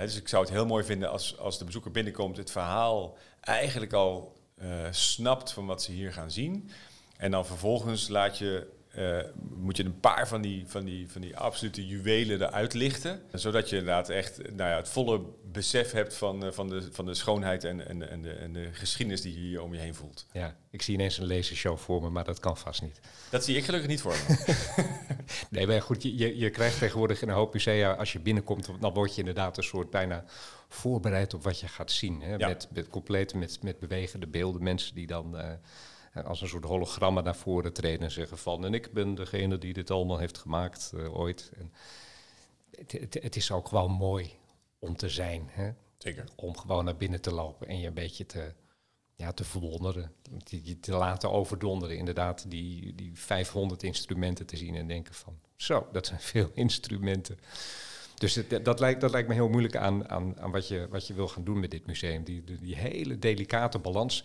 dus 0.00 0.16
ik 0.16 0.28
zou 0.28 0.44
het 0.44 0.52
heel 0.52 0.66
mooi 0.66 0.84
vinden 0.84 1.10
als, 1.10 1.38
als 1.38 1.58
de 1.58 1.64
bezoeker 1.64 1.90
binnenkomt, 1.90 2.36
het 2.36 2.50
verhaal 2.50 3.16
eigenlijk 3.40 3.92
al 3.92 4.35
snapt 4.90 5.52
van 5.52 5.66
wat 5.66 5.82
ze 5.82 5.92
hier 5.92 6.12
gaan 6.12 6.30
zien. 6.30 6.70
En 7.16 7.30
dan 7.30 7.46
vervolgens 7.46 8.08
laat 8.08 8.38
je, 8.38 8.66
uh, 8.98 9.18
moet 9.54 9.76
je 9.76 9.84
een 9.84 10.00
paar 10.00 10.28
van 10.28 10.42
die, 10.42 10.64
van, 10.66 10.84
die, 10.84 11.10
van 11.10 11.20
die 11.20 11.36
absolute 11.36 11.86
juwelen 11.86 12.42
eruit 12.42 12.74
lichten. 12.74 13.20
Zodat 13.32 13.68
je 13.68 13.76
inderdaad 13.76 14.08
echt 14.08 14.38
nou 14.38 14.70
ja, 14.70 14.76
het 14.76 14.88
volle 14.88 15.20
besef 15.52 15.92
hebt 15.92 16.14
van, 16.14 16.44
uh, 16.44 16.52
van, 16.52 16.68
de, 16.68 16.88
van 16.92 17.06
de 17.06 17.14
schoonheid 17.14 17.64
en, 17.64 17.88
en, 17.88 18.10
en, 18.10 18.22
de, 18.22 18.32
en 18.32 18.52
de 18.52 18.68
geschiedenis 18.72 19.20
die 19.20 19.32
je 19.32 19.40
hier 19.40 19.62
om 19.62 19.74
je 19.74 19.80
heen 19.80 19.94
voelt. 19.94 20.26
Ja, 20.32 20.56
ik 20.70 20.82
zie 20.82 20.94
ineens 20.94 21.18
een 21.18 21.26
lasershow 21.26 21.78
voor 21.78 22.02
me, 22.02 22.10
maar 22.10 22.24
dat 22.24 22.40
kan 22.40 22.56
vast 22.56 22.82
niet. 22.82 23.00
Dat 23.30 23.44
zie 23.44 23.56
ik 23.56 23.64
gelukkig 23.64 23.88
niet 23.90 24.00
voor 24.00 24.16
me. 24.28 24.54
nee, 25.50 25.66
maar 25.66 25.82
goed, 25.82 26.02
je, 26.02 26.38
je 26.38 26.50
krijgt 26.50 26.78
tegenwoordig 26.78 27.22
in 27.22 27.28
een 27.28 27.34
hoop 27.34 27.52
musea, 27.52 27.92
als 27.92 28.12
je 28.12 28.20
binnenkomt, 28.20 28.70
dan 28.80 28.92
word 28.94 29.12
je 29.12 29.18
inderdaad 29.18 29.56
een 29.56 29.64
soort 29.64 29.90
bijna 29.90 30.24
voorbereid 30.68 31.34
op 31.34 31.42
wat 31.42 31.60
je 31.60 31.68
gaat 31.68 31.90
zien. 31.90 32.20
Hè? 32.20 32.34
Ja. 32.34 32.48
Met, 32.48 32.68
met 32.72 32.88
compleet 32.88 33.34
met, 33.34 33.62
met 33.62 33.78
bewegende 33.78 34.26
beelden, 34.26 34.62
mensen 34.62 34.94
die 34.94 35.06
dan 35.06 35.36
uh, 35.36 35.50
als 36.24 36.40
een 36.40 36.48
soort 36.48 36.64
hologrammen 36.64 37.24
naar 37.24 37.36
voren 37.36 37.72
treden 37.72 38.00
en 38.00 38.10
zeggen 38.10 38.38
van... 38.38 38.64
en 38.64 38.74
ik 38.74 38.92
ben 38.92 39.14
degene 39.14 39.58
die 39.58 39.72
dit 39.72 39.90
allemaal 39.90 40.18
heeft 40.18 40.38
gemaakt 40.38 40.92
uh, 40.94 41.18
ooit. 41.18 41.50
En 41.58 41.72
het, 42.70 42.92
het, 42.92 43.14
het, 43.22 43.36
is 43.36 43.50
ook 43.50 43.68
gewoon 43.68 43.90
mooi 43.90 44.30
om 44.78 44.96
te 44.96 45.08
zijn. 45.08 45.48
Hè? 45.50 45.70
Zeker. 45.98 46.24
Om 46.36 46.56
gewoon 46.56 46.84
naar 46.84 46.96
binnen 46.96 47.20
te 47.20 47.34
lopen 47.34 47.68
en 47.68 47.80
je 47.80 47.86
een 47.86 47.94
beetje 47.94 48.26
te, 48.26 48.52
ja, 49.14 49.32
te 49.32 49.44
verwonderen. 49.44 50.12
Je 50.44 50.80
te 50.80 50.92
laten 50.92 51.30
overdonderen. 51.30 51.96
Inderdaad, 51.96 52.50
die, 52.50 52.94
die 52.94 53.10
500 53.14 53.82
instrumenten 53.82 54.46
te 54.46 54.56
zien 54.56 54.74
en 54.74 54.86
denken 54.86 55.14
van... 55.14 55.38
zo, 55.56 55.88
dat 55.92 56.06
zijn 56.06 56.20
veel 56.34 56.50
instrumenten. 56.54 57.38
Dus 58.14 58.34
het, 58.34 58.64
dat, 58.64 58.80
lijkt, 58.80 59.00
dat 59.00 59.10
lijkt 59.10 59.28
me 59.28 59.34
heel 59.34 59.48
moeilijk 59.48 59.76
aan, 59.76 60.08
aan, 60.08 60.40
aan 60.40 60.50
wat, 60.50 60.68
je, 60.68 60.88
wat 60.90 61.06
je 61.06 61.14
wil 61.14 61.28
gaan 61.28 61.44
doen 61.44 61.60
met 61.60 61.70
dit 61.70 61.86
museum. 61.86 62.24
Die, 62.24 62.44
die 62.44 62.76
hele 62.76 63.18
delicate 63.18 63.78
balans. 63.78 64.24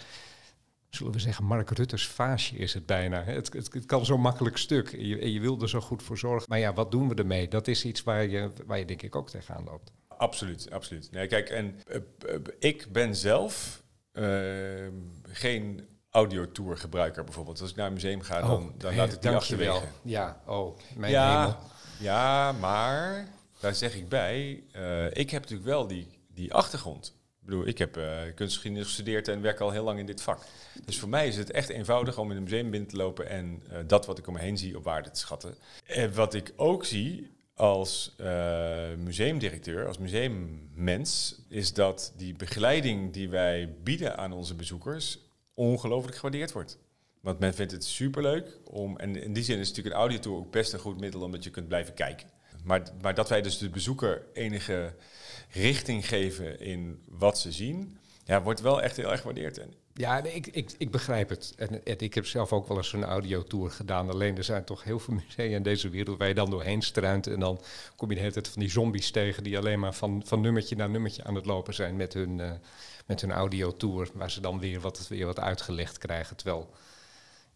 Zullen 0.91 1.13
we 1.13 1.19
zeggen, 1.19 1.45
Mark 1.45 1.69
Rutte's 1.69 2.08
vaasje 2.08 2.56
is 2.56 2.73
het 2.73 2.86
bijna. 2.86 3.23
Het, 3.23 3.54
het, 3.54 3.73
het 3.73 3.86
kan 3.86 4.06
zo'n 4.06 4.21
makkelijk 4.21 4.58
stuk. 4.58 4.93
En 4.93 5.08
je, 5.08 5.19
en 5.19 5.32
je 5.32 5.39
wil 5.39 5.62
er 5.62 5.69
zo 5.69 5.82
goed 5.82 6.04
voor 6.04 6.17
zorgen. 6.17 6.45
Maar 6.49 6.60
ja, 6.60 6.73
wat 6.73 6.91
doen 6.91 7.10
we 7.10 7.15
ermee? 7.15 7.47
Dat 7.47 7.67
is 7.67 7.86
iets 7.86 8.04
waar 8.04 8.27
je, 8.27 8.51
waar 8.65 8.80
je 8.80 8.86
denk 8.86 9.01
ik 9.01 9.15
ook 9.15 9.30
tegenaan 9.30 9.63
loopt. 9.63 9.91
Absoluut, 10.08 10.71
absoluut. 10.71 11.12
Nee, 11.12 11.27
kijk, 11.27 11.49
en 11.49 11.80
uh, 11.88 11.95
uh, 12.25 12.36
ik 12.60 12.88
ben 12.91 13.15
zelf 13.15 13.84
uh, 14.13 14.88
geen 15.23 15.88
audiotour 16.10 16.77
gebruiker 16.77 17.23
bijvoorbeeld. 17.23 17.62
Als 17.62 17.69
ik 17.69 17.75
naar 17.75 17.88
een 17.88 17.93
museum 17.93 18.21
ga, 18.21 18.41
dan, 18.41 18.51
oh, 18.51 18.69
dan 18.77 18.95
laat 18.95 19.13
ik 19.13 19.21
die 19.21 19.32
achterwege. 19.32 19.86
Ja, 20.04 20.41
oh, 20.45 20.77
mijn 20.95 21.12
ja, 21.12 21.41
hemel. 21.41 21.60
Ja, 21.99 22.51
maar 22.51 23.27
daar 23.60 23.75
zeg 23.75 23.95
ik 23.95 24.10
bij, 24.10 24.63
uh, 24.75 25.06
ik 25.06 25.30
heb 25.30 25.41
natuurlijk 25.41 25.69
wel 25.69 25.88
die, 25.88 26.08
die 26.27 26.54
achtergrond. 26.54 27.19
Ik 27.51 27.77
heb 27.77 27.97
uh, 27.97 28.19
kunstgeschiedenis 28.35 28.87
gestudeerd 28.87 29.27
en 29.27 29.41
werk 29.41 29.59
al 29.59 29.71
heel 29.71 29.83
lang 29.83 29.99
in 29.99 30.05
dit 30.05 30.21
vak. 30.21 30.43
Dus 30.85 30.99
voor 30.99 31.09
mij 31.09 31.27
is 31.27 31.37
het 31.37 31.51
echt 31.51 31.69
eenvoudig 31.69 32.17
om 32.17 32.31
in 32.31 32.37
een 32.37 32.43
museum 32.43 32.69
binnen 32.69 32.89
te 32.89 32.95
lopen 32.95 33.29
en 33.29 33.63
uh, 33.71 33.77
dat 33.87 34.05
wat 34.05 34.17
ik 34.17 34.27
om 34.27 34.33
me 34.33 34.39
heen 34.39 34.57
zie 34.57 34.77
op 34.77 34.83
waarde 34.83 35.11
te 35.11 35.19
schatten. 35.19 35.55
En 35.85 36.13
wat 36.13 36.33
ik 36.33 36.53
ook 36.55 36.85
zie 36.85 37.29
als 37.53 38.15
museumdirecteur, 38.97 39.87
als 39.87 39.97
museummens, 39.97 41.41
is 41.49 41.73
dat 41.73 42.13
die 42.17 42.35
begeleiding 42.35 43.13
die 43.13 43.29
wij 43.29 43.75
bieden 43.83 44.17
aan 44.17 44.31
onze 44.31 44.55
bezoekers 44.55 45.19
ongelooflijk 45.53 46.15
gewaardeerd 46.15 46.51
wordt. 46.51 46.77
Want 47.21 47.39
men 47.39 47.53
vindt 47.53 47.71
het 47.71 47.83
superleuk 47.83 48.59
om, 48.63 48.97
en 48.97 49.23
in 49.23 49.33
die 49.33 49.43
zin 49.43 49.59
is 49.59 49.67
natuurlijk 49.67 49.95
een 49.95 50.01
audiotour 50.01 50.37
ook 50.37 50.51
best 50.51 50.73
een 50.73 50.79
goed 50.79 50.99
middel 50.99 51.21
omdat 51.21 51.43
je 51.43 51.49
kunt 51.49 51.67
blijven 51.67 51.93
kijken. 51.93 52.27
Maar, 52.63 52.81
maar 53.01 53.13
dat 53.13 53.29
wij 53.29 53.41
dus 53.41 53.57
de 53.57 53.69
bezoeker 53.69 54.25
enige 54.33 54.93
richting 55.51 56.07
geven 56.07 56.59
in 56.59 57.01
wat 57.09 57.39
ze 57.39 57.51
zien, 57.51 57.97
ja, 58.25 58.41
wordt 58.41 58.61
wel 58.61 58.81
echt 58.81 58.97
heel 58.97 59.11
erg 59.11 59.19
gewaardeerd. 59.19 59.59
Ja, 59.93 60.23
ik, 60.23 60.47
ik, 60.47 60.71
ik 60.77 60.91
begrijp 60.91 61.29
het. 61.29 61.53
En, 61.57 61.81
ik 61.83 62.13
heb 62.13 62.25
zelf 62.25 62.53
ook 62.53 62.67
wel 62.67 62.77
eens 62.77 62.93
een 62.93 63.03
audiotour 63.03 63.71
gedaan. 63.71 64.09
Alleen 64.09 64.37
er 64.37 64.43
zijn 64.43 64.63
toch 64.63 64.83
heel 64.83 64.99
veel 64.99 65.13
musea 65.25 65.55
in 65.55 65.63
deze 65.63 65.89
wereld 65.89 66.17
waar 66.17 66.27
je 66.27 66.33
dan 66.33 66.49
doorheen 66.49 66.81
struint. 66.81 67.27
En 67.27 67.39
dan 67.39 67.61
kom 67.95 68.09
je 68.09 68.15
de 68.15 68.21
hele 68.21 68.33
tijd 68.33 68.47
van 68.47 68.61
die 68.61 68.71
zombies 68.71 69.11
tegen 69.11 69.43
die 69.43 69.57
alleen 69.57 69.79
maar 69.79 69.93
van, 69.93 70.21
van 70.25 70.41
nummertje 70.41 70.75
naar 70.75 70.89
nummertje 70.89 71.23
aan 71.23 71.35
het 71.35 71.45
lopen 71.45 71.73
zijn 71.73 71.95
met 71.95 72.13
hun, 72.13 72.37
uh, 72.37 72.51
met 73.05 73.21
hun 73.21 73.31
audiotour. 73.31 74.09
Waar 74.13 74.31
ze 74.31 74.41
dan 74.41 74.59
weer 74.59 74.79
wat, 74.79 75.07
weer 75.07 75.25
wat 75.25 75.39
uitgelegd 75.39 75.97
krijgen. 75.97 76.35
Terwijl 76.35 76.69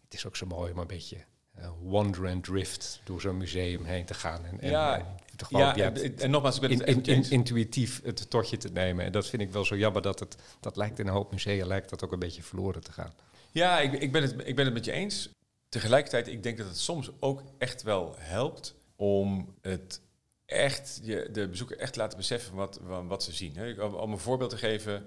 het 0.04 0.14
is 0.14 0.26
ook 0.26 0.36
zo 0.36 0.46
mooi 0.46 0.72
om 0.72 0.78
een 0.78 0.86
beetje 0.86 1.24
uh, 1.58 1.68
wander 1.82 2.28
and 2.28 2.44
drift 2.44 3.00
door 3.04 3.20
zo'n 3.20 3.36
museum 3.36 3.84
heen 3.84 4.04
te 4.04 4.14
gaan. 4.14 4.44
En, 4.44 4.60
en 4.60 4.70
ja, 4.70 4.96
en, 4.96 5.06
ja, 5.48 5.76
en, 5.76 6.18
en, 6.18 6.30
nogmaals, 6.30 6.54
ik 6.54 6.60
ben 6.60 6.70
in, 6.70 6.84
in, 6.84 7.02
in, 7.02 7.30
intuïtief 7.30 8.00
het 8.04 8.30
totje 8.30 8.56
te 8.56 8.68
nemen. 8.68 9.04
En 9.04 9.12
dat 9.12 9.26
vind 9.26 9.42
ik 9.42 9.52
wel 9.52 9.64
zo 9.64 9.76
jammer 9.76 10.02
dat 10.02 10.20
het, 10.20 10.36
dat 10.60 10.76
lijkt 10.76 10.98
in 10.98 11.06
een 11.06 11.12
hoop 11.12 11.32
musea 11.32 11.66
lijkt 11.66 11.90
dat 11.90 12.04
ook 12.04 12.12
een 12.12 12.18
beetje 12.18 12.42
verloren 12.42 12.82
te 12.82 12.92
gaan. 12.92 13.12
Ja, 13.50 13.80
ik, 13.80 13.92
ik, 13.92 14.12
ben, 14.12 14.22
het, 14.22 14.34
ik 14.44 14.56
ben 14.56 14.64
het 14.64 14.74
met 14.74 14.84
je 14.84 14.92
eens. 14.92 15.28
tegelijkertijd, 15.68 16.28
ik 16.28 16.42
denk 16.42 16.58
dat 16.58 16.66
het 16.66 16.78
soms 16.78 17.10
ook 17.20 17.42
echt 17.58 17.82
wel 17.82 18.14
helpt 18.18 18.74
om 18.96 19.54
het 19.60 20.00
echt, 20.46 21.00
je, 21.02 21.28
de 21.32 21.48
bezoeker 21.48 21.78
echt 21.78 21.92
te 21.92 21.98
laten 21.98 22.18
beseffen 22.18 22.54
wat, 22.54 22.80
wat 23.06 23.22
ze 23.22 23.32
zien. 23.32 23.56
Hè. 23.56 23.82
Om 23.82 24.12
een 24.12 24.18
voorbeeld 24.18 24.50
te 24.50 24.56
geven, 24.56 25.06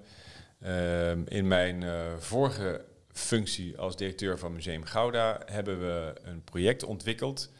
ehm, 0.60 1.22
in 1.24 1.48
mijn 1.48 1.82
uh, 1.82 2.16
vorige 2.18 2.84
functie 3.12 3.78
als 3.78 3.96
directeur 3.96 4.38
van 4.38 4.52
Museum 4.52 4.84
Gouda 4.84 5.42
hebben 5.44 5.80
we 5.80 6.14
een 6.22 6.44
project 6.44 6.82
ontwikkeld. 6.82 7.50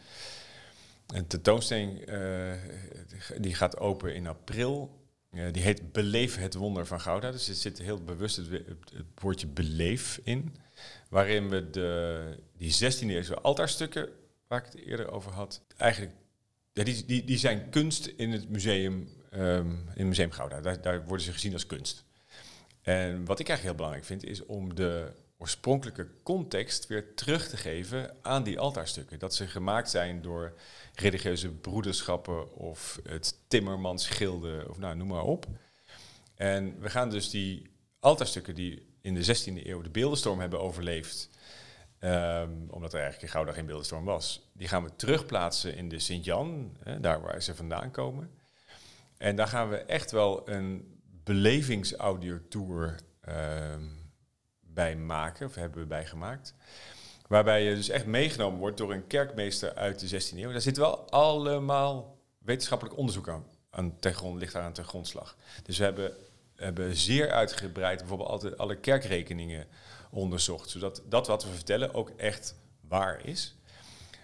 Een 1.07 1.27
tentoonstelling 1.27 2.09
uh, 2.09 2.53
die 3.39 3.55
gaat 3.55 3.79
open 3.79 4.15
in 4.15 4.27
april. 4.27 4.99
Uh, 5.33 5.53
die 5.53 5.63
heet 5.63 5.93
Beleef 5.93 6.37
het 6.37 6.55
wonder 6.55 6.87
van 6.87 7.01
Gouda. 7.01 7.31
Dus 7.31 7.49
er 7.49 7.55
zit 7.55 7.79
heel 7.79 8.05
bewust 8.05 8.37
het, 8.37 8.51
woordje 9.15 9.47
beleef 9.47 10.21
in. 10.25 10.57
Waarin 11.09 11.49
we 11.49 11.71
de, 11.71 12.39
die 12.57 12.75
16e 12.75 13.07
eeuwse 13.07 13.41
altaarstukken, 13.41 14.09
waar 14.47 14.59
ik 14.59 14.73
het 14.73 14.85
eerder 14.85 15.11
over 15.11 15.33
had, 15.33 15.63
eigenlijk 15.77 16.15
die, 16.73 17.05
die, 17.05 17.25
die 17.25 17.39
zijn 17.39 17.71
kunst 17.71 18.07
in 18.07 18.31
het 18.31 18.49
museum, 18.49 19.09
um, 19.33 19.89
in 19.95 20.09
museum 20.09 20.31
Gouda. 20.31 20.61
Daar, 20.61 20.81
daar 20.81 21.07
worden 21.07 21.27
ze 21.27 21.33
gezien 21.33 21.53
als 21.53 21.67
kunst. 21.67 22.05
En 22.83 23.25
wat 23.25 23.39
ik 23.39 23.49
eigenlijk 23.49 23.63
heel 23.63 23.75
belangrijk 23.75 24.05
vind, 24.05 24.25
is 24.25 24.45
om 24.47 24.75
de 24.75 25.13
oorspronkelijke 25.41 26.09
context 26.23 26.87
weer 26.87 27.15
terug 27.15 27.49
te 27.49 27.57
geven 27.57 28.17
aan 28.23 28.43
die 28.43 28.59
altaarstukken. 28.59 29.19
Dat 29.19 29.35
ze 29.35 29.47
gemaakt 29.47 29.91
zijn 29.91 30.23
door 30.23 30.53
religieuze 30.95 31.49
broederschappen 31.49 32.55
of 32.55 33.01
het 33.09 33.39
Timmermansgilde, 33.49 34.67
of 34.69 34.79
nou, 34.79 34.97
noem 34.97 35.09
maar 35.09 35.25
op. 35.25 35.47
En 36.35 36.81
we 36.81 36.91
gaan 36.91 37.11
dus 37.11 37.31
die 37.31 37.71
altaarstukken 38.01 38.55
die 38.55 38.87
in 39.01 39.15
de 39.15 39.25
16e 39.25 39.67
eeuw 39.67 39.83
de 39.83 39.91
beeldenstorm 39.91 40.41
hebben 40.41 40.61
overleefd, 40.61 41.29
um, 42.01 42.67
omdat 42.71 42.93
er 42.93 43.01
eigenlijk 43.01 43.23
in 43.23 43.29
Gouda 43.29 43.53
geen 43.53 43.67
beeldenstorm 43.67 44.05
was, 44.05 44.51
die 44.53 44.69
gaan 44.69 44.85
we 44.85 44.97
terugplaatsen 44.97 45.77
in 45.77 45.89
de 45.89 45.99
Sint-Jan, 45.99 46.77
daar 47.01 47.21
waar 47.21 47.43
ze 47.43 47.55
vandaan 47.55 47.91
komen. 47.91 48.31
En 49.19 49.37
daar 49.37 49.49
gaan 49.49 49.69
we 49.69 49.77
echt 49.77 50.11
wel 50.11 50.49
een 50.49 50.99
belevingsaudiotour 51.25 52.97
um, 53.29 54.00
bij 54.75 54.97
maken, 54.97 55.47
of 55.47 55.55
hebben 55.55 55.81
we 55.81 55.87
bij 55.87 56.07
gemaakt. 56.07 56.55
Waarbij 57.27 57.63
je 57.65 57.75
dus 57.75 57.89
echt 57.89 58.07
meegenomen 58.07 58.59
wordt 58.59 58.77
door 58.77 58.93
een 58.93 59.07
kerkmeester 59.07 59.75
uit 59.75 60.11
de 60.11 60.23
16e 60.23 60.37
eeuw. 60.37 60.51
Daar 60.51 60.61
zit 60.61 60.77
wel 60.77 61.11
allemaal 61.11 62.19
wetenschappelijk 62.39 62.97
onderzoek 62.97 63.29
aan, 63.29 63.45
aan 63.71 63.99
ten 63.99 64.37
ligt 64.37 64.53
daar 64.53 64.63
aan 64.63 64.73
ten 64.73 64.85
grondslag. 64.85 65.37
Dus 65.63 65.79
we 65.79 65.85
hebben, 65.85 66.13
hebben 66.57 66.97
zeer 66.97 67.31
uitgebreid 67.31 67.99
bijvoorbeeld 67.99 68.29
altijd 68.29 68.59
alle 68.59 68.77
kerkrekeningen 68.77 69.67
onderzocht. 70.11 70.71
Zodat 70.71 71.03
dat 71.09 71.27
wat 71.27 71.45
we 71.45 71.51
vertellen 71.51 71.95
ook 71.95 72.11
echt 72.17 72.55
waar 72.81 73.27
is. 73.27 73.55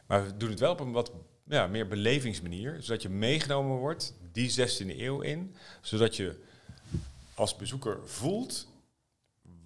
Maar 0.07 0.25
we 0.25 0.37
doen 0.37 0.51
het 0.51 0.61
wel 0.61 0.73
op 0.73 0.81
een 0.81 0.93
wat 0.93 1.13
ja, 1.45 1.67
meer 1.67 1.89
belevingsmanier. 1.89 2.77
Zodat 2.81 3.03
je 3.03 3.09
meegenomen 3.09 3.77
wordt 3.77 4.15
die 4.33 4.51
16e 4.51 4.99
eeuw 4.99 5.21
in. 5.21 5.55
Zodat 5.81 6.17
je 6.17 6.45
als 7.35 7.57
bezoeker 7.57 7.99
voelt 8.05 8.69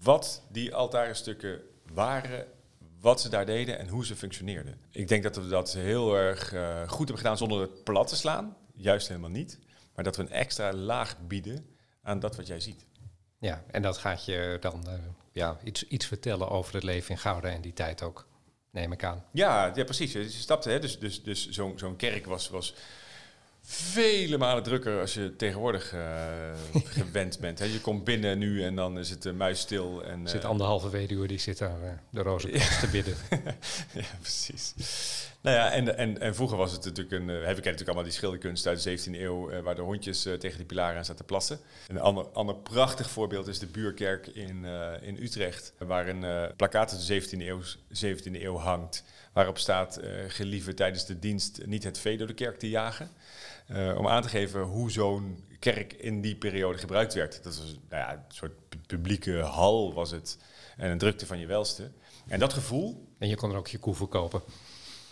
wat 0.02 0.42
die 0.48 0.74
altarenstukken 0.74 1.60
waren, 1.92 2.46
wat 3.00 3.20
ze 3.20 3.28
daar 3.28 3.46
deden 3.46 3.78
en 3.78 3.88
hoe 3.88 4.06
ze 4.06 4.16
functioneerden. 4.16 4.80
Ik 4.90 5.08
denk 5.08 5.22
dat 5.22 5.36
we 5.36 5.48
dat 5.48 5.72
heel 5.72 6.16
erg 6.16 6.52
uh, 6.52 6.80
goed 6.88 6.98
hebben 6.98 7.16
gedaan 7.16 7.36
zonder 7.36 7.60
het 7.60 7.84
plat 7.84 8.08
te 8.08 8.16
slaan. 8.16 8.56
Juist 8.74 9.08
helemaal 9.08 9.30
niet. 9.30 9.58
Maar 9.94 10.04
dat 10.04 10.16
we 10.16 10.22
een 10.22 10.30
extra 10.30 10.72
laag 10.72 11.16
bieden 11.26 11.66
aan 12.02 12.20
dat 12.20 12.36
wat 12.36 12.46
jij 12.46 12.60
ziet. 12.60 12.86
Ja, 13.38 13.64
en 13.70 13.82
dat 13.82 13.98
gaat 13.98 14.24
je 14.24 14.56
dan 14.60 14.84
uh, 14.86 14.94
ja, 15.32 15.58
iets, 15.64 15.86
iets 15.86 16.06
vertellen 16.06 16.48
over 16.48 16.74
het 16.74 16.82
leven 16.82 17.10
in 17.10 17.18
Gouda 17.18 17.48
en 17.48 17.60
die 17.60 17.72
tijd 17.72 18.02
ook, 18.02 18.26
neem 18.70 18.92
ik 18.92 19.04
aan. 19.04 19.24
Ja, 19.32 19.72
ja 19.74 19.84
precies. 19.84 20.12
Je 20.12 20.28
stapte, 20.28 20.70
hè, 20.70 20.78
dus, 20.78 20.98
dus, 20.98 21.22
dus 21.22 21.48
zo'n 21.48 21.78
zo'n 21.78 21.96
kerk 21.96 22.26
was, 22.26 22.48
was 22.48 22.74
vele 23.72 24.38
malen 24.38 24.62
drukker 24.62 25.00
als 25.00 25.14
je 25.14 25.36
tegenwoordig 25.36 25.94
uh, 25.94 26.00
gewend 26.98 27.38
bent. 27.38 27.58
He, 27.58 27.64
je 27.64 27.80
komt 27.80 28.04
binnen 28.04 28.38
nu 28.38 28.64
en 28.64 28.76
dan 28.76 28.98
is 28.98 29.10
het 29.10 29.24
uh, 29.24 29.32
muisstil. 29.32 30.04
En, 30.04 30.20
uh, 30.20 30.28
zit 30.28 30.44
anderhalve 30.44 30.90
weduwe 30.90 31.26
die 31.26 31.38
zit 31.38 31.58
daar 31.58 32.02
de 32.10 32.22
roze 32.22 32.48
te 32.50 32.88
bidden. 32.92 33.14
ja, 33.92 34.04
precies. 34.20 34.74
Nou 35.40 35.56
ja, 35.56 35.70
en, 35.70 35.96
en, 35.96 36.20
en 36.20 36.34
vroeger 36.34 36.56
was 36.56 36.72
het 36.72 36.84
natuurlijk 36.84 37.16
een... 37.16 37.28
heb 37.28 37.58
ik 37.58 37.64
natuurlijk 37.64 37.86
allemaal 37.86 38.04
die 38.04 38.12
schilderkunst 38.12 38.66
uit 38.66 38.82
de 38.82 38.98
17e 38.98 39.20
eeuw... 39.20 39.62
waar 39.62 39.74
de 39.74 39.82
hondjes 39.82 40.22
tegen 40.22 40.56
die 40.56 40.66
pilaren 40.66 40.96
aan 40.96 41.04
zaten 41.04 41.16
te 41.16 41.24
plassen. 41.24 41.58
Een 41.88 42.00
ander, 42.00 42.24
ander 42.24 42.54
prachtig 42.54 43.10
voorbeeld 43.10 43.46
is 43.46 43.58
de 43.58 43.66
Buurkerk 43.66 44.26
in, 44.26 44.64
in 45.00 45.16
Utrecht... 45.22 45.72
waar 45.78 46.08
een 46.08 46.54
plakkaat 46.56 46.92
uit 46.92 47.06
de 47.06 47.22
17e 47.22 47.40
eeuw, 47.40 47.62
17e 48.06 48.42
eeuw 48.42 48.56
hangt... 48.56 49.04
waarop 49.32 49.58
staat... 49.58 50.00
gelieve 50.28 50.74
tijdens 50.74 51.06
de 51.06 51.18
dienst 51.18 51.66
niet 51.66 51.84
het 51.84 51.98
vee 51.98 52.16
door 52.16 52.26
de 52.26 52.34
kerk 52.34 52.58
te 52.58 52.68
jagen... 52.68 53.10
Uh, 53.72 53.98
om 53.98 54.08
aan 54.08 54.22
te 54.22 54.28
geven 54.28 54.60
hoe 54.62 54.90
zo'n 54.90 55.44
kerk 55.58 55.92
in 55.92 56.20
die 56.20 56.36
periode 56.36 56.78
gebruikt 56.78 57.14
werd. 57.14 57.42
Dat 57.42 57.56
was 57.56 57.78
nou 57.88 58.02
ja, 58.02 58.12
een 58.12 58.20
soort 58.28 58.52
publieke 58.86 59.38
hal 59.38 59.94
was 59.94 60.10
het. 60.10 60.38
En 60.76 60.90
een 60.90 60.98
drukte 60.98 61.26
van 61.26 61.38
je 61.38 61.46
welste. 61.46 61.90
En 62.26 62.38
dat 62.38 62.52
gevoel... 62.52 63.08
En 63.18 63.28
je 63.28 63.36
kon 63.36 63.50
er 63.50 63.56
ook 63.56 63.68
je 63.68 63.78
koe 63.78 63.94
verkopen. 63.94 64.42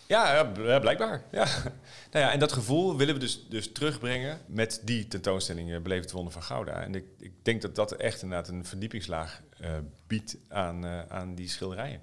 Ja, 0.07 0.33
ja, 0.55 0.79
blijkbaar. 0.79 1.23
Ja. 1.31 1.45
nou 2.11 2.25
ja, 2.25 2.31
en 2.31 2.39
dat 2.39 2.51
gevoel 2.51 2.97
willen 2.97 3.13
we 3.13 3.19
dus, 3.19 3.47
dus 3.49 3.71
terugbrengen 3.71 4.39
met 4.47 4.81
die 4.83 5.07
tentoonstelling 5.07 5.69
uh, 5.69 5.79
Beleefd 5.79 6.11
Wonder 6.11 6.33
van 6.33 6.43
Gouda. 6.43 6.81
En 6.81 6.95
ik, 6.95 7.05
ik, 7.19 7.31
denk 7.41 7.61
dat 7.61 7.75
dat 7.75 7.91
echt 7.91 8.21
inderdaad 8.21 8.47
een 8.47 8.65
verdiepingslaag 8.65 9.41
uh, 9.61 9.71
biedt 10.07 10.37
aan, 10.47 10.85
uh, 10.85 11.01
aan 11.07 11.35
die 11.35 11.49
schilderijen. 11.49 12.01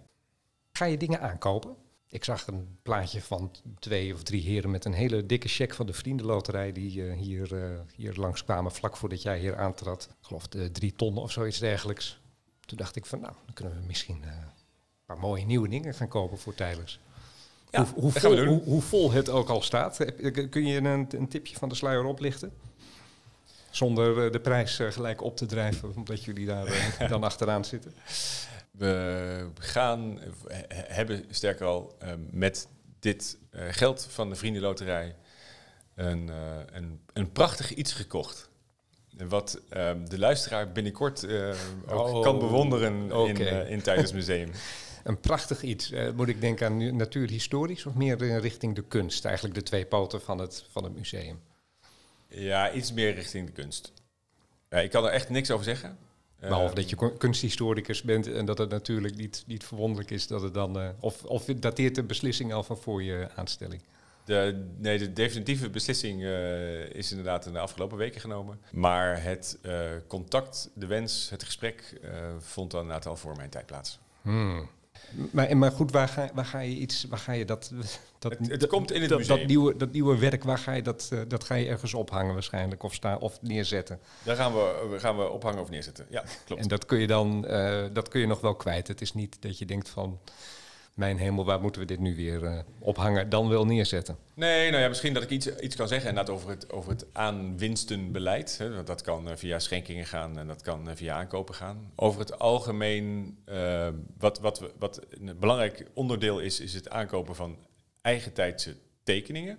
Ga 0.72 0.84
je 0.84 0.96
dingen 0.96 1.20
aankopen? 1.20 1.76
Ik 2.16 2.24
zag 2.24 2.46
een 2.46 2.78
plaatje 2.82 3.22
van 3.22 3.50
twee 3.78 4.14
of 4.14 4.22
drie 4.22 4.42
heren 4.42 4.70
met 4.70 4.84
een 4.84 4.92
hele 4.92 5.26
dikke 5.26 5.48
cheque 5.48 5.74
van 5.74 5.86
de 5.86 5.92
Vriendenloterij 5.92 6.72
die 6.72 6.98
uh, 6.98 7.16
hier, 7.16 7.52
uh, 7.52 7.80
hier 7.94 8.14
langskwamen 8.14 8.72
vlak 8.72 8.96
voordat 8.96 9.22
jij 9.22 9.38
hier 9.38 9.56
aantrad. 9.56 10.08
Ik 10.20 10.26
geloof 10.26 10.48
de 10.48 10.70
drie 10.70 10.94
ton 10.96 11.16
of 11.16 11.32
zoiets 11.32 11.58
dergelijks. 11.58 12.20
Toen 12.60 12.78
dacht 12.78 12.96
ik 12.96 13.06
van 13.06 13.20
nou, 13.20 13.32
dan 13.44 13.54
kunnen 13.54 13.74
we 13.74 13.86
misschien 13.86 14.22
een 14.22 14.50
paar 15.06 15.18
mooie 15.18 15.44
nieuwe 15.44 15.68
dingen 15.68 15.94
gaan 15.94 16.08
kopen 16.08 16.38
voor 16.38 16.54
Tijlers. 16.54 17.00
Ja, 17.70 17.84
hoe, 17.84 18.02
hoe, 18.02 18.12
vol, 18.12 18.44
hoe, 18.44 18.62
hoe, 18.62 18.82
vol, 18.82 19.12
het 19.12 19.28
ook 19.28 19.48
al 19.48 19.62
staat. 19.62 20.04
Kun 20.50 20.66
je 20.66 20.76
een, 20.76 21.06
een 21.10 21.28
tipje 21.28 21.56
van 21.56 21.68
de 21.68 21.74
sluier 21.74 22.04
oplichten? 22.04 22.52
Zonder 23.70 24.32
de 24.32 24.40
prijs 24.40 24.76
gelijk 24.76 25.22
op 25.22 25.36
te 25.36 25.46
drijven, 25.46 25.92
omdat 25.96 26.24
jullie 26.24 26.46
daar 26.46 26.96
dan 27.08 27.22
achteraan 27.22 27.64
zitten. 27.64 27.94
We 28.78 29.50
gaan, 29.54 30.20
hebben 30.72 31.24
sterker 31.30 31.66
al 31.66 31.96
uh, 32.02 32.08
met 32.30 32.68
dit 32.98 33.38
uh, 33.50 33.62
geld 33.70 34.06
van 34.10 34.28
de 34.28 34.36
Vriendenloterij 34.36 35.16
een, 35.94 36.28
uh, 36.28 36.36
een, 36.72 37.00
een 37.12 37.32
prachtig 37.32 37.74
iets 37.74 37.92
gekocht. 37.92 38.50
Wat 39.28 39.60
ehm, 39.68 40.04
de 40.04 40.18
luisteraar 40.18 40.72
binnenkort 40.72 41.26
ook 41.86 42.08
oh, 42.08 42.22
kan 42.22 42.38
bewonderen 42.38 43.12
okay. 43.12 43.28
in, 43.28 43.68
in 43.68 43.82
Tijdens 43.82 44.12
Museum. 44.12 44.50
een 45.04 45.20
prachtig 45.20 45.62
iets. 45.62 45.92
moet 46.16 46.28
ik 46.28 46.40
denken 46.40 46.66
aan 46.66 46.96
natuurhistorisch 46.96 47.86
of 47.86 47.94
meer 47.94 48.38
richting 48.38 48.74
de 48.74 48.82
kunst? 48.82 49.24
Eigenlijk 49.24 49.54
de 49.54 49.62
twee 49.62 49.86
poten 49.86 50.22
van 50.22 50.38
het, 50.38 50.64
van 50.70 50.84
het 50.84 50.96
museum. 50.96 51.40
Ja, 52.28 52.72
iets 52.72 52.92
meer 52.92 53.14
richting 53.14 53.46
de 53.46 53.52
kunst. 53.52 53.92
ik 54.68 54.90
kan 54.90 55.04
er 55.04 55.10
echt 55.10 55.28
niks 55.28 55.50
over 55.50 55.64
zeggen. 55.64 55.98
Behalve 56.48 56.74
dat 56.74 56.90
je 56.90 57.16
kunsthistoricus 57.18 58.02
bent 58.02 58.32
en 58.32 58.44
dat 58.44 58.58
het 58.58 58.70
natuurlijk 58.70 59.16
niet, 59.16 59.44
niet 59.46 59.64
verwonderlijk 59.64 60.10
is 60.10 60.26
dat 60.26 60.42
het 60.42 60.54
dan. 60.54 60.78
Uh, 60.78 60.88
of, 61.00 61.24
of 61.24 61.44
dateert 61.44 61.94
de 61.94 62.02
beslissing 62.02 62.52
al 62.52 62.62
van 62.62 62.76
voor 62.76 63.02
je 63.02 63.28
aanstelling? 63.34 63.82
De, 64.24 64.66
nee, 64.78 64.98
de 64.98 65.12
definitieve 65.12 65.70
beslissing 65.70 66.22
uh, 66.22 66.90
is 66.90 67.10
inderdaad 67.10 67.46
in 67.46 67.52
de 67.52 67.58
afgelopen 67.58 67.98
weken 67.98 68.20
genomen. 68.20 68.60
Maar 68.72 69.22
het 69.22 69.58
uh, 69.62 69.90
contact, 70.06 70.70
de 70.74 70.86
wens, 70.86 71.30
het 71.30 71.42
gesprek 71.42 72.00
vond 72.38 72.70
dan 72.70 72.80
inderdaad 72.80 73.06
al 73.06 73.16
voor 73.16 73.36
mijn 73.36 73.50
tijd 73.50 73.66
plaats. 73.66 73.98
Hmm. 74.22 74.68
Maar, 75.30 75.56
maar 75.56 75.72
goed, 75.72 75.92
waar 75.92 76.08
ga, 76.08 76.30
waar 76.34 76.44
ga 76.44 76.58
je 76.58 76.74
iets, 76.74 77.04
waar 77.08 77.18
ga 77.18 77.32
je 77.32 77.44
dat... 77.44 77.70
dat 78.18 78.38
het, 78.38 78.50
het 78.50 78.66
komt 78.66 78.92
in 78.92 79.00
het 79.00 79.10
dat, 79.10 79.18
museum. 79.18 79.38
Dat 79.38 79.46
nieuwe, 79.46 79.76
dat 79.76 79.92
nieuwe 79.92 80.18
werk, 80.18 80.44
waar 80.44 80.58
ga 80.58 80.72
je 80.72 80.82
dat, 80.82 81.10
uh, 81.12 81.20
dat 81.28 81.44
ga 81.44 81.54
je 81.54 81.68
ergens 81.68 81.94
ophangen 81.94 82.32
waarschijnlijk, 82.32 82.82
of, 82.82 82.94
staan 82.94 83.18
of 83.18 83.42
neerzetten? 83.42 84.00
Daar 84.22 84.36
gaan 84.36 84.52
we, 84.52 84.94
gaan 84.98 85.16
we 85.16 85.28
ophangen 85.28 85.60
of 85.60 85.70
neerzetten, 85.70 86.06
ja, 86.10 86.24
klopt. 86.44 86.62
En 86.62 86.68
dat 86.68 86.86
kun 86.86 86.98
je 86.98 87.06
dan, 87.06 87.44
uh, 87.48 87.84
dat 87.92 88.08
kun 88.08 88.20
je 88.20 88.26
nog 88.26 88.40
wel 88.40 88.54
kwijt. 88.54 88.88
Het 88.88 89.00
is 89.00 89.12
niet 89.12 89.36
dat 89.40 89.58
je 89.58 89.66
denkt 89.66 89.88
van 89.88 90.18
mijn 90.96 91.16
hemel, 91.16 91.44
waar 91.44 91.60
moeten 91.60 91.80
we 91.80 91.86
dit 91.86 91.98
nu 91.98 92.16
weer 92.16 92.42
uh, 92.42 92.58
ophangen, 92.78 93.28
dan 93.28 93.48
wel 93.48 93.66
neerzetten? 93.66 94.16
Nee, 94.34 94.70
nou 94.70 94.82
ja, 94.82 94.88
misschien 94.88 95.14
dat 95.14 95.22
ik 95.22 95.30
iets, 95.30 95.56
iets 95.56 95.76
kan 95.76 95.88
zeggen 95.88 96.08
inderdaad 96.08 96.34
over 96.34 96.50
het, 96.50 96.72
over 96.72 96.90
het 96.90 97.06
aanwinstenbeleid. 97.12 98.58
Hè, 98.58 98.82
dat 98.82 99.02
kan 99.02 99.28
uh, 99.28 99.36
via 99.36 99.58
schenkingen 99.58 100.06
gaan 100.06 100.38
en 100.38 100.46
dat 100.46 100.62
kan 100.62 100.88
uh, 100.88 100.94
via 100.94 101.14
aankopen 101.14 101.54
gaan. 101.54 101.92
Over 101.96 102.20
het 102.20 102.38
algemeen, 102.38 103.38
wat, 104.18 104.40
wat, 104.40 104.62
wat 104.78 105.06
een 105.10 105.38
belangrijk 105.38 105.90
onderdeel 105.94 106.40
is, 106.40 106.60
is 106.60 106.74
het 106.74 106.90
aankopen 106.90 107.34
van 107.34 107.56
eigentijdse 108.02 108.76
tekeningen. 109.02 109.58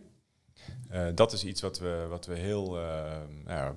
Uh, 0.94 1.08
dat 1.16 1.34
is 1.34 1.44
iets 1.44 1.62
wat 1.62 1.80
we, 1.80 2.06
wat 2.10 2.26
we 2.26 2.36
heel 2.36 2.80
uh, 2.80 3.70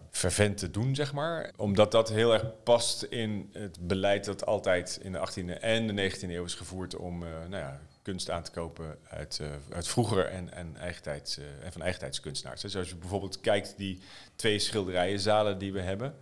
doen, 0.71 0.95
zeg 0.95 1.13
maar. 1.13 1.53
Omdat 1.57 1.93
dat 1.93 2.09
heel 2.09 2.33
erg 2.33 2.63
past 2.63 3.03
in 3.03 3.51
het 3.53 3.79
beleid 3.87 4.25
dat 4.25 4.47
altijd 4.47 4.99
in 5.03 5.13
de 5.13 5.19
18e 5.19 5.61
en 5.61 5.87
de 5.87 6.11
19e 6.11 6.29
eeuw 6.31 6.45
is 6.45 6.55
gevoerd 6.55 6.97
om 6.97 7.23
uh, 7.23 7.29
nou 7.29 7.63
ja, 7.63 7.81
kunst 8.03 8.31
aan 8.31 8.43
te 8.43 8.51
kopen 8.51 8.99
uit, 9.09 9.41
uit 9.73 9.89
vroeger 9.89 10.27
en, 10.27 10.53
en, 10.55 10.77
eigentijds, 10.77 11.39
uh, 11.39 11.45
en 11.65 11.73
van 11.73 11.83
eigentijds 11.83 12.21
kunstenaars. 12.21 12.61
Dus 12.61 12.77
als 12.77 12.89
je 12.89 12.97
bijvoorbeeld 12.97 13.41
kijkt, 13.41 13.75
die 13.77 14.01
twee 14.37 14.59
schilderijen, 14.59 15.21
zalen 15.21 15.59
die 15.59 15.73
we 15.73 15.81
hebben, 15.81 16.15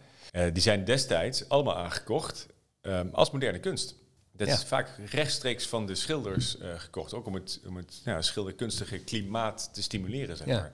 die 0.52 0.62
zijn 0.62 0.84
destijds 0.84 1.48
allemaal 1.48 1.76
aangekocht 1.76 2.46
um, 2.82 3.10
als 3.12 3.30
moderne 3.30 3.58
kunst. 3.58 3.94
Dat 4.38 4.48
ja. 4.48 4.54
is 4.54 4.64
vaak 4.64 4.90
rechtstreeks 5.10 5.66
van 5.66 5.86
de 5.86 5.94
schilders 5.94 6.56
gekocht, 6.76 7.14
ook 7.14 7.26
om 7.26 7.34
het, 7.34 7.60
om 7.66 7.76
het 7.76 8.00
ja, 8.04 8.22
schilderkunstige 8.22 8.98
klimaat 8.98 9.70
te 9.72 9.82
stimuleren, 9.82 10.36
zeg 10.36 10.46
ja. 10.46 10.60
maar. 10.60 10.72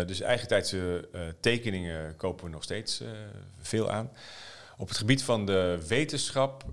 Uh, 0.00 0.06
dus 0.06 0.20
eigentijdse 0.20 1.08
uh, 1.14 1.20
tekeningen 1.40 2.16
kopen 2.16 2.44
we 2.44 2.50
nog 2.50 2.62
steeds 2.62 3.02
veel 3.60 3.90
aan. 3.90 4.10
Op 4.76 4.88
het 4.88 4.96
gebied 4.96 5.22
van 5.22 5.46
de 5.46 5.84
wetenschap 5.88 6.64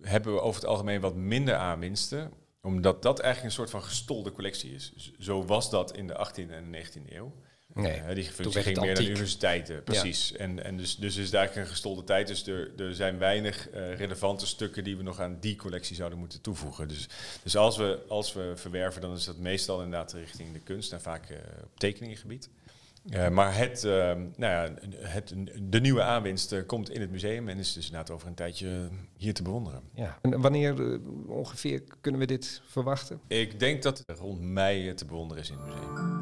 hebben 0.00 0.34
we 0.34 0.40
over 0.40 0.60
het 0.60 0.70
algemeen 0.70 1.00
wat 1.00 1.14
minder 1.14 1.54
aanwinsten. 1.54 2.32
Omdat 2.62 3.02
dat 3.02 3.18
eigenlijk 3.18 3.44
een 3.44 3.58
soort 3.60 3.70
van 3.70 3.82
gestolde 3.82 4.32
collectie 4.32 4.74
is. 4.74 5.12
Zo 5.18 5.44
was 5.44 5.70
dat 5.70 5.96
in 5.96 6.06
de 6.06 6.26
18e 6.26 6.50
en 6.50 6.74
19e 6.74 7.12
eeuw. 7.12 7.32
Nee, 7.78 8.00
uh, 8.08 8.14
die 8.14 8.24
functie 8.24 8.62
ging 8.62 8.80
meer 8.80 8.94
naar 8.94 9.02
universiteiten, 9.02 9.82
precies. 9.82 10.32
En, 10.32 10.64
en 10.64 10.76
dus, 10.76 10.96
dus 10.96 11.16
is 11.16 11.24
het 11.24 11.34
eigenlijk 11.34 11.66
een 11.66 11.72
gestolde 11.72 12.04
tijd. 12.04 12.26
Dus 12.26 12.46
er, 12.46 12.70
er 12.76 12.94
zijn 12.94 13.18
weinig 13.18 13.68
uh, 13.74 13.94
relevante 13.94 14.46
stukken 14.46 14.84
die 14.84 14.96
we 14.96 15.02
nog 15.02 15.20
aan 15.20 15.36
die 15.40 15.56
collectie 15.56 15.96
zouden 15.96 16.18
moeten 16.18 16.40
toevoegen. 16.40 16.88
Dus, 16.88 17.08
dus 17.42 17.56
als, 17.56 17.76
we, 17.76 18.04
als 18.08 18.32
we 18.32 18.52
verwerven, 18.54 19.00
dan 19.00 19.14
is 19.14 19.24
dat 19.24 19.36
meestal 19.36 19.82
inderdaad 19.82 20.12
richting 20.12 20.52
de 20.52 20.60
kunst 20.60 20.92
en 20.92 21.00
vaak 21.00 21.30
uh, 21.30 21.36
op 21.64 21.78
tekeningengebied. 21.78 22.48
Maar 23.30 23.56
het, 23.56 23.82
nou 23.82 24.36
ja, 24.36 24.74
het, 24.96 25.34
de 25.62 25.80
nieuwe 25.80 26.02
aanwinst 26.02 26.66
komt 26.66 26.90
in 26.90 27.00
het 27.00 27.10
museum 27.10 27.48
en 27.48 27.58
is 27.58 27.72
dus 27.72 27.84
inderdaad 27.84 28.10
over 28.10 28.28
een 28.28 28.34
tijdje 28.34 28.88
hier 29.16 29.34
te 29.34 29.42
bewonderen. 29.42 29.82
Ja. 29.94 30.18
En 30.22 30.40
wanneer 30.40 31.00
ongeveer 31.26 31.82
kunnen 32.00 32.20
we 32.20 32.26
dit 32.26 32.62
verwachten? 32.66 33.20
Ik 33.26 33.60
denk 33.60 33.82
dat 33.82 34.02
het 34.06 34.18
rond 34.18 34.40
mei 34.40 34.94
te 34.94 35.04
bewonderen 35.04 35.42
is 35.42 35.50
in 35.50 35.56
het 35.58 35.66
museum. 35.66 36.17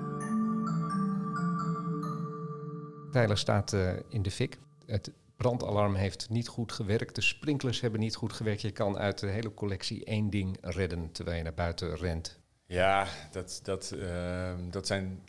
Tyler 3.21 3.39
staat 3.39 3.77
in 4.09 4.23
de 4.23 4.31
fik. 4.31 4.59
Het 4.87 5.11
brandalarm 5.37 5.95
heeft 5.95 6.29
niet 6.31 6.49
goed 6.49 6.73
gewerkt. 6.73 7.15
De 7.15 7.21
sprinklers 7.21 7.81
hebben 7.81 8.01
niet 8.01 8.15
goed 8.15 8.33
gewerkt. 8.33 8.61
Je 8.61 8.71
kan 8.71 8.99
uit 8.99 9.19
de 9.19 9.27
hele 9.27 9.55
collectie 9.55 10.05
één 10.05 10.31
ding 10.31 10.57
redden 10.61 11.13
terwijl 11.13 11.37
je 11.37 11.43
naar 11.43 11.55
buiten 11.55 11.97
rent. 11.97 12.41
Ja, 12.67 13.07
dat, 13.31 13.61
dat, 13.63 13.95
dat 14.71 14.87
zijn 14.87 15.23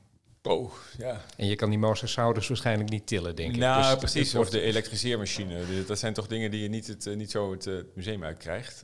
Oh, 0.47 0.71
ja. 0.97 1.21
En 1.37 1.47
je 1.47 1.55
kan 1.55 1.69
die 1.69 1.79
mosasaurus 1.79 2.47
waarschijnlijk 2.47 2.89
niet 2.89 3.07
tillen, 3.07 3.35
denk 3.35 3.53
ik. 3.53 3.59
Nou, 3.59 3.99
dus 3.99 4.11
precies. 4.11 4.35
Of 4.35 4.49
de 4.49 4.61
elektriseermachine. 4.61 5.85
Dat 5.85 5.99
zijn 5.99 6.13
toch 6.13 6.27
dingen 6.27 6.51
die 6.51 6.61
je 6.61 6.69
niet, 6.69 6.87
het, 6.87 7.07
eh, 7.07 7.15
niet 7.15 7.31
zo 7.31 7.51
het, 7.51 7.67
eh, 7.67 7.75
het 7.75 7.95
museum 7.95 8.23
uitkrijgt. 8.23 8.83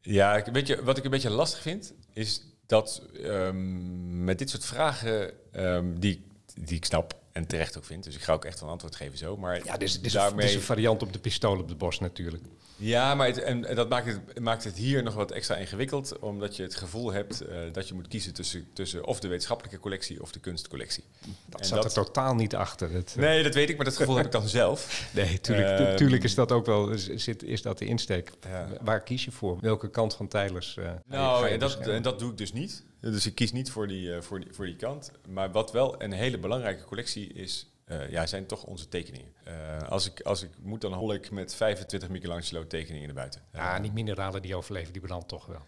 Ja, 0.00 0.42
weet 0.52 0.66
je, 0.66 0.82
wat 0.82 0.98
ik 0.98 1.04
een 1.04 1.10
beetje 1.10 1.30
lastig 1.30 1.60
vind, 1.60 1.94
is 2.12 2.42
dat 2.66 3.02
um, 3.14 4.24
met 4.24 4.38
dit 4.38 4.50
soort 4.50 4.64
vragen, 4.64 5.32
um, 5.52 6.00
die, 6.00 6.26
die 6.60 6.76
ik 6.76 6.84
snap 6.84 7.20
en 7.36 7.46
terecht 7.46 7.76
ook 7.78 7.84
vind, 7.84 8.04
dus 8.04 8.14
ik 8.14 8.22
ga 8.22 8.32
ook 8.32 8.44
echt 8.44 8.60
een 8.60 8.68
antwoord 8.68 8.96
geven 8.96 9.18
zo. 9.18 9.36
Maar 9.36 9.64
ja, 9.64 9.76
dus, 9.76 10.00
dus 10.00 10.12
daarmee... 10.12 10.46
is 10.46 10.54
een 10.54 10.60
variant 10.60 11.02
op 11.02 11.12
de 11.12 11.18
pistool 11.18 11.58
op 11.58 11.68
de 11.68 11.74
bos 11.74 11.98
natuurlijk. 11.98 12.44
Ja, 12.76 13.14
maar 13.14 13.26
het, 13.26 13.42
en, 13.42 13.74
dat 13.74 13.88
maakt 13.88 14.06
het, 14.06 14.40
maakt 14.40 14.64
het 14.64 14.76
hier 14.76 15.02
nog 15.02 15.14
wat 15.14 15.30
extra 15.30 15.56
ingewikkeld, 15.56 16.18
omdat 16.18 16.56
je 16.56 16.62
het 16.62 16.74
gevoel 16.74 17.12
hebt 17.12 17.42
uh, 17.42 17.48
dat 17.72 17.88
je 17.88 17.94
moet 17.94 18.08
kiezen 18.08 18.34
tussen, 18.34 18.68
tussen 18.72 19.04
of 19.04 19.20
de 19.20 19.28
wetenschappelijke 19.28 19.78
collectie 19.78 20.22
of 20.22 20.32
de 20.32 20.40
kunstcollectie. 20.40 21.04
Dat 21.46 21.60
en 21.60 21.66
zat 21.66 21.82
dat, 21.82 21.96
er 21.96 22.04
totaal 22.04 22.34
niet 22.34 22.54
achter. 22.54 22.90
Het, 22.90 23.14
nee, 23.18 23.42
dat 23.42 23.54
weet 23.54 23.70
ik, 23.70 23.76
maar 23.76 23.84
dat 23.84 23.96
gevoel 23.96 24.16
heb 24.16 24.26
ik 24.26 24.32
dan 24.32 24.48
zelf. 24.48 24.84
Nee, 25.16 25.40
tuurlijk, 25.40 25.80
uh, 25.80 25.94
tuurlijk 25.94 26.24
is 26.24 26.34
dat 26.34 26.52
ook 26.52 26.66
wel, 26.66 26.92
zit, 27.14 27.42
is 27.42 27.62
dat 27.62 27.78
de 27.78 27.84
insteek. 27.84 28.32
Ja. 28.48 28.68
Waar 28.80 29.02
kies 29.02 29.24
je 29.24 29.30
voor? 29.30 29.58
Welke 29.60 29.90
kant 29.90 30.14
van 30.14 30.28
Tijlers? 30.28 30.76
Uh, 30.78 30.90
nou, 31.06 31.48
en 31.48 31.58
dat, 31.58 31.76
en 31.76 32.02
dat 32.02 32.18
doe 32.18 32.30
ik 32.30 32.38
dus 32.38 32.52
niet. 32.52 32.84
Dus 33.00 33.26
ik 33.26 33.34
kies 33.34 33.52
niet 33.52 33.70
voor 33.70 33.88
die, 33.88 34.20
voor, 34.20 34.40
die, 34.40 34.48
voor 34.52 34.66
die 34.66 34.76
kant. 34.76 35.10
Maar 35.28 35.50
wat 35.50 35.72
wel 35.72 36.02
een 36.02 36.12
hele 36.12 36.38
belangrijke 36.38 36.84
collectie 36.84 37.32
is, 37.32 37.66
uh, 37.86 38.10
ja, 38.10 38.26
zijn 38.26 38.46
toch 38.46 38.64
onze 38.64 38.88
tekeningen. 38.88 39.32
Uh, 39.48 39.88
als, 39.88 40.06
ik, 40.06 40.20
als 40.20 40.42
ik 40.42 40.50
moet, 40.62 40.80
dan 40.80 40.92
hol 40.92 41.12
ik 41.12 41.30
met 41.30 41.54
25 41.54 42.08
Michelangelo 42.08 42.66
tekeningen 42.66 43.06
naar 43.06 43.16
buiten. 43.16 43.42
Ja, 43.52 43.78
niet 43.78 43.92
mineralen 43.92 44.42
die 44.42 44.56
overleven, 44.56 44.92
die 44.92 45.02
brand 45.02 45.28
toch 45.28 45.46
wel. 45.46 45.62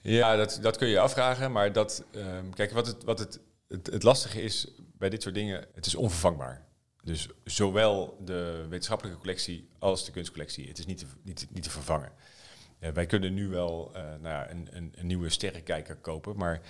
Ja, 0.00 0.36
dat, 0.36 0.58
dat 0.62 0.76
kun 0.76 0.88
je 0.88 1.00
afvragen. 1.00 1.52
Maar 1.52 1.72
dat, 1.72 2.04
um, 2.14 2.54
kijk, 2.54 2.72
wat, 2.72 2.86
het, 2.86 3.04
wat 3.04 3.18
het, 3.18 3.40
het, 3.68 3.86
het 3.86 4.02
lastige 4.02 4.42
is 4.42 4.66
bij 4.98 5.08
dit 5.08 5.22
soort 5.22 5.34
dingen, 5.34 5.66
het 5.74 5.86
is 5.86 5.94
onvervangbaar. 5.94 6.68
Dus 7.02 7.28
zowel 7.44 8.16
de 8.24 8.66
wetenschappelijke 8.68 9.20
collectie 9.20 9.68
als 9.78 10.04
de 10.04 10.12
kunstcollectie, 10.12 10.68
het 10.68 10.78
is 10.78 10.86
niet 10.86 10.98
te, 10.98 11.06
niet, 11.22 11.46
niet 11.50 11.62
te 11.62 11.70
vervangen. 11.70 12.12
Uh, 12.80 12.90
wij 12.90 13.06
kunnen 13.06 13.34
nu 13.34 13.48
wel 13.48 13.90
nou 13.94 14.20
ja, 14.22 14.50
een, 14.50 14.68
een, 14.70 14.92
een 14.96 15.06
nieuwe 15.06 15.28
sterrenkijker 15.28 15.96
kopen, 15.96 16.36
maar 16.36 16.60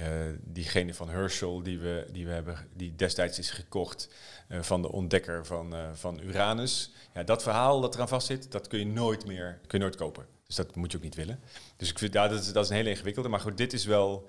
uh, 0.00 0.06
diegene 0.42 0.94
van 0.94 1.08
Herschel 1.08 1.62
die 1.62 1.78
we, 1.78 2.06
die 2.12 2.26
we 2.26 2.32
hebben, 2.32 2.68
die 2.76 2.94
destijds 2.96 3.38
is 3.38 3.50
gekocht 3.50 4.08
uh, 4.48 4.62
van 4.62 4.82
de 4.82 4.92
ontdekker 4.92 5.46
van, 5.46 5.74
uh, 5.74 5.88
van 5.92 6.20
Uranus. 6.20 6.92
Ja, 7.14 7.22
dat 7.22 7.42
verhaal 7.42 7.80
dat 7.80 7.94
eraan 7.94 8.08
vastzit, 8.08 8.52
dat 8.52 8.68
kun 8.68 8.78
je 8.78 8.86
nooit 8.86 9.26
meer 9.26 9.58
kun 9.66 9.78
je 9.78 9.84
nooit 9.84 9.96
kopen. 9.96 10.26
Dus 10.46 10.56
dat 10.56 10.76
moet 10.76 10.90
je 10.90 10.96
ook 10.96 11.04
niet 11.04 11.14
willen. 11.14 11.40
Dus 11.76 11.90
ik 11.90 11.98
vind 11.98 12.12
ja, 12.12 12.28
dat, 12.28 12.40
is, 12.40 12.52
dat 12.52 12.64
is 12.64 12.70
een 12.70 12.76
hele 12.76 12.90
ingewikkelde. 12.90 13.28
Maar 13.28 13.40
goed, 13.40 13.56
dit 13.56 13.72
is 13.72 13.84
wel. 13.84 14.28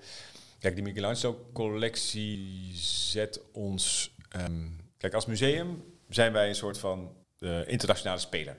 Kijk, 0.58 0.74
die 0.74 0.84
Michelangelo-collectie 0.84 2.70
zet 2.74 3.40
ons. 3.52 4.14
Um, 4.36 4.80
kijk, 4.98 5.14
als 5.14 5.26
museum 5.26 5.84
zijn 6.08 6.32
wij 6.32 6.48
een 6.48 6.54
soort 6.54 6.78
van 6.78 7.12
internationale 7.66 8.20
speler 8.20 8.56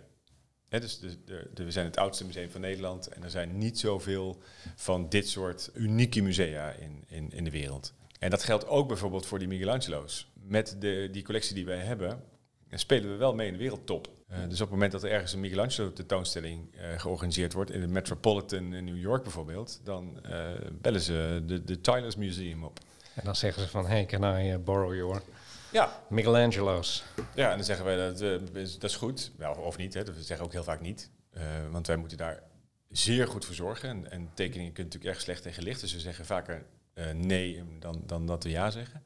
dus 0.79 0.99
de, 0.99 1.17
de, 1.53 1.63
we 1.63 1.71
zijn 1.71 1.85
het 1.85 1.97
oudste 1.97 2.25
museum 2.25 2.51
van 2.51 2.61
Nederland 2.61 3.07
en 3.07 3.23
er 3.23 3.29
zijn 3.29 3.57
niet 3.57 3.79
zoveel 3.79 4.41
van 4.75 5.09
dit 5.09 5.27
soort 5.27 5.71
unieke 5.73 6.21
musea 6.21 6.71
in, 6.71 7.03
in, 7.07 7.31
in 7.31 7.43
de 7.43 7.51
wereld. 7.51 7.93
En 8.19 8.29
dat 8.29 8.43
geldt 8.43 8.67
ook 8.67 8.87
bijvoorbeeld 8.87 9.25
voor 9.25 9.39
die 9.39 9.47
Michelangelo's. 9.47 10.31
Met 10.33 10.75
de, 10.79 11.09
die 11.11 11.23
collectie 11.23 11.55
die 11.55 11.65
wij 11.65 11.77
hebben, 11.77 12.23
spelen 12.69 13.11
we 13.11 13.15
wel 13.15 13.35
mee 13.35 13.47
in 13.47 13.53
de 13.53 13.59
wereldtop. 13.59 14.07
Uh, 14.31 14.37
dus 14.37 14.53
op 14.53 14.59
het 14.59 14.69
moment 14.69 14.91
dat 14.91 15.03
er 15.03 15.11
ergens 15.11 15.33
een 15.33 15.39
Michelangelo 15.39 15.93
tentoonstelling 15.93 16.75
uh, 16.75 16.99
georganiseerd 16.99 17.53
wordt, 17.53 17.71
in 17.71 17.81
de 17.81 17.87
Metropolitan 17.87 18.73
in 18.73 18.83
New 18.83 18.99
York 18.99 19.23
bijvoorbeeld, 19.23 19.79
dan 19.83 20.19
uh, 20.29 20.49
bellen 20.81 21.01
ze 21.01 21.43
de, 21.45 21.63
de 21.63 21.81
Tyler's 21.81 22.15
Museum 22.15 22.63
op. 22.63 22.79
En 23.15 23.25
dan 23.25 23.35
zeggen 23.35 23.63
ze 23.63 23.69
van, 23.69 23.87
hey, 23.87 24.05
can 24.05 24.39
I 24.39 24.57
borrow 24.57 24.95
your 24.95 25.21
ja. 25.73 26.03
Michelangelo's. 26.09 27.03
Ja, 27.35 27.49
en 27.49 27.55
dan 27.55 27.65
zeggen 27.65 27.85
wij 27.85 27.95
dat, 27.95 28.21
uh, 28.21 28.39
dat 28.53 28.89
is 28.89 28.95
goed. 28.95 29.31
Wel, 29.37 29.53
of 29.53 29.77
niet, 29.77 29.93
hè. 29.93 30.03
we 30.03 30.23
zeggen 30.23 30.45
ook 30.45 30.51
heel 30.51 30.63
vaak 30.63 30.81
niet. 30.81 31.09
Uh, 31.37 31.41
want 31.71 31.87
wij 31.87 31.95
moeten 31.95 32.17
daar 32.17 32.43
zeer 32.89 33.27
goed 33.27 33.45
voor 33.45 33.55
zorgen. 33.55 33.89
En, 33.89 34.11
en 34.11 34.29
tekeningen 34.33 34.73
kunnen 34.73 34.91
natuurlijk 34.91 35.13
erg 35.13 35.21
slecht 35.21 35.41
tegen 35.41 35.63
licht. 35.63 35.81
Dus 35.81 35.93
we 35.93 35.99
zeggen 35.99 36.25
vaker 36.25 36.65
uh, 36.93 37.11
nee 37.11 37.63
dan, 37.79 38.03
dan 38.05 38.25
dat 38.25 38.43
we 38.43 38.49
ja 38.49 38.71
zeggen. 38.71 39.03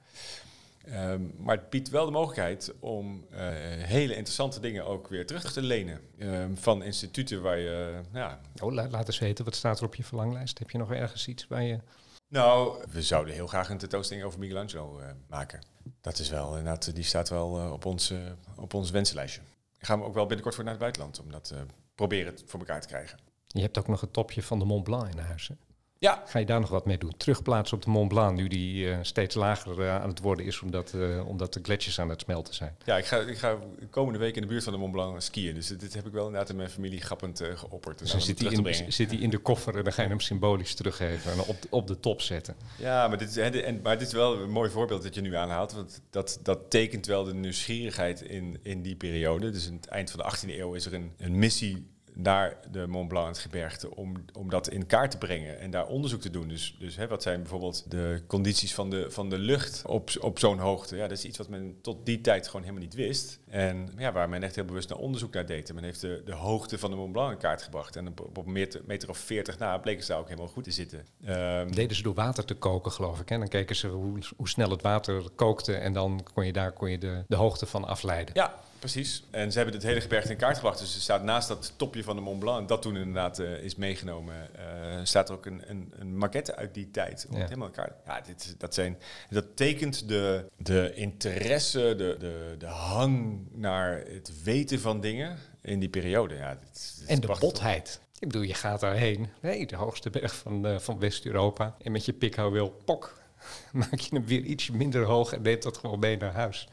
Um, 0.93 1.33
maar 1.37 1.55
het 1.55 1.69
biedt 1.69 1.89
wel 1.89 2.05
de 2.05 2.11
mogelijkheid 2.11 2.73
om 2.79 3.25
hele 3.29 4.15
interessante 4.15 4.59
dingen 4.59 4.85
ook 4.85 5.07
weer 5.07 5.25
terug 5.25 5.51
te 5.51 5.61
lenen. 5.61 6.01
Um, 6.19 6.57
van 6.57 6.83
instituten 6.83 7.41
waar 7.41 7.57
je... 7.57 8.01
ja. 8.13 8.39
Oh, 8.61 8.73
laat, 8.73 8.91
laat 8.91 9.07
eens 9.07 9.19
weten, 9.19 9.45
wat 9.45 9.55
staat 9.55 9.79
er 9.79 9.85
op 9.85 9.95
je 9.95 10.03
verlanglijst? 10.03 10.59
Heb 10.59 10.69
je 10.69 10.77
nog 10.77 10.91
ergens 10.91 11.27
iets 11.27 11.47
waar 11.47 11.63
je... 11.63 11.79
Nou, 12.27 12.83
we 12.91 13.01
zouden 13.01 13.33
heel 13.33 13.47
graag 13.47 13.69
een 13.69 13.77
tentoonstelling 13.77 14.25
over 14.25 14.39
Michelangelo 14.39 15.01
maken. 15.27 15.59
Dat 16.01 16.19
is 16.19 16.29
wel, 16.29 16.57
inderdaad, 16.57 16.95
die 16.95 17.03
staat 17.03 17.29
wel 17.29 17.59
uh, 17.59 17.71
op, 17.71 17.85
ons, 17.85 18.11
uh, 18.11 18.19
op 18.55 18.73
ons 18.73 18.89
wensenlijstje. 18.89 19.41
Gaan 19.77 19.99
we 19.99 20.05
ook 20.05 20.13
wel 20.13 20.25
binnenkort 20.25 20.55
voor 20.55 20.63
naar 20.63 20.73
het 20.73 20.81
buitenland 20.81 21.19
om 21.19 21.31
dat 21.31 21.51
uh, 21.53 21.59
proberen 21.95 22.33
voor 22.45 22.59
elkaar 22.59 22.81
te 22.81 22.87
krijgen. 22.87 23.19
Je 23.47 23.61
hebt 23.61 23.77
ook 23.77 23.87
nog 23.87 24.01
het 24.01 24.13
topje 24.13 24.43
van 24.43 24.59
de 24.59 24.65
Mont 24.65 24.83
Blanc 24.83 25.11
in 25.11 25.17
huis. 25.17 25.47
Hè? 25.47 25.55
Ja. 25.99 26.23
Ga 26.25 26.39
je 26.39 26.45
daar 26.45 26.59
nog 26.59 26.69
wat 26.69 26.85
mee 26.85 26.97
doen? 26.97 27.13
Terugplaatsen 27.17 27.77
op 27.77 27.83
de 27.83 27.89
Mont 27.89 28.07
Blanc, 28.07 28.37
nu 28.37 28.47
die 28.47 28.85
uh, 28.85 28.97
steeds 29.01 29.35
lager 29.35 29.79
uh, 29.79 29.95
aan 30.01 30.09
het 30.09 30.19
worden 30.19 30.45
is, 30.45 30.61
omdat, 30.61 30.93
uh, 30.95 31.27
omdat 31.27 31.53
de 31.53 31.59
gletsjers 31.63 31.99
aan 31.99 32.09
het 32.09 32.21
smelten 32.21 32.53
zijn. 32.53 32.75
Ja, 32.85 32.97
ik 32.97 33.05
ga, 33.05 33.17
ik 33.17 33.37
ga 33.37 33.57
komende 33.89 34.19
week 34.19 34.35
in 34.35 34.41
de 34.41 34.47
buurt 34.47 34.63
van 34.63 34.73
de 34.73 34.79
Mont 34.79 34.91
Blanc 34.91 35.21
skiën. 35.21 35.53
Dus 35.53 35.67
dit 35.67 35.93
heb 35.93 36.05
ik 36.05 36.11
wel 36.11 36.25
inderdaad 36.25 36.49
in 36.49 36.55
mijn 36.55 36.69
familie 36.69 37.01
grappend 37.01 37.43
geopperd. 37.55 37.99
Dus 37.99 38.11
dan 38.11 38.21
zit 38.21 38.39
hij, 38.39 38.51
in, 38.51 38.93
zit 38.93 39.11
hij 39.11 39.19
in 39.19 39.29
de 39.29 39.37
koffer 39.37 39.77
en 39.77 39.83
dan 39.83 39.93
ga 39.93 40.01
je 40.01 40.07
hem 40.07 40.19
symbolisch 40.19 40.75
teruggeven 40.75 41.31
en 41.31 41.39
op, 41.39 41.57
op 41.69 41.87
de 41.87 41.99
top 41.99 42.21
zetten. 42.21 42.55
Ja, 42.77 43.07
maar 43.07 43.17
dit, 43.17 43.29
is, 43.29 43.37
en, 43.37 43.81
maar 43.81 43.97
dit 43.97 44.07
is 44.07 44.13
wel 44.13 44.39
een 44.39 44.51
mooi 44.51 44.69
voorbeeld 44.69 45.03
dat 45.03 45.15
je 45.15 45.21
nu 45.21 45.35
aanhaalt. 45.35 45.73
Want 45.73 46.01
dat, 46.09 46.39
dat 46.43 46.69
tekent 46.69 47.05
wel 47.05 47.23
de 47.23 47.33
nieuwsgierigheid 47.33 48.21
in, 48.21 48.59
in 48.61 48.81
die 48.81 48.95
periode. 48.95 49.49
Dus 49.49 49.67
in 49.67 49.73
het 49.73 49.85
eind 49.85 50.11
van 50.11 50.19
de 50.19 50.35
18e 50.35 50.59
eeuw 50.59 50.73
is 50.73 50.85
er 50.85 50.93
een, 50.93 51.13
een 51.17 51.39
missie 51.39 51.95
naar 52.17 52.57
de 52.71 52.87
Mont 52.87 53.07
Blanc, 53.07 53.27
het 53.27 53.37
gebergte, 53.37 53.95
om, 53.95 54.13
om 54.33 54.49
dat 54.49 54.69
in 54.69 54.85
kaart 54.85 55.11
te 55.11 55.17
brengen 55.17 55.59
en 55.59 55.71
daar 55.71 55.87
onderzoek 55.87 56.21
te 56.21 56.29
doen. 56.29 56.47
Dus, 56.47 56.75
dus 56.79 56.95
hè, 56.95 57.07
wat 57.07 57.21
zijn 57.21 57.39
bijvoorbeeld 57.39 57.91
de 57.91 58.21
condities 58.27 58.73
van 58.73 58.89
de, 58.89 59.11
van 59.11 59.29
de 59.29 59.37
lucht 59.37 59.83
op, 59.85 60.09
op 60.19 60.39
zo'n 60.39 60.59
hoogte? 60.59 60.95
Ja, 60.95 61.07
dat 61.07 61.17
is 61.17 61.25
iets 61.25 61.37
wat 61.37 61.49
men 61.49 61.77
tot 61.81 62.05
die 62.05 62.21
tijd 62.21 62.45
gewoon 62.45 62.61
helemaal 62.61 62.83
niet 62.83 62.93
wist. 62.93 63.39
En 63.49 63.89
ja, 63.97 64.11
waar 64.11 64.29
men 64.29 64.43
echt 64.43 64.55
heel 64.55 64.65
bewust 64.65 64.89
naar 64.89 64.97
onderzoek 64.97 65.33
naar 65.33 65.45
deed. 65.45 65.69
En 65.69 65.75
men 65.75 65.83
heeft 65.83 66.01
de, 66.01 66.21
de 66.25 66.33
hoogte 66.33 66.77
van 66.77 66.89
de 66.89 66.95
Mont 66.95 67.11
Blanc 67.11 67.31
in 67.31 67.37
kaart 67.37 67.61
gebracht. 67.61 67.95
En 67.95 68.07
op, 68.07 68.19
op 68.19 68.45
een 68.45 68.51
meter, 68.51 68.81
meter 68.85 69.09
of 69.09 69.17
40 69.17 69.57
na 69.57 69.77
bleken 69.77 70.03
ze 70.03 70.11
daar 70.11 70.19
ook 70.19 70.29
helemaal 70.29 70.47
goed 70.47 70.63
te 70.63 70.71
zitten. 70.71 71.05
Um, 71.27 71.71
Deden 71.71 71.95
ze 71.95 72.03
door 72.03 72.13
water 72.13 72.45
te 72.45 72.55
koken, 72.55 72.91
geloof 72.91 73.19
ik. 73.19 73.31
En 73.31 73.39
dan 73.39 73.47
keken 73.47 73.75
ze 73.75 73.87
hoe, 73.87 74.19
hoe 74.35 74.49
snel 74.49 74.69
het 74.69 74.81
water 74.81 75.23
kookte 75.35 75.75
en 75.75 75.93
dan 75.93 76.27
kon 76.33 76.45
je 76.45 76.53
daar 76.53 76.71
kon 76.71 76.89
je 76.89 76.97
de, 76.97 77.23
de 77.27 77.35
hoogte 77.35 77.65
van 77.65 77.85
afleiden. 77.85 78.35
Ja, 78.35 78.59
Precies. 78.79 79.23
En 79.29 79.51
ze 79.51 79.57
hebben 79.57 79.75
het 79.75 79.83
hele 79.83 80.01
gebergte 80.01 80.31
in 80.31 80.37
kaart 80.37 80.55
gebracht. 80.55 80.79
Dus 80.79 80.95
er 80.95 81.01
staat 81.01 81.23
naast 81.23 81.47
dat 81.47 81.73
topje 81.75 82.03
van 82.03 82.15
de 82.15 82.21
Mont 82.21 82.39
Blanc, 82.39 82.59
en 82.59 82.67
dat 82.67 82.81
toen 82.81 82.97
inderdaad 82.97 83.39
uh, 83.39 83.63
is 83.63 83.75
meegenomen, 83.75 84.49
uh, 84.55 84.99
staat 85.03 85.29
er 85.29 85.35
ook 85.35 85.45
een, 85.45 85.61
een, 85.69 85.93
een, 85.99 86.17
maquette 86.17 86.55
uit 86.55 86.73
die 86.73 86.91
tijd. 86.91 87.25
Om 87.29 87.33
ja. 87.33 87.39
het 87.39 87.49
helemaal 87.49 87.67
in 87.67 87.73
kaart. 87.73 87.93
Ja, 88.05 88.21
dit, 88.21 88.55
dat, 88.57 88.73
zijn, 88.73 88.97
dat 89.29 89.45
tekent 89.55 90.07
de, 90.07 90.45
de 90.57 90.91
interesse, 90.95 91.93
de, 91.97 92.15
de, 92.19 92.55
de 92.57 92.65
hang 92.65 93.47
naar 93.51 94.03
het 94.07 94.43
weten 94.43 94.79
van 94.79 95.01
dingen 95.01 95.37
in 95.61 95.79
die 95.79 95.89
periode. 95.89 96.35
Ja, 96.35 96.55
dit, 96.55 96.95
dit 96.99 97.07
en 97.07 97.19
de 97.19 97.35
botheid. 97.39 97.99
Ik 98.19 98.27
bedoel, 98.27 98.41
je 98.41 98.53
gaat 98.53 98.79
daarheen, 98.79 99.29
nee, 99.41 99.65
de 99.65 99.75
hoogste 99.75 100.09
berg 100.09 100.35
van, 100.35 100.67
uh, 100.67 100.79
van 100.79 100.99
West-Europa. 100.99 101.75
En 101.81 101.91
met 101.91 102.05
je 102.05 102.13
pikhouweel, 102.13 102.69
pok, 102.85 103.21
maak 103.71 103.99
je 103.99 104.15
hem 104.15 104.25
weer 104.25 104.41
ietsje 104.41 104.75
minder 104.75 105.03
hoog 105.03 105.33
en 105.33 105.41
neemt 105.41 105.63
dat 105.63 105.77
gewoon 105.77 105.99
mee 105.99 106.17
naar 106.17 106.33
huis. 106.33 106.67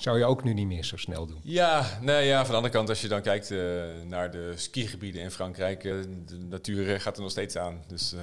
Zou 0.00 0.18
je 0.18 0.24
ook 0.24 0.44
nu 0.44 0.52
niet 0.52 0.66
meer 0.66 0.84
zo 0.84 0.96
snel 0.96 1.26
doen? 1.26 1.40
Ja, 1.42 1.98
nee, 2.00 2.26
ja 2.26 2.38
van 2.40 2.50
de 2.50 2.56
andere 2.56 2.74
kant, 2.74 2.88
als 2.88 3.00
je 3.00 3.08
dan 3.08 3.22
kijkt 3.22 3.50
uh, 3.50 3.82
naar 4.06 4.30
de 4.30 4.52
skigebieden 4.56 5.22
in 5.22 5.30
Frankrijk, 5.30 5.84
uh, 5.84 6.02
de 6.26 6.38
natuur 6.38 7.00
gaat 7.00 7.16
er 7.16 7.22
nog 7.22 7.30
steeds 7.30 7.56
aan. 7.56 7.84
Dus, 7.86 8.14
uh, 8.14 8.20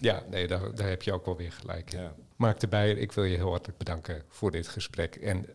ja, 0.00 0.22
nee, 0.30 0.46
daar, 0.46 0.74
daar 0.74 0.88
heb 0.88 1.02
je 1.02 1.12
ook 1.12 1.24
wel 1.24 1.36
weer 1.36 1.52
gelijk. 1.52 1.92
Ja. 1.92 2.14
Mark 2.36 2.60
de 2.60 2.68
Beyer, 2.68 2.98
ik 2.98 3.12
wil 3.12 3.24
je 3.24 3.36
heel 3.36 3.50
hartelijk 3.50 3.78
bedanken 3.78 4.22
voor 4.28 4.50
dit 4.50 4.68
gesprek. 4.68 5.16
En 5.16 5.46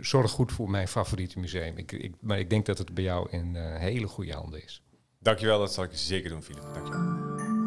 zorg 0.00 0.30
goed 0.30 0.52
voor 0.52 0.70
mijn 0.70 0.88
favoriete 0.88 1.38
museum. 1.38 1.76
Ik, 1.76 1.92
ik, 1.92 2.14
maar 2.20 2.38
ik 2.38 2.50
denk 2.50 2.66
dat 2.66 2.78
het 2.78 2.94
bij 2.94 3.04
jou 3.04 3.30
in 3.30 3.56
hele 3.56 4.06
goede 4.06 4.32
handen 4.32 4.62
is. 4.62 4.82
Dankjewel, 5.20 5.58
dat 5.58 5.72
zal 5.72 5.84
ik 5.84 5.90
zeker 5.92 6.30
doen, 6.30 6.42
Philip. 6.42 6.62
Dankjewel. 6.74 7.63